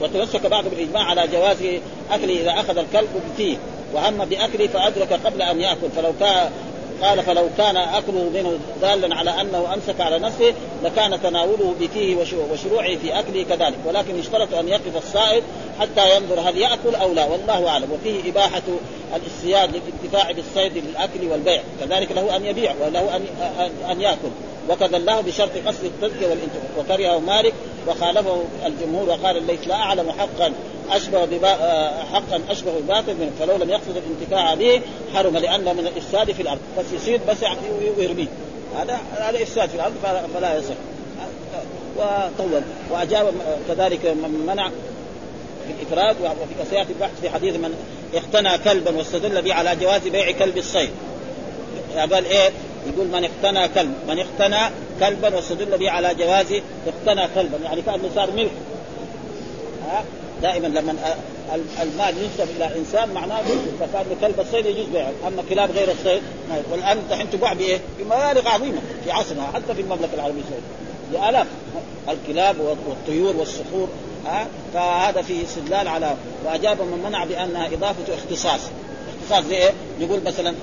وتمسك 0.00 0.46
بعض 0.46 0.64
بالاجماع 0.68 1.02
على 1.02 1.28
جواز 1.28 1.56
أكله 2.10 2.40
إذا 2.40 2.50
أخذ 2.50 2.78
الكلب 2.78 3.22
فيه. 3.36 3.56
وهم 3.92 4.24
باكله 4.24 4.66
فأدرك 4.66 5.12
قبل 5.12 5.42
أن 5.42 5.60
يأكل. 5.60 5.90
فلو 5.96 6.12
كان 6.20 6.50
قال 7.02 7.22
فلو 7.22 7.48
كان 7.58 7.76
اكله 7.76 8.30
منه 8.34 8.58
دالا 8.82 9.16
على 9.16 9.40
أنه 9.40 9.74
أمسك 9.74 10.00
على 10.00 10.18
نفسه 10.18 10.54
لكان 10.84 11.22
تناوله 11.22 11.74
بفيه 11.80 12.16
وشروعه 12.52 12.96
في 12.96 13.18
اكله 13.18 13.42
كذلك. 13.42 13.78
ولكن 13.86 14.18
اشترط 14.18 14.54
أن 14.54 14.68
يقف 14.68 14.96
الصائد 14.96 15.42
حتى 15.80 16.16
ينظر 16.16 16.40
هل 16.40 16.58
يأكل 16.58 16.94
أو 16.94 17.12
لا. 17.12 17.24
والله 17.24 17.68
أعلم. 17.68 17.88
وفيه 17.92 18.30
إباحة 18.30 18.62
الاصطياد 19.16 19.70
للانتفاع 19.70 20.32
بالصيد 20.32 20.84
للأكل 20.84 21.30
والبيع. 21.30 21.62
كذلك 21.80 22.12
له 22.12 22.36
أن 22.36 22.46
يبيع 22.46 22.74
وله 22.80 23.16
ان 23.16 23.24
أن 23.90 24.00
يأكل. 24.00 24.30
الله 24.94 25.20
بشرط 25.20 25.50
قصد 25.66 25.84
التزكيه 25.84 26.26
والانتفاع 26.26 26.62
وكرهه 26.78 27.18
مالك 27.18 27.54
وخالفه 27.88 28.44
الجمهور 28.66 29.08
وقال 29.08 29.46
ليس 29.46 29.66
لا 29.66 29.74
أعلم 29.74 30.10
حقا 30.10 30.52
أشبه 30.90 31.24
ببا... 31.24 31.48
حقا 32.12 32.40
أشبه 32.48 32.76
الباطل 32.78 33.14
منه 33.14 33.30
فلو 33.40 33.56
لم 33.56 33.70
يقصد 33.70 33.96
الانتفاع 33.96 34.54
به 34.54 34.80
حرم 35.14 35.36
لأنه 35.36 35.72
من 35.72 35.86
الإفساد 35.86 36.32
في 36.32 36.42
الأرض. 36.42 36.60
بس 36.78 36.84
يصيد 36.92 37.20
بس 37.28 37.36
ويرميه 37.98 38.26
هذا 38.78 39.00
هذا 39.16 39.42
إفساد 39.42 39.68
في 39.68 39.74
الأرض 39.74 39.94
فلا 40.34 40.58
يصح. 40.58 40.74
وطول. 41.96 42.62
وأجاب 42.90 43.34
كذلك 43.68 44.06
من 44.06 44.44
منع 44.46 44.70
الإفراد 45.70 46.16
وفي 46.20 46.70
سياتي 46.70 46.92
البحث 46.92 47.20
في 47.20 47.30
حديث 47.30 47.56
من 47.56 47.74
اقتنى 48.14 48.58
كلبا 48.58 48.96
واستدل 48.96 49.42
به 49.42 49.54
على 49.54 49.76
جواز 49.76 50.08
بيع 50.08 50.30
كلب 50.30 50.58
الصيد. 50.58 50.90
قال 51.96 52.26
إيه؟ 52.26 52.50
يقول 52.86 53.06
من 53.06 53.24
اقتنى 53.24 53.68
كلب 53.68 53.94
من 54.08 54.18
اقتنى 54.18 54.74
كلبا 55.00 55.36
واستدل 55.36 55.78
به 55.78 55.90
على 55.90 56.14
جواز 56.14 56.46
اقتنى 56.86 57.28
كلبا 57.34 57.58
يعني 57.64 57.82
كأنه 57.82 58.10
صار 58.14 58.30
ملك. 58.30 58.50
ها؟ 59.88 60.04
دائما 60.42 60.66
لما 60.66 60.94
المال 61.82 62.14
ينسب 62.18 62.56
إلى 62.56 62.76
إنسان 62.76 63.08
معناه 63.14 63.42
فكان 63.80 64.06
كلب 64.20 64.40
الصيد 64.40 64.66
يجوز 64.66 64.86
بيعه 64.86 65.12
أما 65.26 65.42
كلاب 65.50 65.70
غير 65.70 65.88
الصيد 65.90 66.22
والان 66.70 66.98
دحين 67.10 67.30
تباع 67.30 67.52
بإيه؟ 67.52 67.80
بمبالغ 67.98 68.48
عظيمة 68.48 68.78
في 69.04 69.10
عصرنا 69.10 69.46
حتى 69.54 69.74
في 69.74 69.80
المملكة 69.80 70.14
العربية 70.14 70.40
السعودية. 70.40 70.66
بآلاف. 71.12 71.46
الكلاب 72.08 72.56
والطيور 72.60 73.36
والصخور 73.36 73.88
ها؟ 74.26 74.46
فهذا 74.74 75.22
فيه 75.22 75.44
استدلال 75.44 75.88
على 75.88 76.16
وأجاب 76.44 76.80
من 76.80 77.02
منع 77.08 77.24
بأنها 77.24 77.66
إضافة 77.66 78.14
اختصاص. 78.14 78.60
اختصاص 79.22 79.44
زي 79.44 79.56
إيه؟ 79.56 79.70
يقول 80.00 80.20
مثلا 80.26 80.54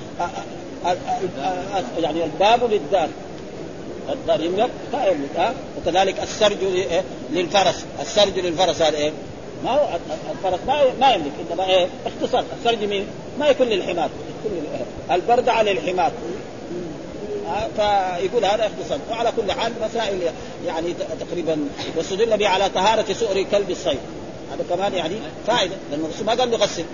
يعني 1.98 2.24
الباب 2.24 2.70
للدار. 2.72 3.08
الدار 4.12 4.40
يملك 4.40 4.70
لا 4.92 5.06
يملك 5.06 5.36
ها؟ 5.36 5.54
وكذلك 5.78 6.22
السرج 6.22 6.56
للفرس. 7.30 7.84
السرج 8.00 8.38
للفرس 8.38 8.82
هذا 8.82 8.96
إيه؟ 8.96 9.12
ما 9.64 9.70
هو 9.70 9.88
الفرس 10.32 10.60
ما 10.66 10.82
ما 11.00 11.14
يملك 11.14 11.32
إنما 11.50 11.64
إيه؟ 11.64 11.86
اختصاص 12.06 12.44
السرج 12.58 12.84
مين؟ 12.84 13.06
ما 13.38 13.48
يكون 13.48 13.66
للحمار. 13.66 14.10
يكون 14.44 14.62
البردعه 15.10 15.62
للحمار 15.62 16.12
فيقول 17.76 18.44
هذا 18.44 18.66
اختصاص 18.66 19.00
وعلى 19.10 19.32
كل 19.36 19.52
حال 19.52 19.72
مسائل 19.82 20.20
يعني 20.66 20.94
تقريبا 21.20 21.58
واستدل 21.96 22.36
به 22.36 22.48
على 22.48 22.68
طهارة 22.68 23.12
سؤر 23.12 23.42
كلب 23.42 23.70
الصيد. 23.70 23.98
هذا 24.52 24.76
كمان 24.76 24.94
يعني 24.94 25.14
فائدة 25.46 25.74
لأن 25.90 26.04
الرسول 26.04 26.26
ما 26.26 26.34
قال 26.34 26.50
له 26.50 26.56
غسل 26.56 26.84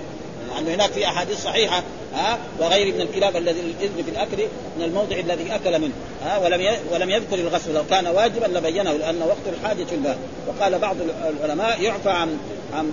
لأنه 0.55 0.75
هناك 0.75 0.93
في 0.93 1.07
أحاديث 1.07 1.43
صحيحة 1.43 1.83
ها؟ 2.15 2.39
وغير 2.61 2.95
من 2.95 3.01
الكلاب 3.01 3.37
الذي 3.37 3.61
الاذن 3.61 4.03
في 4.05 4.11
الأكل 4.11 4.45
من 4.79 4.85
الموضع 4.85 5.17
الذي 5.17 5.55
أكل 5.55 5.79
منه 5.81 5.93
ها؟ 6.25 6.39
ولم 6.39 6.77
ولم 6.93 7.11
يذكر 7.11 7.35
الغسل 7.35 7.75
لو 7.75 7.83
كان 7.91 8.07
واجبا 8.07 8.47
لبينه 8.59 8.93
لأن 8.93 9.23
وقت 9.23 9.55
الحاجة 9.61 9.97
له 10.05 10.17
وقال 10.47 10.79
بعض 10.79 10.97
العلماء 11.41 11.83
يعفى 11.83 12.11
عن 12.11 12.39
عن 12.75 12.93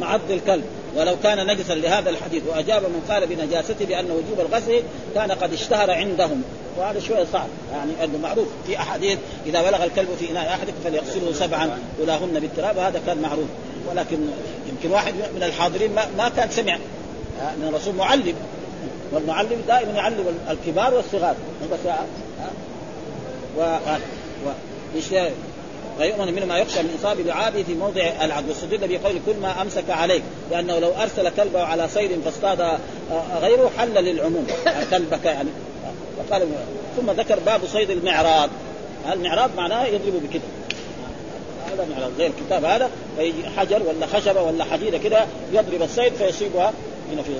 معض 0.00 0.20
الكلب. 0.30 0.64
ولو 0.96 1.16
كان 1.22 1.46
نجسا 1.46 1.72
لهذا 1.72 2.10
الحديث 2.10 2.42
وأجاب 2.48 2.82
من 2.82 3.02
قال 3.08 3.26
بنجاسته 3.26 3.84
بأن 3.84 4.10
وجوب 4.10 4.40
الغسل 4.40 4.82
كان 5.14 5.32
قد 5.32 5.52
اشتهر 5.52 5.90
عندهم. 5.90 6.42
وهذا 6.78 7.00
شوية 7.00 7.26
صعب 7.32 7.48
يعني 7.72 8.04
أنه 8.04 8.18
معروف 8.18 8.48
في 8.66 8.78
أحاديث 8.78 9.18
إذا 9.46 9.62
بلغ 9.62 9.84
الكلب 9.84 10.08
في 10.18 10.30
إناء 10.30 10.48
أحدكم 10.48 10.76
فليغسله 10.84 11.32
سبعا 11.32 11.78
أولاهن 12.00 12.40
بالتراب 12.40 12.76
وهذا 12.76 13.00
كان 13.06 13.18
معروف. 13.18 13.48
ولكن 13.90 14.18
يمكن 14.68 14.90
واحد 14.90 15.14
من 15.14 15.42
الحاضرين 15.42 15.94
ما, 15.94 16.06
ما 16.18 16.28
كان 16.28 16.50
سمع. 16.50 16.78
إن 17.40 17.68
الرسول 17.68 17.94
معلم. 17.94 18.34
والمعلم 19.12 19.62
دائما 19.68 19.92
يعلم 19.92 20.38
الكبار 20.50 20.94
والصغار. 20.94 21.34
بس 21.72 21.78
و, 23.58 23.60
و... 24.46 25.22
ويؤمن 25.98 26.34
منه 26.34 26.46
ما 26.46 26.58
يخشى 26.58 26.82
من 26.82 26.96
إصابة 27.00 27.22
لعابه 27.22 27.62
في 27.62 27.74
موضع 27.74 28.02
العدو 28.22 28.48
واستدل 28.48 28.98
بقول 28.98 29.20
كل 29.26 29.36
ما 29.42 29.62
أمسك 29.62 29.90
عليك 29.90 30.22
لأنه 30.50 30.78
لو 30.78 30.92
أرسل 31.02 31.28
كلبه 31.28 31.62
على 31.62 31.88
صيد 31.88 32.20
فاصطاد 32.24 32.78
غيره 33.40 33.70
حل 33.78 33.94
للعموم. 33.94 34.46
كلبك 34.90 35.24
يعني 35.24 35.48
وقال 36.18 36.48
ثم 36.96 37.10
ذكر 37.10 37.38
باب 37.38 37.60
صيد 37.66 37.90
المعراض. 37.90 38.50
المعراض 39.12 39.50
معناه 39.56 39.86
يضرب 39.86 40.22
بكده. 40.28 40.42
هذا 41.78 41.88
معراض 41.96 42.10
زي 42.18 42.26
الكتاب 42.26 42.64
هذا 42.64 42.90
فيجي 43.16 43.48
حجر 43.56 43.82
ولا 43.82 44.06
خشبة 44.06 44.42
ولا 44.42 44.64
حديده 44.64 44.98
كده 44.98 45.26
يضرب 45.52 45.82
الصيد 45.82 46.12
فيصيبها 46.12 46.72
هنا 47.12 47.22
في 47.22 47.32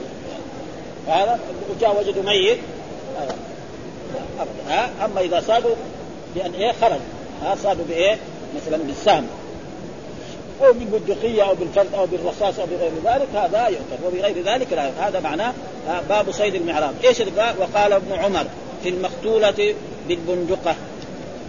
هذا. 1.08 1.38
وجاء 1.70 2.00
وجدوا 2.00 2.22
ميت. 2.22 2.58
ها 4.68 4.90
أما 5.04 5.20
إذا 5.20 5.42
صادوا 5.46 5.74
بأن 6.34 6.54
إيه 6.54 6.72
خرج. 6.72 7.00
ها 7.42 7.56
صادوا 7.62 7.84
بإيه؟ 7.88 8.18
مثلا 8.56 8.76
بالسهم. 8.76 9.26
أو 10.62 10.72
بالبندقيه 10.72 11.42
أو 11.42 11.54
بالفرد 11.54 11.94
أو 11.94 12.06
بالرصاص 12.06 12.58
أو 12.58 12.66
بغير 12.66 12.90
ذلك 13.04 13.28
هذا 13.34 13.68
يؤكل 13.68 14.04
وبغير 14.06 14.44
ذلك 14.44 14.72
لا 14.72 15.08
هذا 15.08 15.20
معناه 15.20 15.52
باب 16.08 16.32
صيد 16.32 16.54
المعراض. 16.54 16.94
إيش 17.04 17.20
الباب 17.20 17.54
وقال 17.58 17.92
ابن 17.92 18.12
عمر 18.12 18.44
في 18.82 18.88
المقتولة 18.88 19.74
بالبندقة. 20.08 20.74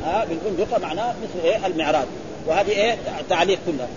ها 0.06 0.26
بالبندقة 0.26 0.80
معناه 0.80 1.14
مثل 1.24 1.48
إيه؟ 1.48 1.66
المعراض. 1.66 2.06
وهذه 2.50 2.70
إيه؟ 2.70 2.98
تعليق 3.30 3.60
كلها 3.66 3.88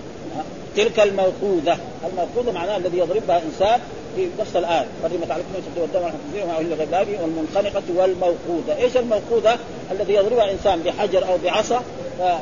تلك 0.76 1.00
الموقوذة. 1.00 1.78
الموقوذة 2.12 2.53
معناها 2.53 2.76
الذي 2.76 2.98
يضربها 2.98 3.42
إنسان 3.42 3.80
في 4.16 4.28
نفس 4.40 4.57
الآية. 4.57 4.86
حرمت 5.03 5.30
عليكم 5.30 5.48
الميتة 5.55 5.80
والدم 5.80 6.03
والخنزير 6.03 6.44
وما 6.44 6.59
أهل 6.59 6.82
الله 6.82 7.22
والمنخنقة 7.22 7.82
والموقوذة. 7.96 8.76
إيش 8.76 8.96
الموقوذة؟ 8.96 9.59
الذي 9.90 10.14
يضربها 10.14 10.53
إنسان 10.53 10.82
بحجر 10.82 11.28
أو 11.28 11.38
بعصا 11.44 11.82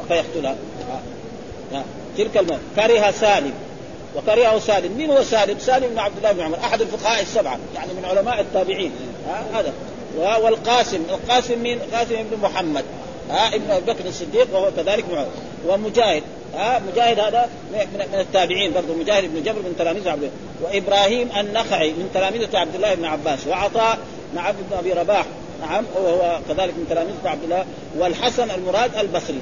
فيقتلها. 0.08 0.56
تلك 2.16 2.36
الموت 2.36 2.58
كره 2.76 3.11
سالم. 3.11 3.52
وكرهه 4.16 4.58
سالم. 4.58 4.92
من 4.98 5.11
هو 5.11 5.22
سالم؟ 5.22 5.58
سالم 5.58 5.86
بن 5.86 5.98
عبد 5.98 6.16
الله 6.16 6.32
بن 6.32 6.40
عمر 6.40 6.58
أحد 6.58 6.80
الفقهاء 6.80 7.22
السبعة 7.22 7.58
يعني 7.74 7.92
من 7.92 8.04
علماء 8.04 8.40
التابعين. 8.40 8.92
هذا. 9.54 9.72
والقاسم. 10.18 11.02
القاسم 11.11 11.58
من 11.58 11.78
قاسم 11.92 12.14
بن 12.30 12.42
محمد. 12.42 12.84
ها 13.31 13.55
ابن 13.55 13.70
أبي 13.70 13.93
بكر 13.93 14.09
الصديق 14.09 14.49
وهو 14.53 14.70
كذلك 14.76 15.05
معه. 15.12 15.26
ومجاهد 15.68 16.22
ها 16.55 16.83
مجاهد 16.93 17.20
هذا 17.20 17.49
من 17.72 18.18
التابعين 18.20 18.72
برضه 18.72 18.95
مجاهد 18.95 19.35
بن 19.35 19.43
جبر 19.43 19.59
من 19.59 19.74
تلاميذ 19.78 20.09
عبد 20.09 20.31
وإبراهيم 20.62 21.28
النخعي 21.41 21.91
من 21.91 22.11
تلاميذ 22.14 22.57
عبد 22.57 22.74
الله 22.74 22.95
بن 22.95 23.05
عباس. 23.05 23.47
وعطاء 23.47 23.99
مع 24.35 24.43
عبد 24.43 24.59
بن 24.70 24.76
أبي 24.76 24.93
رباح 24.93 25.26
نعم 25.61 25.85
وهو 25.95 26.39
كذلك 26.49 26.74
من 26.74 26.87
تلاميذ 26.91 27.14
عبد 27.24 27.45
الله. 27.45 27.64
والحسن 27.99 28.51
المراد 28.51 28.97
البصري. 28.97 29.41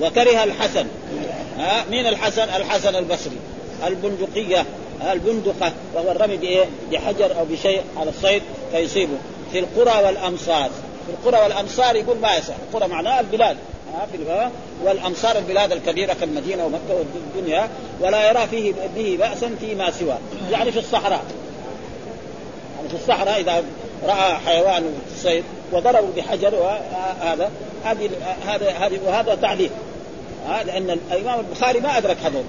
وكره 0.00 0.44
الحسن. 0.44 0.86
ها 1.58 1.84
مين 1.90 2.06
الحسن؟ 2.06 2.42
الحسن 2.42 2.96
البصري. 2.96 3.36
البندقية 3.86 4.64
البندقة 5.12 5.72
وهو 5.94 6.10
الرمي؟ 6.10 6.38
بحجر 6.92 7.38
أو 7.38 7.44
بشيء 7.44 7.82
على 7.96 8.10
الصيد 8.10 8.42
فيصيبه. 8.72 9.16
في 9.52 9.58
القرى 9.58 10.04
والامصار 10.04 10.70
في 10.70 10.87
القرى 11.08 11.42
والأمصار 11.42 11.96
يقول 11.96 12.18
ما 12.18 12.36
يصح. 12.36 12.54
القرى 12.72 12.88
معناها 12.88 13.20
البلاد. 13.20 13.56
والأمصار 14.84 15.38
البلاد 15.38 15.72
الكبيرة 15.72 16.16
كالمدينة 16.20 16.64
ومكة 16.64 17.04
والدنيا 17.34 17.68
ولا 18.00 18.30
يرى 18.30 18.46
فيه 18.46 18.72
به 18.96 19.16
باسا 19.20 19.56
فيما 19.60 19.90
سوى. 19.90 20.14
يعني 20.52 20.72
في 20.72 20.78
الصحراء. 20.78 21.24
يعني 22.76 22.88
في 22.88 22.94
الصحراء 22.94 23.40
إذا 23.40 23.62
رأى 24.06 24.34
حيوان 24.46 24.94
صيد 25.22 25.44
وضربوا 25.72 26.08
بحجر 26.16 26.78
هذا 27.20 27.50
هذه 27.84 28.10
هذا 28.46 28.70
هذه 28.70 28.98
وهذا 29.06 29.34
تعليق. 29.34 29.70
لأن 30.66 30.98
الإمام 31.12 31.40
البخاري 31.40 31.80
ما 31.80 31.98
أدرك 31.98 32.16
هذول. 32.24 32.44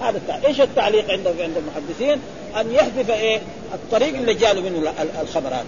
هذا 0.00 0.16
التعليق. 0.16 0.46
إيش 0.46 0.60
التعليق 0.60 1.10
عند 1.10 1.26
عند 1.26 1.56
المحدثين؟ 1.56 2.20
أن 2.60 2.72
يحذف 2.72 3.10
إيه؟ 3.10 3.40
الطريق 3.74 4.14
اللي 4.14 4.34
جاء 4.34 4.60
منه 4.60 4.92
الخبر 5.22 5.48
هذا. 5.48 5.64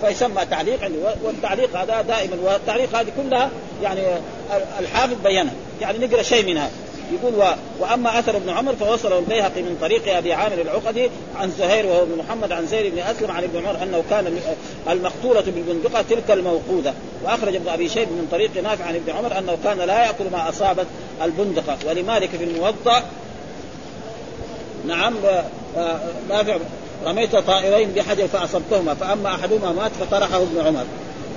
فيسمى 0.00 0.44
تعليق 0.50 0.90
والتعليق 1.22 1.76
هذا 1.76 2.02
دائما 2.02 2.36
والتعليق 2.42 2.96
هذه 2.96 3.12
كلها 3.16 3.50
يعني 3.82 4.00
الحافظ 4.78 5.16
بينها 5.24 5.52
يعني 5.80 6.06
نقرأ 6.06 6.22
شيء 6.22 6.46
منها. 6.46 6.70
يقول 7.12 7.34
و... 7.34 7.44
وأما 7.80 8.18
أثر 8.18 8.36
ابن 8.36 8.50
عمر 8.50 8.76
فوصله 8.76 9.18
البيهقي 9.18 9.62
من 9.62 9.78
طريق 9.80 10.16
أبي 10.16 10.32
عامر 10.32 10.60
العقدي 10.60 11.10
عن 11.36 11.50
زهير 11.58 11.86
وهو 11.86 12.02
ابن 12.02 12.18
محمد 12.18 12.52
عن 12.52 12.66
زيد 12.66 12.94
بن 12.94 12.98
أسلم 12.98 13.30
عن 13.30 13.44
ابن 13.44 13.66
عمر 13.66 13.82
أنه 13.82 14.04
كان 14.10 14.40
المقتولة 14.90 15.40
بالبندقة 15.40 16.04
تلك 16.10 16.30
الموقوده 16.30 16.92
وأخرج 17.24 17.54
ابن 17.56 17.68
أبي 17.68 17.88
شيب 17.88 18.08
من 18.08 18.28
طريق 18.32 18.50
نافع 18.62 18.84
عن 18.84 18.94
ابن 18.94 19.12
عمر 19.12 19.38
أنه 19.38 19.58
كان 19.64 19.78
لا 19.78 20.04
يأكل 20.04 20.24
ما 20.32 20.48
أصابت 20.48 20.86
البندقة. 21.22 21.76
ولمالك 21.86 22.28
في 22.28 22.44
الموضع 22.44 23.00
نعم 24.86 25.14
نافع 26.28 26.56
رميت 27.06 27.36
طائرين 27.36 27.92
بحجر 27.92 28.28
فأصبتهما 28.28 28.94
فأما 28.94 29.28
أحدهما 29.28 29.72
مات 29.72 29.90
فطرحه 30.00 30.36
ابن 30.36 30.66
عمر. 30.66 30.84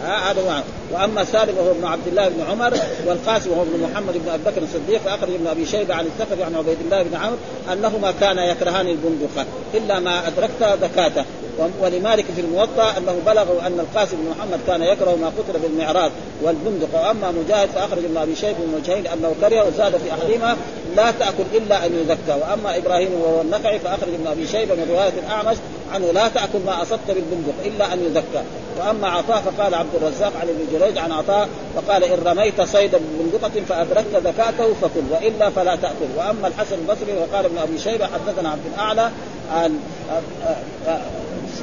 هذا 0.04 0.42
آه 0.42 0.64
وأما 0.92 1.24
سالم 1.24 1.58
وهو 1.58 1.72
ابن 1.72 1.86
عبد 1.86 2.08
الله 2.08 2.30
بن 2.30 2.42
عمر 2.50 2.74
والقاسم 3.06 3.52
وهو 3.52 3.62
ابن 3.62 3.90
محمد 3.92 4.14
بن 4.14 4.30
أبي 4.30 4.44
بكر 4.44 4.62
الصديق 4.62 5.02
فاخرج 5.02 5.34
ابن 5.34 5.48
أبي 5.48 5.66
شيبة 5.66 5.96
عن 5.96 6.06
الثقفي 6.06 6.44
عن 6.44 6.56
عبيد 6.56 6.78
الله 6.86 7.04
بن 7.04 7.16
عمرو 7.16 7.38
أنهما 7.74 8.14
كانا 8.20 8.52
يكرهان 8.52 8.88
البندقة 8.88 9.46
إلا 9.74 10.00
ما 10.00 10.28
ادركت 10.28 10.80
زكاته. 10.82 11.26
ولمالك 11.82 12.26
في 12.36 12.42
الموطأ 12.42 12.98
أنه 12.98 13.16
بلغه 13.26 13.68
أن 13.68 13.80
القاسم 13.80 14.18
بن 14.18 14.30
محمد 14.30 14.60
كان 14.68 14.82
يكره 14.82 15.16
ما 15.16 15.28
قتل 15.28 15.60
بالمعراض 15.60 16.12
والبندق. 16.42 16.90
وأما 16.94 17.32
مجاهد 17.32 17.70
فأخرج 17.70 18.06
ابن 18.06 18.18
ابي 18.18 18.36
شيبه 18.36 18.60
من 18.60 18.82
وجهين 18.82 19.08
انه 19.08 19.36
كره 19.42 19.68
وزاد 19.68 19.98
في 19.98 20.14
أحدهما 20.14 20.58
لا 20.96 21.12
تأكل 21.12 21.44
إلا 21.54 21.86
أن 21.86 21.96
يزكى 22.02 22.42
وأما 22.42 22.78
إبراهيم 22.78 23.14
وهو 23.22 23.42
النقعي 23.42 23.80
فأخرج 23.80 24.14
ابن 24.14 24.28
ابي 24.28 24.48
شيبه 24.48 24.76
من 24.76 24.88
رواية 24.90 25.14
الأعمش 25.26 25.58
عنه 25.94 26.12
لا 26.12 26.28
تأكل 26.28 26.60
ما 26.66 26.82
أصبت 26.82 27.08
بالبندق 27.08 27.54
إلا 27.66 27.94
أن 27.94 28.06
يزكى 28.06 28.44
وأما 28.80 29.08
عطاء 29.08 29.42
فقال 29.42 29.76
عبد 29.76 29.96
الرزاق 30.02 30.34
عن 30.42 30.50
ابن 30.50 30.80
جريج 30.80 30.98
عن 30.98 31.12
عطاء 31.12 31.50
فقال 31.76 32.04
إن 32.04 32.20
رميت 32.26 32.62
صيدا 32.62 32.98
ببندقة 32.98 33.66
فأدركت 33.70 34.24
زكاته 34.24 34.74
فكل 34.82 35.04
وإلا 35.12 35.50
فلا 35.50 35.76
تأكل. 35.76 36.10
وأما 36.18 36.48
الحسن 36.48 36.76
البصري 36.76 37.14
وقال 37.14 37.46
ابن 37.46 37.58
أبي 37.58 37.80
شيبة 37.80 38.06
حدثنا 38.06 38.50
عبد 38.50 38.66
الأعلى 38.74 39.12
عن 39.54 39.80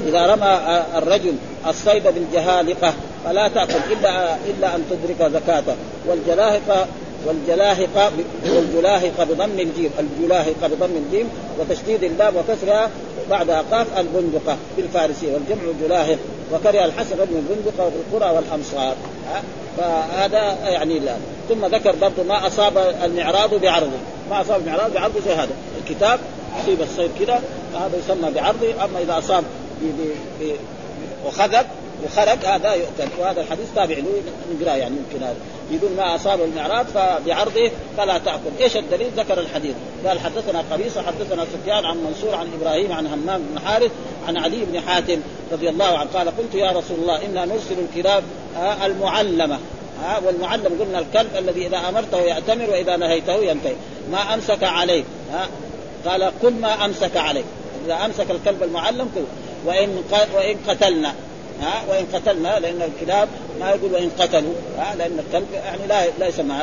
إذا 0.08 0.26
رمى 0.26 0.82
الرجل 0.96 1.34
الصيد 1.66 2.02
بالجهالقة 2.02 2.94
فلا 3.24 3.48
تأكل 3.48 3.80
الا 3.92 4.36
إلا 4.36 4.76
أن 4.76 4.84
تدرك 4.90 5.30
زكاته. 5.32 5.74
والجلاهقه 6.08 6.86
والجلاهقة 7.26 8.12
والجلاهقة 8.46 9.24
بضم 9.24 9.60
الجيم. 9.60 9.90
الجلاهقة 9.98 10.68
بضم 10.68 10.96
الجيم 11.06 11.28
وتشديد 11.58 12.04
اللام 12.04 12.34
وكسرها 12.36 12.90
بعدها 13.30 13.62
قاف 13.72 13.86
البندقة 13.98 14.56
بالفارسية. 14.76 15.32
والجمع 15.34 15.62
جلاهق 15.82 16.18
وكره 16.52 16.84
الحسن 16.84 17.16
بن 17.16 17.36
البندقة 17.36 17.90
في 17.90 18.16
القرى 18.16 18.36
والأمصار. 18.36 18.94
فهذا 19.78 20.56
يعني 20.70 20.98
لا. 20.98 21.16
ثم 21.48 21.66
ذكر 21.66 21.96
برضه 21.96 22.22
ما 22.22 22.46
أصاب 22.46 22.94
المعراض 23.04 23.54
بعرضه 23.54 23.98
ما 24.30 24.40
أصاب 24.40 24.60
المعراض 24.60 24.92
بعرضه 24.92 25.20
زي 25.20 25.32
هذا 25.32 25.50
الكتاب 25.78 26.20
يصيب 26.60 26.82
الصيد 26.82 27.10
كذا 27.20 27.40
هذا 27.74 27.92
يسمى 28.04 28.30
بعرضه 28.30 28.84
أما 28.84 29.00
إذا 29.02 29.18
أصاب 29.18 29.44
وخذب 31.26 31.66
وخرج 32.04 32.44
هذا 32.44 32.74
يؤكل 32.74 33.10
وهذا 33.18 33.40
الحديث 33.40 33.66
تابع 33.74 33.94
له 33.94 34.22
نقراه 34.54 34.76
يعني 34.76 34.96
يمكن 34.96 35.24
هذا. 35.24 35.36
يقول 35.70 35.90
ما 35.96 36.14
أصاب 36.14 36.40
المعراض 36.40 36.86
فبعرضه 36.86 37.70
فلا 37.96 38.18
تأكل، 38.18 38.50
إيش 38.60 38.76
الدليل؟ 38.76 39.10
ذكر 39.16 39.40
الحديث، 39.40 39.74
قال 40.06 40.20
حدثنا 40.20 40.64
قبيصه 40.72 41.02
حدثنا 41.02 41.44
سفيان 41.44 41.84
عن 41.84 41.96
منصور 41.96 42.34
عن 42.34 42.46
إبراهيم 42.60 42.92
عن 42.92 43.06
همام 43.06 43.42
بن 43.50 43.58
حارث 43.58 43.90
عن 44.28 44.36
علي 44.36 44.64
بن 44.64 44.80
حاتم 44.80 45.20
رضي 45.52 45.68
الله 45.68 45.98
عنه. 45.98 46.10
قال 46.14 46.28
قلت 46.28 46.54
يا 46.54 46.70
رسول 46.70 46.98
الله 47.02 47.26
إنا 47.26 47.44
نرسل 47.44 47.76
الكلاب 47.78 48.24
المعلمة. 48.84 49.58
ها 50.02 50.20
والمعلم 50.26 50.80
قلنا 50.80 50.98
الكلب 50.98 51.36
الذي 51.38 51.66
إذا 51.66 51.78
أمرته 51.88 52.18
يأتمر 52.18 52.70
وإذا 52.70 52.96
نهيته 52.96 53.34
ينتهي. 53.34 53.74
ما 54.10 54.34
أمسك 54.34 54.64
عليه. 54.64 55.04
ها 55.32 55.48
قال 56.06 56.32
كل 56.42 56.52
ما 56.52 56.84
أمسك 56.84 57.16
عليه. 57.16 57.44
إذا 57.86 57.94
أمسك 57.94 58.30
الكلب 58.30 58.62
المعلم 58.62 59.10
كل 59.14 59.22
وإن 59.66 60.02
وإن 60.34 60.56
قتلنا. 60.68 61.14
ها؟ 61.60 61.82
وإن 61.88 62.06
قتلنا 62.14 62.58
لأن 62.58 62.82
الكلاب 62.82 63.28
ما 63.60 63.70
يقول 63.70 63.92
وإن 63.92 64.10
قتلوا. 64.18 64.54
ها؟ 64.78 64.94
لأن 64.94 65.18
الكلب 65.18 65.46
يعني 65.52 65.86
لا 65.88 66.06
لا 66.18 66.26
يسمى 66.26 66.54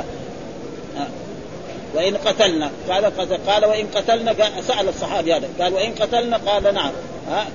وإن 1.95 2.18
قتلنا. 2.18 2.72
قال 2.89 3.06
قال 3.47 3.66
وإن 3.66 3.88
قتلنا 3.95 4.36
سأل 4.68 4.89
الصحابي 4.89 5.34
هذا. 5.34 5.47
قال 5.60 5.74
وإن 5.74 5.91
قتلنا 5.91 6.38
قال 6.38 6.74
نعم. 6.74 6.91
ها؟ 7.30 7.47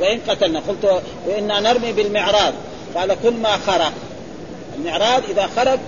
وإن 0.00 0.20
قتلنا. 0.28 0.60
قلت 0.68 1.02
وإنا 1.26 1.60
نرمي 1.60 1.92
بالمعراض. 1.92 2.52
قال 2.94 3.16
كل 3.22 3.34
ما 3.34 3.56
خرق 3.56 3.92
المعراض 4.76 5.22
إذا 5.30 5.48
خرج 5.56 5.78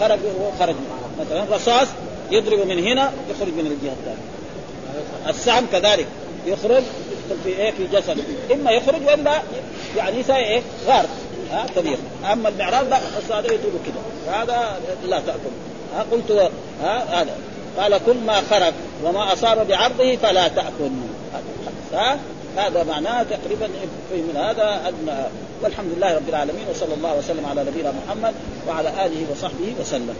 خرج 0.00 0.18
خرج. 0.60 0.74
مثلا 1.20 1.44
رصاص 1.56 1.88
يضرب 2.30 2.66
من 2.66 2.78
هنا 2.78 3.12
يخرج 3.30 3.48
من 3.48 3.66
الجهة 3.66 3.92
الثانية. 3.92 4.32
السهم 5.28 5.66
كذلك. 5.72 6.06
يخرج 6.46 6.82
يدخل 7.32 7.44
في 7.44 7.62
إيه؟ 7.62 7.70
في 7.70 7.86
جسده 7.86 8.22
إما 8.52 8.70
يخرج 8.70 9.06
والا 9.06 9.42
يعني 9.96 10.20
يساوي 10.20 10.44
إيه؟ 10.44 10.62
غار. 10.86 11.06
ها؟ 11.52 11.66
كبير 11.76 11.98
أما 12.32 12.48
المعراض 12.48 12.88
لا 12.88 12.98
هذا 13.30 13.46
يطول 13.46 13.72
كده. 13.86 14.32
هذا 14.34 14.80
لا 15.06 15.20
تأكل. 15.20 15.52
ها؟ 15.94 16.06
قلت 16.12 16.50
ها؟ 16.82 17.22
هذا. 17.22 17.36
قال 17.78 18.00
كل 18.06 18.16
ما 18.26 18.40
خرج 18.50 18.72
وما 19.04 19.32
أصاب 19.32 19.68
بعرضه 19.68 20.16
فلا 20.16 20.48
تأكل. 20.48 20.90
ها؟ 21.92 22.18
هذا 22.56 22.84
معناه 22.84 23.22
تقريبا 23.22 23.68
من 24.12 24.36
هذا 24.36 24.88
أدنى. 24.88 25.18
والحمد 25.62 25.92
لله 25.96 26.16
رب 26.16 26.28
العالمين 26.28 26.64
وصلى 26.70 26.94
الله 26.94 27.18
وسلم 27.18 27.46
على 27.46 27.64
نبينا 27.64 27.92
محمد 28.06 28.34
وعلى 28.68 28.88
آله 28.88 29.26
وصحبه 29.32 29.74
وسلم. 29.80 30.16